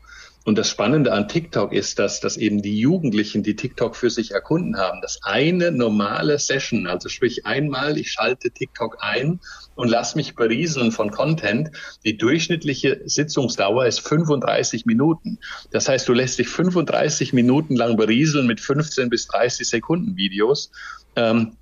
Und 0.46 0.58
das 0.58 0.70
Spannende 0.70 1.14
an 1.14 1.30
TikTok 1.30 1.72
ist, 1.72 2.00
dass, 2.00 2.20
dass 2.20 2.36
eben 2.36 2.62
die 2.62 2.78
Jugendlichen, 2.78 3.44
die 3.44 3.56
TikTok 3.56 3.96
für 3.96 4.10
sich 4.10 4.32
erkunden 4.32 4.78
haben, 4.78 5.02
dass 5.02 5.24
eine 5.24 5.72
normale 5.72 6.38
Session, 6.38 6.86
also 6.86 7.08
sprich 7.08 7.46
einmal, 7.46 7.98
ich 7.98 8.12
schalte 8.12 8.52
TikTok 8.52 8.98
ein 9.00 9.40
und 9.76 9.88
lass 9.88 10.16
mich 10.16 10.36
berieseln 10.36 10.92
von 10.92 11.12
Content, 11.12 11.72
die 12.04 12.18
durchschnittliche 12.18 13.02
Sitzungsdauer 13.06 13.86
ist 13.86 14.02
35 14.02 14.86
Minuten. 14.86 15.40
Das 15.72 15.88
heißt, 15.88 16.08
du 16.10 16.14
lässt 16.14 16.40
dich 16.40 16.50
35 16.50 17.32
Minuten 17.32 17.76
lang 17.76 17.96
berieseln 17.96 18.46
mit 18.46 18.60
15 18.60 19.10
bis 19.10 19.28
30 19.28 19.68
Sekunden 19.68 20.18
Videos. 20.18 20.72
Ähm, 21.16 21.56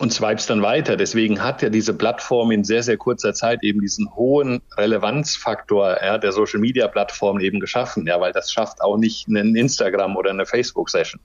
und 0.00 0.12
swipes 0.12 0.46
dann 0.46 0.62
weiter. 0.62 0.96
Deswegen 0.96 1.42
hat 1.42 1.60
ja 1.60 1.68
diese 1.68 1.92
Plattform 1.92 2.50
in 2.50 2.64
sehr, 2.64 2.82
sehr 2.82 2.96
kurzer 2.96 3.34
Zeit 3.34 3.62
eben 3.62 3.80
diesen 3.80 4.10
hohen 4.16 4.62
Relevanzfaktor 4.76 5.98
ja, 6.02 6.16
der 6.16 6.32
Social 6.32 6.58
Media 6.58 6.88
Plattform 6.88 7.38
eben 7.38 7.60
geschaffen, 7.60 8.06
ja, 8.06 8.18
weil 8.18 8.32
das 8.32 8.50
schafft 8.50 8.80
auch 8.80 8.96
nicht 8.96 9.28
einen 9.28 9.54
Instagram 9.54 10.16
oder 10.16 10.30
eine 10.30 10.46
Facebook 10.46 10.88
Session. 10.88 11.20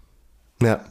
Ja, 0.61 0.81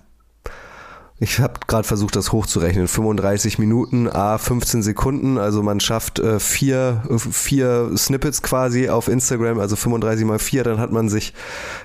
ich 1.20 1.38
habe 1.38 1.60
gerade 1.68 1.86
versucht, 1.86 2.16
das 2.16 2.32
hochzurechnen. 2.32 2.88
35 2.88 3.60
Minuten, 3.60 4.08
a 4.08 4.36
15 4.36 4.82
Sekunden. 4.82 5.38
Also 5.38 5.62
man 5.62 5.78
schafft 5.78 6.18
äh, 6.18 6.40
vier, 6.40 7.02
vier 7.30 7.92
Snippets 7.96 8.42
quasi 8.42 8.88
auf 8.88 9.06
Instagram, 9.06 9.60
also 9.60 9.76
35 9.76 10.24
mal 10.24 10.40
vier. 10.40 10.64
Dann 10.64 10.80
hat 10.80 10.90
man 10.90 11.08
sich 11.08 11.32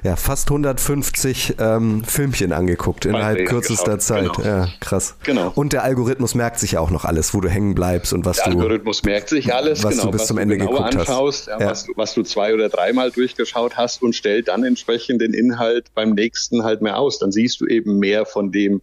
ja 0.01 0.15
fast 0.15 0.49
150 0.49 1.57
ähm, 1.59 2.03
Filmchen 2.03 2.51
angeguckt 2.51 3.05
innerhalb 3.05 3.45
kürzester 3.47 3.99
Zeit. 3.99 4.33
Genau. 4.33 4.47
Ja, 4.47 4.67
krass. 4.79 5.15
Genau. 5.23 5.51
Und 5.53 5.73
der 5.73 5.83
Algorithmus 5.83 6.33
merkt 6.33 6.59
sich 6.59 6.79
auch 6.79 6.89
noch 6.89 7.05
alles, 7.05 7.35
wo 7.35 7.39
du 7.39 7.49
hängen 7.49 7.75
bleibst 7.75 8.13
und 8.13 8.25
was 8.25 8.37
der 8.37 8.45
du. 8.45 8.51
Der 8.53 8.61
Algorithmus 8.61 9.03
merkt 9.03 9.29
sich 9.29 9.53
alles, 9.53 9.83
was 9.83 9.91
genau, 9.91 10.05
du 10.05 10.11
bis 10.11 10.21
was 10.21 10.27
zum 10.27 10.39
Ende 10.39 10.57
genau 10.57 10.71
geguckt 10.71 10.95
anschaust, 10.95 11.47
hast. 11.51 11.61
Ja. 11.61 11.69
Was, 11.69 11.83
du, 11.83 11.93
was 11.95 12.15
du 12.15 12.23
zwei 12.23 12.55
oder 12.55 12.67
dreimal 12.67 13.11
durchgeschaut 13.11 13.77
hast 13.77 14.01
und 14.01 14.15
stellt 14.15 14.47
dann 14.47 14.63
entsprechend 14.63 15.21
den 15.21 15.35
Inhalt 15.35 15.93
beim 15.93 16.15
nächsten 16.15 16.63
halt 16.63 16.81
mehr 16.81 16.97
aus. 16.97 17.19
Dann 17.19 17.31
siehst 17.31 17.61
du 17.61 17.67
eben 17.67 17.99
mehr 17.99 18.25
von 18.25 18.51
dem 18.51 18.81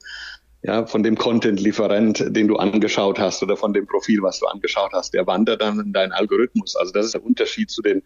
ja, 0.67 0.85
von 0.85 1.05
dem 1.05 1.17
Content-Lieferant, 1.17 2.25
den 2.35 2.49
du 2.49 2.57
angeschaut 2.57 3.21
hast 3.21 3.41
oder 3.41 3.57
von 3.57 3.73
dem 3.73 3.87
Profil, 3.87 4.21
was 4.23 4.41
du 4.41 4.47
angeschaut 4.47 4.91
hast, 4.93 5.15
der 5.15 5.25
wandert 5.25 5.63
dann 5.63 5.79
in 5.79 5.93
deinen 5.93 6.11
Algorithmus. 6.11 6.75
Also 6.75 6.93
das 6.93 7.07
ist 7.07 7.15
der 7.15 7.25
Unterschied 7.25 7.71
zu 7.71 7.83
den 7.83 8.03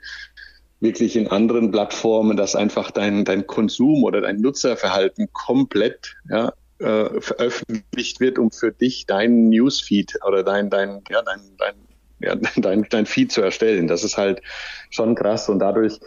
wirklich 0.79 1.17
in 1.17 1.29
anderen 1.29 1.71
Plattformen, 1.71 2.37
dass 2.37 2.55
einfach 2.55 2.91
dein, 2.91 3.25
dein 3.25 3.47
Konsum 3.47 4.05
oder 4.05 4.21
dein 4.21 4.43
Nutzerverhalten 4.43 5.29
komplett 5.33 6.17
ja, 6.29 6.53
äh, 6.81 7.21
veröffentlicht 7.23 8.21
wird, 8.21 8.39
um 8.39 8.51
für 8.51 8.73
dich 8.73 9.07
deinen 9.07 9.49
Newsfeed 9.49 10.19
oder 10.27 10.43
dein, 10.43 10.69
dein, 10.69 11.03
ja, 11.09 11.23
dein, 11.23 11.41
dein, 11.57 11.75
ja, 12.21 12.35
dein, 12.57 12.87
dein 12.91 13.07
Feed 13.07 13.33
zu 13.33 13.41
erstellen. 13.41 13.89
Das 13.89 14.05
ist 14.05 14.19
halt 14.19 14.43
schon 14.91 15.15
krass 15.15 15.49
und 15.49 15.61
dadurch 15.61 15.99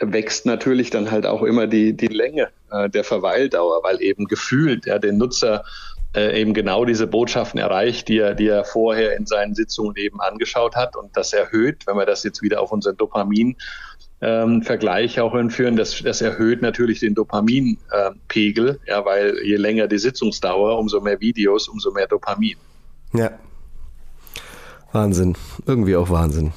wächst 0.00 0.44
natürlich 0.44 0.90
dann 0.90 1.10
halt 1.10 1.24
auch 1.24 1.42
immer 1.42 1.66
die, 1.66 1.96
die 1.96 2.08
Länge 2.08 2.48
äh, 2.70 2.90
der 2.90 3.04
Verweildauer, 3.04 3.82
weil 3.84 4.02
eben 4.02 4.26
gefühlt 4.26 4.84
ja, 4.84 4.98
den 4.98 5.16
Nutzer 5.16 5.64
äh, 6.14 6.40
eben 6.40 6.54
genau 6.54 6.84
diese 6.84 7.06
Botschaften 7.06 7.58
erreicht, 7.58 8.08
die 8.08 8.18
er, 8.18 8.34
die 8.34 8.46
er 8.46 8.64
vorher 8.64 9.16
in 9.16 9.26
seinen 9.26 9.54
Sitzungen 9.54 9.96
eben 9.96 10.20
angeschaut 10.20 10.76
hat. 10.76 10.96
Und 10.96 11.16
das 11.16 11.32
erhöht, 11.32 11.86
wenn 11.86 11.96
wir 11.96 12.06
das 12.06 12.22
jetzt 12.22 12.42
wieder 12.42 12.60
auf 12.60 12.72
unseren 12.72 12.96
Dopamin 12.96 13.56
ähm, 14.20 14.62
Vergleich 14.62 15.20
auch 15.20 15.34
hinführen, 15.34 15.76
das, 15.76 16.02
das 16.02 16.22
erhöht 16.22 16.62
natürlich 16.62 17.00
den 17.00 17.14
Dopaminpegel, 17.14 18.80
äh, 18.86 18.90
ja, 18.90 19.04
weil 19.04 19.38
je 19.44 19.56
länger 19.56 19.86
die 19.86 19.98
Sitzungsdauer, 19.98 20.78
umso 20.78 21.00
mehr 21.00 21.20
Videos, 21.20 21.68
umso 21.68 21.90
mehr 21.92 22.06
Dopamin. 22.06 22.56
Ja. 23.12 23.32
Wahnsinn. 24.92 25.36
Irgendwie 25.66 25.96
auch 25.96 26.08
Wahnsinn. 26.08 26.52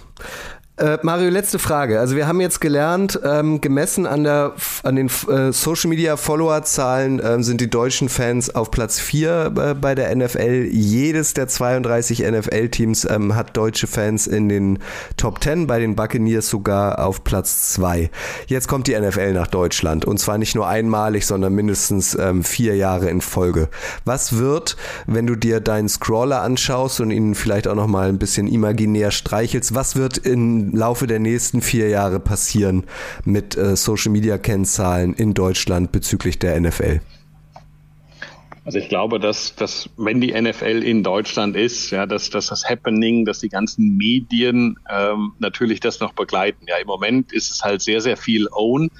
Äh, 0.77 0.99
Mario, 1.01 1.31
letzte 1.31 1.57
Frage. 1.57 1.99
Also 1.99 2.15
wir 2.15 2.27
haben 2.27 2.39
jetzt 2.39 2.61
gelernt, 2.61 3.19
ähm, 3.23 3.61
gemessen 3.61 4.05
an, 4.05 4.23
der, 4.23 4.53
an 4.83 4.95
den 4.95 5.07
äh, 5.27 5.51
Social 5.51 5.89
Media 5.89 6.17
Follower-Zahlen 6.17 7.19
äh, 7.19 7.41
sind 7.41 7.61
die 7.61 7.69
deutschen 7.69 8.09
Fans 8.09 8.53
auf 8.53 8.69
Platz 8.69 8.99
4 8.99 9.53
äh, 9.57 9.73
bei 9.73 9.95
der 9.95 10.15
NFL. 10.15 10.67
Jedes 10.69 11.33
der 11.33 11.47
32 11.47 12.19
NFL-Teams 12.19 13.05
ähm, 13.09 13.33
hat 13.33 13.57
deutsche 13.57 13.87
Fans 13.87 14.27
in 14.27 14.49
den 14.49 14.77
Top 15.17 15.43
10, 15.43 15.65
bei 15.65 15.79
den 15.79 15.95
Buccaneers 15.95 16.47
sogar 16.47 17.03
auf 17.03 17.23
Platz 17.23 17.73
2. 17.73 18.11
Jetzt 18.45 18.67
kommt 18.67 18.85
die 18.85 18.99
NFL 18.99 19.33
nach 19.33 19.47
Deutschland 19.47 20.05
und 20.05 20.19
zwar 20.19 20.37
nicht 20.37 20.53
nur 20.53 20.67
einmalig, 20.67 21.25
sondern 21.25 21.55
mindestens 21.55 22.13
ähm, 22.13 22.43
vier 22.43 22.75
Jahre 22.75 23.09
in 23.09 23.21
Folge. 23.21 23.69
Was 24.05 24.37
wird, 24.37 24.77
wenn 25.07 25.25
du 25.25 25.35
dir 25.35 25.59
deinen 25.59 25.89
Scroller 25.89 26.43
anschaust 26.43 27.01
und 27.01 27.09
ihn 27.09 27.33
vielleicht 27.33 27.67
auch 27.67 27.73
nochmal 27.73 28.09
ein 28.09 28.19
bisschen 28.19 28.47
imaginär 28.47 29.09
streichelst, 29.09 29.73
was 29.73 29.95
wird 29.95 30.19
in 30.19 30.66
Laufe 30.75 31.07
der 31.07 31.19
nächsten 31.19 31.61
vier 31.61 31.89
Jahre 31.89 32.19
passieren 32.19 32.83
mit 33.25 33.57
äh, 33.57 33.75
Social 33.75 34.11
Media 34.11 34.37
Kennzahlen 34.37 35.13
in 35.13 35.33
Deutschland 35.33 35.91
bezüglich 35.91 36.39
der 36.39 36.59
NFL? 36.59 37.01
Also 38.67 38.79
ich 38.79 38.89
glaube, 38.89 39.17
dass, 39.17 39.55
dass 39.55 39.89
wenn 39.95 40.19
die 40.19 40.33
NFL 40.33 40.83
in 40.83 41.01
Deutschland 41.01 41.55
ist, 41.55 41.89
ja, 41.91 42.05
dass, 42.05 42.29
dass 42.29 42.47
das 42.47 42.69
Happening, 42.69 43.23
dass 43.23 43.39
die 43.39 43.47
ganzen 43.47 43.95
Medien 43.95 44.77
ähm, 44.89 45.31
natürlich 45.39 45.79
das 45.79 46.01
noch 46.01 46.11
begleiten. 46.11 46.65
Ja, 46.67 46.75
im 46.75 46.87
Moment 46.87 47.31
ist 47.31 47.49
es 47.49 47.63
halt 47.63 47.81
sehr, 47.81 48.01
sehr 48.01 48.17
viel 48.17 48.49
Own, 48.51 48.91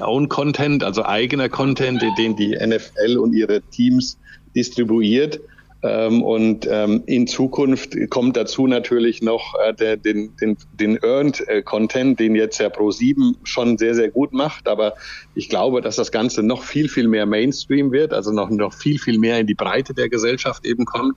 Own 0.00 0.28
Content, 0.28 0.84
also 0.84 1.04
eigener 1.04 1.48
Content, 1.48 2.00
den 2.16 2.36
die 2.36 2.50
NFL 2.54 3.16
und 3.18 3.32
ihre 3.32 3.60
Teams 3.60 4.18
distribuiert. 4.54 5.40
Ähm, 5.82 6.22
und 6.22 6.66
ähm, 6.70 7.02
in 7.06 7.26
Zukunft 7.26 7.96
kommt 8.08 8.36
dazu 8.36 8.66
natürlich 8.66 9.20
noch 9.20 9.54
äh, 9.64 9.74
der, 9.74 9.96
den, 9.96 10.36
den, 10.40 10.56
den 10.74 10.96
Earned 11.02 11.46
äh, 11.48 11.62
Content, 11.62 12.20
den 12.20 12.36
jetzt 12.36 12.58
ja 12.58 12.68
Pro7 12.68 13.34
schon 13.42 13.78
sehr, 13.78 13.94
sehr 13.94 14.10
gut 14.10 14.32
macht. 14.32 14.68
Aber 14.68 14.94
ich 15.34 15.48
glaube, 15.48 15.80
dass 15.80 15.96
das 15.96 16.12
Ganze 16.12 16.44
noch 16.44 16.62
viel, 16.62 16.88
viel 16.88 17.08
mehr 17.08 17.26
Mainstream 17.26 17.90
wird, 17.90 18.12
also 18.12 18.30
noch, 18.30 18.50
noch 18.50 18.74
viel, 18.74 18.98
viel 18.98 19.18
mehr 19.18 19.40
in 19.40 19.46
die 19.46 19.54
Breite 19.54 19.92
der 19.92 20.08
Gesellschaft 20.08 20.64
eben 20.64 20.84
kommt. 20.84 21.16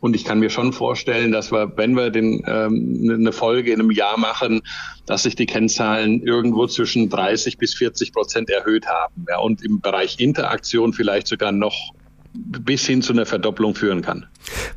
Und 0.00 0.14
ich 0.14 0.24
kann 0.24 0.38
mir 0.38 0.50
schon 0.50 0.72
vorstellen, 0.72 1.32
dass 1.32 1.52
wir, 1.52 1.76
wenn 1.76 1.94
wir 1.94 2.10
den, 2.10 2.42
ähm, 2.46 3.08
eine 3.10 3.32
Folge 3.32 3.72
in 3.72 3.80
einem 3.80 3.90
Jahr 3.90 4.18
machen, 4.18 4.62
dass 5.04 5.24
sich 5.24 5.36
die 5.36 5.46
Kennzahlen 5.46 6.22
irgendwo 6.22 6.66
zwischen 6.66 7.08
30 7.08 7.58
bis 7.58 7.74
40 7.74 8.12
Prozent 8.12 8.50
erhöht 8.50 8.86
haben. 8.86 9.26
Ja, 9.28 9.38
und 9.40 9.62
im 9.62 9.80
Bereich 9.80 10.20
Interaktion 10.20 10.92
vielleicht 10.92 11.26
sogar 11.26 11.52
noch 11.52 11.92
bis 12.36 12.86
hin 12.86 13.02
zu 13.02 13.12
einer 13.12 13.26
Verdopplung 13.26 13.74
führen 13.74 14.02
kann. 14.02 14.26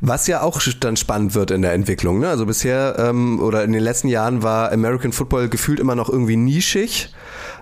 Was 0.00 0.26
ja 0.26 0.42
auch 0.42 0.60
dann 0.80 0.96
spannend 0.96 1.34
wird 1.34 1.50
in 1.50 1.62
der 1.62 1.72
Entwicklung. 1.72 2.18
Ne? 2.20 2.28
Also 2.28 2.46
bisher 2.46 2.96
ähm, 2.98 3.40
oder 3.40 3.64
in 3.64 3.72
den 3.72 3.82
letzten 3.82 4.08
Jahren 4.08 4.42
war 4.42 4.72
American 4.72 5.12
Football 5.12 5.48
gefühlt 5.48 5.80
immer 5.80 5.94
noch 5.94 6.08
irgendwie 6.08 6.36
nischig. 6.36 7.12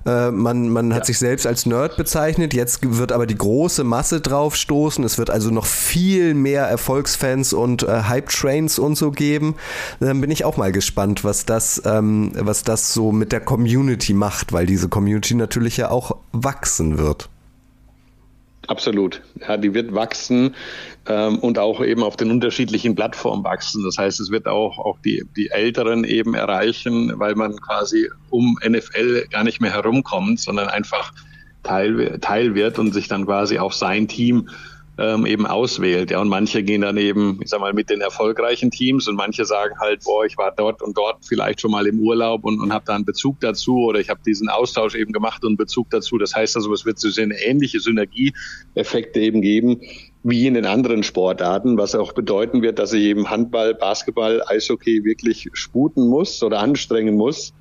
Äh, 0.06 0.30
man 0.30 0.68
man 0.68 0.94
hat 0.94 1.00
ja. 1.00 1.04
sich 1.06 1.18
selbst 1.18 1.46
als 1.46 1.66
Nerd 1.66 1.96
bezeichnet. 1.96 2.54
Jetzt 2.54 2.80
wird 2.98 3.12
aber 3.12 3.26
die 3.26 3.36
große 3.36 3.84
Masse 3.84 4.20
drauf 4.20 4.56
stoßen. 4.56 5.04
Es 5.04 5.18
wird 5.18 5.30
also 5.30 5.50
noch 5.50 5.66
viel 5.66 6.34
mehr 6.34 6.64
Erfolgsfans 6.64 7.52
und 7.52 7.82
äh, 7.82 8.02
Hype-Trains 8.04 8.78
und 8.78 8.96
so 8.96 9.10
geben. 9.10 9.56
Dann 10.00 10.20
bin 10.20 10.30
ich 10.30 10.44
auch 10.44 10.56
mal 10.56 10.72
gespannt, 10.72 11.24
was 11.24 11.46
das, 11.46 11.82
ähm, 11.84 12.32
was 12.34 12.62
das 12.62 12.94
so 12.94 13.12
mit 13.12 13.32
der 13.32 13.40
Community 13.40 14.14
macht, 14.14 14.52
weil 14.52 14.66
diese 14.66 14.88
Community 14.88 15.34
natürlich 15.34 15.76
ja 15.76 15.90
auch 15.90 16.16
wachsen 16.32 16.98
wird. 16.98 17.28
Absolut. 18.68 19.22
Ja, 19.40 19.56
die 19.56 19.72
wird 19.72 19.94
wachsen 19.94 20.54
ähm, 21.06 21.38
und 21.38 21.58
auch 21.58 21.82
eben 21.82 22.02
auf 22.02 22.16
den 22.16 22.30
unterschiedlichen 22.30 22.94
Plattformen 22.94 23.42
wachsen. 23.42 23.82
Das 23.82 23.96
heißt, 23.96 24.20
es 24.20 24.30
wird 24.30 24.46
auch, 24.46 24.78
auch 24.78 24.98
die, 25.00 25.24
die 25.36 25.48
Älteren 25.48 26.04
eben 26.04 26.34
erreichen, 26.34 27.18
weil 27.18 27.34
man 27.34 27.56
quasi 27.56 28.10
um 28.28 28.58
NFL 28.62 29.24
gar 29.30 29.42
nicht 29.42 29.62
mehr 29.62 29.72
herumkommt, 29.72 30.38
sondern 30.38 30.68
einfach 30.68 31.12
Teil, 31.62 32.18
Teil 32.20 32.54
wird 32.54 32.78
und 32.78 32.92
sich 32.92 33.08
dann 33.08 33.24
quasi 33.24 33.58
auf 33.58 33.72
sein 33.72 34.06
Team 34.06 34.50
ähm, 34.98 35.26
eben 35.26 35.46
auswählt. 35.46 36.10
Ja, 36.10 36.20
und 36.20 36.28
manche 36.28 36.62
gehen 36.62 36.80
dann 36.80 36.96
eben, 36.96 37.38
ich 37.42 37.48
sag 37.48 37.60
mal, 37.60 37.72
mit 37.72 37.88
den 37.88 38.00
erfolgreichen 38.00 38.70
Teams 38.70 39.06
und 39.08 39.14
manche 39.14 39.44
sagen 39.44 39.76
halt, 39.80 40.04
boah, 40.04 40.24
ich 40.24 40.36
war 40.36 40.52
dort 40.54 40.82
und 40.82 40.96
dort 40.96 41.24
vielleicht 41.24 41.60
schon 41.60 41.70
mal 41.70 41.86
im 41.86 42.00
Urlaub 42.00 42.44
und, 42.44 42.60
und 42.60 42.72
habe 42.72 42.84
da 42.86 42.94
einen 42.94 43.04
Bezug 43.04 43.40
dazu 43.40 43.84
oder 43.84 44.00
ich 44.00 44.10
habe 44.10 44.20
diesen 44.26 44.48
Austausch 44.48 44.96
eben 44.96 45.12
gemacht 45.12 45.44
und 45.44 45.56
Bezug 45.56 45.90
dazu. 45.90 46.18
Das 46.18 46.34
heißt 46.34 46.56
also, 46.56 46.72
es 46.72 46.84
wird 46.84 46.98
so 46.98 47.08
eine 47.20 47.38
ähnliche 47.40 47.80
Synergieeffekte 47.80 49.20
eben 49.20 49.40
geben 49.40 49.80
wie 50.24 50.46
in 50.46 50.54
den 50.54 50.66
anderen 50.66 51.04
Sportarten, 51.04 51.78
was 51.78 51.94
auch 51.94 52.12
bedeuten 52.12 52.60
wird, 52.60 52.78
dass 52.80 52.92
ich 52.92 53.04
eben 53.04 53.30
Handball, 53.30 53.74
Basketball, 53.74 54.42
Eishockey 54.46 55.04
wirklich 55.04 55.48
sputen 55.52 56.08
muss 56.08 56.42
oder 56.42 56.58
anstrengen 56.58 57.14
muss, 57.14 57.54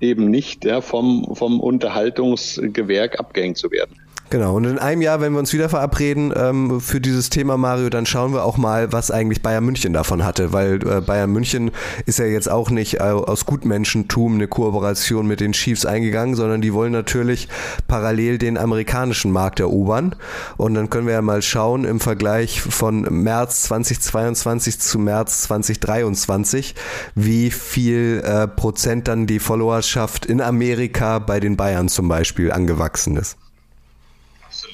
eben 0.00 0.30
nicht 0.30 0.64
ja, 0.64 0.82
vom, 0.82 1.34
vom 1.34 1.60
Unterhaltungsgewerk 1.60 3.18
abgehängt 3.18 3.56
zu 3.56 3.70
werden. 3.70 3.96
Genau, 4.30 4.56
und 4.56 4.64
in 4.64 4.78
einem 4.78 5.02
Jahr, 5.02 5.20
wenn 5.20 5.32
wir 5.32 5.38
uns 5.38 5.52
wieder 5.52 5.68
verabreden 5.68 6.32
ähm, 6.34 6.80
für 6.80 7.00
dieses 7.00 7.30
Thema 7.30 7.56
Mario, 7.56 7.90
dann 7.90 8.06
schauen 8.06 8.32
wir 8.32 8.44
auch 8.44 8.56
mal, 8.56 8.90
was 8.90 9.10
eigentlich 9.10 9.42
Bayern 9.42 9.64
München 9.64 9.92
davon 9.92 10.24
hatte, 10.24 10.52
weil 10.52 10.76
äh, 10.86 11.00
Bayern 11.02 11.30
München 11.30 11.70
ist 12.06 12.18
ja 12.18 12.24
jetzt 12.24 12.50
auch 12.50 12.70
nicht 12.70 12.94
äh, 12.94 13.02
aus 13.02 13.44
Gutmenschentum 13.44 14.34
eine 14.34 14.48
Kooperation 14.48 15.26
mit 15.26 15.40
den 15.40 15.52
Chiefs 15.52 15.84
eingegangen, 15.84 16.34
sondern 16.34 16.62
die 16.62 16.72
wollen 16.72 16.92
natürlich 16.92 17.48
parallel 17.86 18.38
den 18.38 18.56
amerikanischen 18.56 19.30
Markt 19.30 19.60
erobern. 19.60 20.16
Und 20.56 20.74
dann 20.74 20.90
können 20.90 21.06
wir 21.06 21.14
ja 21.14 21.22
mal 21.22 21.42
schauen 21.42 21.84
im 21.84 22.00
Vergleich 22.00 22.62
von 22.62 23.02
März 23.02 23.62
2022 23.64 24.80
zu 24.80 24.98
März 24.98 25.42
2023, 25.42 26.74
wie 27.14 27.50
viel 27.50 28.22
äh, 28.24 28.48
Prozent 28.48 29.06
dann 29.06 29.26
die 29.26 29.38
Followerschaft 29.38 30.24
in 30.26 30.40
Amerika 30.40 31.18
bei 31.18 31.40
den 31.40 31.56
Bayern 31.56 31.88
zum 31.88 32.08
Beispiel 32.08 32.50
angewachsen 32.50 33.16
ist 33.18 33.36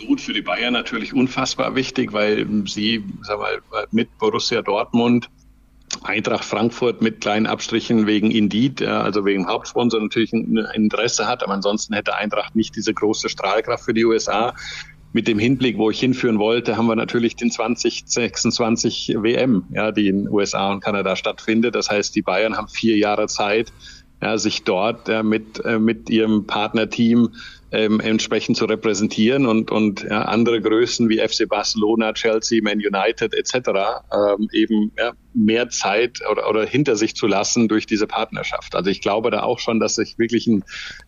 absolut 0.00 0.20
für 0.20 0.32
die 0.32 0.40
Bayern 0.40 0.72
natürlich 0.72 1.12
unfassbar 1.12 1.74
wichtig, 1.74 2.12
weil 2.14 2.46
sie, 2.66 3.04
sag 3.22 3.38
mal, 3.38 3.60
mit 3.90 4.16
Borussia 4.18 4.62
Dortmund 4.62 5.28
Eintracht 6.02 6.44
Frankfurt 6.44 7.02
mit 7.02 7.20
kleinen 7.20 7.46
Abstrichen 7.46 8.06
wegen 8.06 8.30
Indeed, 8.30 8.80
also 8.80 9.24
wegen 9.24 9.48
Hauptsponsor 9.48 10.00
natürlich 10.00 10.32
ein 10.32 10.56
Interesse 10.72 11.26
hat, 11.26 11.42
aber 11.42 11.52
ansonsten 11.52 11.94
hätte 11.94 12.14
Eintracht 12.14 12.54
nicht 12.54 12.76
diese 12.76 12.94
große 12.94 13.28
Strahlkraft 13.28 13.84
für 13.84 13.92
die 13.92 14.04
USA. 14.04 14.54
Mit 15.12 15.26
dem 15.26 15.40
Hinblick, 15.40 15.76
wo 15.76 15.90
ich 15.90 15.98
hinführen 15.98 16.38
wollte, 16.38 16.76
haben 16.76 16.86
wir 16.86 16.94
natürlich 16.94 17.34
den 17.34 17.50
2026 17.50 19.16
WM, 19.18 19.64
ja, 19.74 19.90
die 19.90 20.06
in 20.06 20.28
USA 20.28 20.70
und 20.70 20.80
Kanada 20.80 21.16
stattfindet. 21.16 21.74
Das 21.74 21.90
heißt, 21.90 22.14
die 22.14 22.22
Bayern 22.22 22.56
haben 22.56 22.68
vier 22.68 22.96
Jahre 22.96 23.26
Zeit, 23.26 23.72
ja, 24.22 24.38
sich 24.38 24.62
dort 24.62 25.08
äh, 25.08 25.24
mit, 25.24 25.62
äh, 25.64 25.80
mit 25.80 26.08
ihrem 26.08 26.46
Partnerteam 26.46 27.30
ähm, 27.72 28.00
entsprechend 28.00 28.56
zu 28.56 28.64
repräsentieren 28.64 29.46
und, 29.46 29.70
und 29.70 30.02
ja, 30.02 30.22
andere 30.22 30.60
Größen 30.60 31.08
wie 31.08 31.18
FC 31.18 31.48
Barcelona, 31.48 32.12
Chelsea, 32.12 32.60
Man 32.62 32.78
United 32.78 33.34
etc. 33.34 33.54
Ähm, 34.12 34.48
eben 34.52 34.92
ja, 34.98 35.12
mehr 35.34 35.68
Zeit 35.70 36.20
oder, 36.30 36.48
oder 36.48 36.66
hinter 36.66 36.96
sich 36.96 37.14
zu 37.14 37.26
lassen 37.26 37.68
durch 37.68 37.86
diese 37.86 38.06
Partnerschaft. 38.06 38.74
Also 38.74 38.90
ich 38.90 39.00
glaube 39.00 39.30
da 39.30 39.42
auch 39.42 39.58
schon, 39.58 39.78
dass 39.78 39.94
sich 39.94 40.18
wirklich 40.18 40.46
ein, 40.46 40.64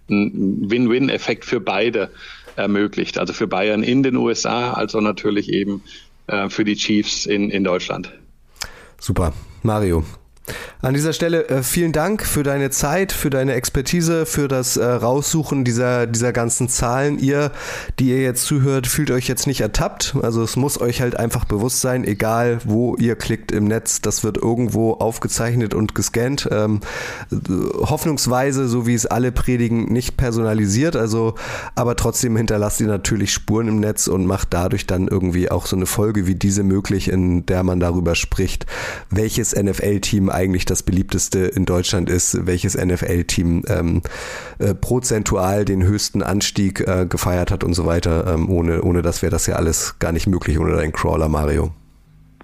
ein 0.09 0.71
Win-Win-Effekt 0.71 1.45
für 1.45 1.61
beide 1.61 2.11
ermöglicht. 2.57 3.19
Also 3.19 3.33
für 3.33 3.47
Bayern 3.47 3.83
in 3.83 4.03
den 4.03 4.17
USA, 4.17 4.73
als 4.73 4.95
auch 4.95 5.01
natürlich 5.01 5.49
eben 5.53 5.83
äh, 6.27 6.49
für 6.49 6.65
die 6.65 6.77
Chiefs 6.77 7.27
in, 7.27 7.51
in 7.51 7.65
Deutschland. 7.65 8.13
Super. 8.99 9.33
Mario, 9.63 10.05
an 10.81 10.95
dieser 10.95 11.13
Stelle 11.13 11.49
äh, 11.49 11.63
vielen 11.63 11.93
Dank 11.93 12.27
für 12.27 12.43
deine 12.43 12.71
Zeit, 12.71 13.13
für 13.13 13.31
deine 13.31 13.55
Expertise, 13.55 14.27
für 14.27 14.49
das 14.49 14.77
äh, 14.77 14.85
Raussuchen 14.85 15.65
dieser, 15.65 16.09
dieser 16.09 16.33
ganzen 16.33 16.69
Zahlen. 16.69 17.21
Ihr, 17.21 17.53
die 18.01 18.09
ihr 18.09 18.21
jetzt 18.21 18.45
zuhört, 18.47 18.89
fühlt 18.89 19.13
euch 19.13 19.29
jetzt 19.29 19.47
nicht 19.47 19.61
ertappt. 19.61 20.17
Also 20.23 20.43
es 20.43 20.57
muss 20.57 20.81
euch 20.81 21.01
halt 21.01 21.17
einfach 21.17 21.45
bewusst 21.45 21.81
sein, 21.81 22.03
egal 22.05 22.59
wo 22.65 22.97
ihr 22.97 23.15
klickt 23.15 23.53
im 23.53 23.65
Netz, 23.65 24.01
das 24.01 24.25
wird 24.25 24.37
irgendwo 24.37 24.95
aufgezeichnet 24.95 25.73
und 25.73 25.95
gescannt. 25.95 26.49
Ähm, 26.51 26.81
hoffnungsweise, 27.79 28.67
so 28.67 28.85
wie 28.85 28.95
es 28.95 29.07
alle 29.07 29.31
predigen, 29.31 29.85
nicht 29.85 30.17
personalisiert. 30.17 30.97
Also, 30.97 31.37
aber 31.77 31.95
trotzdem 31.95 32.37
hinterlasst 32.37 32.81
ihr 32.81 32.89
natürlich 32.89 33.33
Spuren 33.33 33.69
im 33.69 33.79
Netz 33.79 34.09
und 34.09 34.27
macht 34.27 34.49
dadurch 34.51 34.87
dann 34.87 35.07
irgendwie 35.07 35.49
auch 35.49 35.67
so 35.67 35.77
eine 35.77 35.87
Folge 35.87 36.27
wie 36.27 36.35
diese 36.35 36.65
möglich, 36.65 37.09
in 37.09 37.47
der 37.47 37.63
man 37.63 37.79
darüber 37.79 38.17
spricht, 38.17 38.67
welches 39.11 39.55
NFL-Team 39.55 40.32
eigentlich 40.33 40.65
das 40.65 40.83
beliebteste 40.83 41.41
in 41.41 41.65
Deutschland 41.65 42.11
ist, 42.11 42.47
welches 42.47 42.77
NFL-Team 42.77 43.65
ähm, 43.69 44.03
äh, 44.59 44.75
prozentual 44.75 45.65
den 45.65 45.83
höchsten 45.83 46.23
Anstieg 46.23 46.81
äh, 46.81 47.07
gefeiert 47.07 47.51
hat 47.51 47.65
und 47.65 47.75
so 47.75 47.87
weiter. 47.87 48.27
Ähm, 48.27 48.49
ohne, 48.49 48.83
ohne 48.83 49.03
das 49.03 49.23
wäre 49.23 49.31
das 49.31 49.47
ja 49.47 49.57
alles 49.57 49.99
gar 49.99 50.13
nicht 50.13 50.27
möglich 50.27 50.59
ohne 50.59 50.77
deinen 50.77 50.93
Crawler, 50.93 51.29
Mario. 51.29 51.73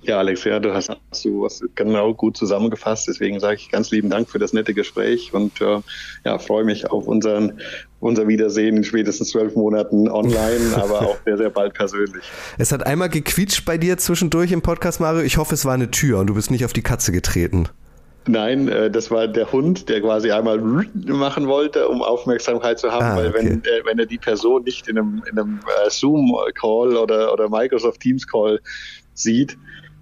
Ja, 0.03 0.19
Alex, 0.19 0.45
ja, 0.45 0.61
du 0.61 0.73
hast, 0.73 0.91
hast 0.91 1.25
du 1.25 1.43
was 1.43 1.63
genau 1.75 2.15
gut 2.15 2.37
zusammengefasst. 2.37 3.09
Deswegen 3.09 3.41
sage 3.41 3.57
ich 3.57 3.71
ganz 3.71 3.91
lieben 3.91 4.11
Dank 4.11 4.29
für 4.29 4.39
das 4.39 4.53
nette 4.53 4.75
Gespräch 4.75 5.33
und 5.35 5.61
äh, 5.61 5.81
ja, 6.25 6.39
freue 6.39 6.65
mich 6.65 6.91
auf 6.91 7.07
unseren, 7.07 7.61
unser 8.01 8.29
Wiedersehen 8.29 8.77
in 8.77 8.85
spätestens 8.85 9.31
zwölf 9.31 9.55
Monaten 9.57 10.09
online, 10.09 10.61
aber 10.77 11.03
auch 11.03 11.17
sehr, 11.25 11.37
sehr 11.37 11.51
bald 11.51 11.75
persönlich. 11.75 12.25
Es 12.59 12.73
hat 12.73 12.87
einmal 12.87 13.09
gequietscht 13.09 13.65
bei 13.65 13.79
dir 13.79 13.99
zwischendurch 13.99 14.53
im 14.53 14.63
Podcast, 14.63 15.01
Mario. 15.01 15.23
Ich 15.23 15.37
hoffe, 15.37 15.55
es 15.55 15.65
war 15.65 15.75
eine 15.75 15.91
Tür 15.91 16.21
und 16.21 16.29
du 16.29 16.35
bist 16.35 16.51
nicht 16.51 16.65
auf 16.65 16.73
die 16.73 16.83
Katze 16.83 17.13
getreten. 17.13 17.69
Nein, 18.29 18.69
äh, 18.69 18.91
das 18.91 19.11
war 19.11 19.27
der 19.27 19.51
Hund, 19.53 19.89
der 19.89 20.03
quasi 20.03 20.31
einmal 20.31 20.59
machen 20.59 21.49
wollte, 21.49 21.89
um 21.89 22.03
Aufmerksamkeit 22.03 22.79
zu 22.79 22.93
haben, 22.93 23.05
ah, 23.05 23.17
weil 23.17 23.33
wenn, 23.33 23.65
äh, 23.65 23.85
wenn 23.85 23.99
er 23.99 24.07
die 24.07 24.19
Person 24.19 24.65
nicht 24.65 24.87
in 24.87 24.99
einem, 24.99 25.23
in 25.31 25.39
einem 25.39 25.61
äh, 25.85 25.91
Zoom-Call 25.91 26.97
oder, 26.97 27.33
oder 27.33 27.49
Microsoft 27.49 28.01
Teams-Call 28.01 28.61
sieht, 29.15 29.57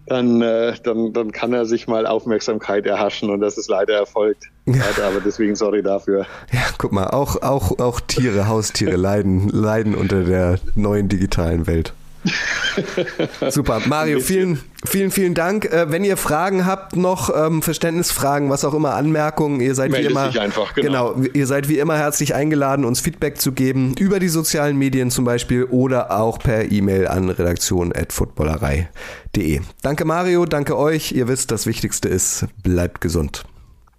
dann, 0.07 0.41
äh, 0.41 0.75
dann, 0.83 1.13
dann 1.13 1.33
kann 1.33 1.53
er 1.53 1.67
sich 1.67 1.89
mal 1.89 2.07
Aufmerksamkeit 2.07 2.87
erhaschen 2.87 3.31
und 3.31 3.41
das 3.41 3.59
ist 3.59 3.69
leider 3.69 3.95
erfolgt. 3.95 4.45
Ja. 4.67 4.83
Aber 5.05 5.21
deswegen 5.21 5.57
sorry 5.57 5.83
dafür. 5.83 6.27
Ja, 6.53 6.61
guck 6.79 6.93
mal, 6.93 7.09
auch, 7.09 7.43
auch, 7.43 7.79
auch 7.79 8.01
Tiere, 8.01 8.49
Haustiere 8.49 8.97
leiden, 8.97 9.49
leiden 9.49 9.95
unter 9.95 10.25
der 10.25 10.59
neuen 10.75 11.09
digitalen 11.09 11.67
Welt. 11.67 11.93
Super. 13.51 13.83
Mario, 13.87 14.21
vielen, 14.21 14.61
vielen, 14.85 15.11
vielen 15.11 15.35
Dank. 15.35 15.65
Äh, 15.65 15.91
wenn 15.91 16.05
ihr 16.05 16.17
Fragen 16.17 16.65
habt, 16.67 16.95
noch 16.97 17.31
ähm, 17.35 17.63
Verständnisfragen, 17.63 18.49
was 18.51 18.65
auch 18.65 18.75
immer, 18.75 18.95
Anmerkungen, 18.95 19.61
ihr 19.61 19.75
seid 19.75 19.91
Meldet 19.91 20.09
wie 20.09 20.13
immer, 20.13 20.31
einfach, 20.41 20.75
genau. 20.75 21.15
genau. 21.15 21.29
ihr 21.33 21.47
seid 21.47 21.69
wie 21.69 21.79
immer 21.79 21.97
herzlich 21.97 22.35
eingeladen, 22.35 22.85
uns 22.85 23.01
Feedback 23.01 23.41
zu 23.41 23.53
geben 23.53 23.95
über 23.99 24.21
die 24.21 24.29
sozialen 24.29 24.77
Medien 24.77 25.11
zum 25.11 25.25
Beispiel 25.25 25.65
oder 25.65 26.19
auch 26.19 26.39
per 26.39 26.71
E-Mail 26.71 27.09
an 27.09 27.31
redaktion@footballerei.de. 27.31 29.61
Danke 29.83 30.05
Mario, 30.05 30.45
danke 30.47 30.77
euch. 30.77 31.11
Ihr 31.13 31.29
wisst, 31.29 31.51
das 31.51 31.67
Wichtigste 31.67 32.09
ist, 32.09 32.47
bleibt 32.63 33.01
gesund. 33.01 33.45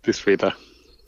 Bis 0.03 0.19
später. 0.19 0.53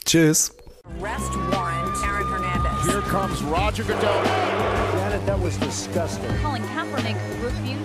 Tschüss. 0.05 0.53
Arrest 1.01 1.33
warrant, 1.51 1.97
Aaron 2.03 2.27
Hernandez. 2.29 2.85
Here 2.85 3.01
comes 3.09 3.41
Roger 3.43 3.83
Goodell. 3.83 4.98
Janet, 5.19 5.25
that 5.25 5.39
was 5.43 5.57
disgusting. 5.57 6.29
Colin 6.37 6.61
Kaepernick 6.63 7.15
refusing 7.43 7.63
to 7.63 7.63
stand. 7.63 7.78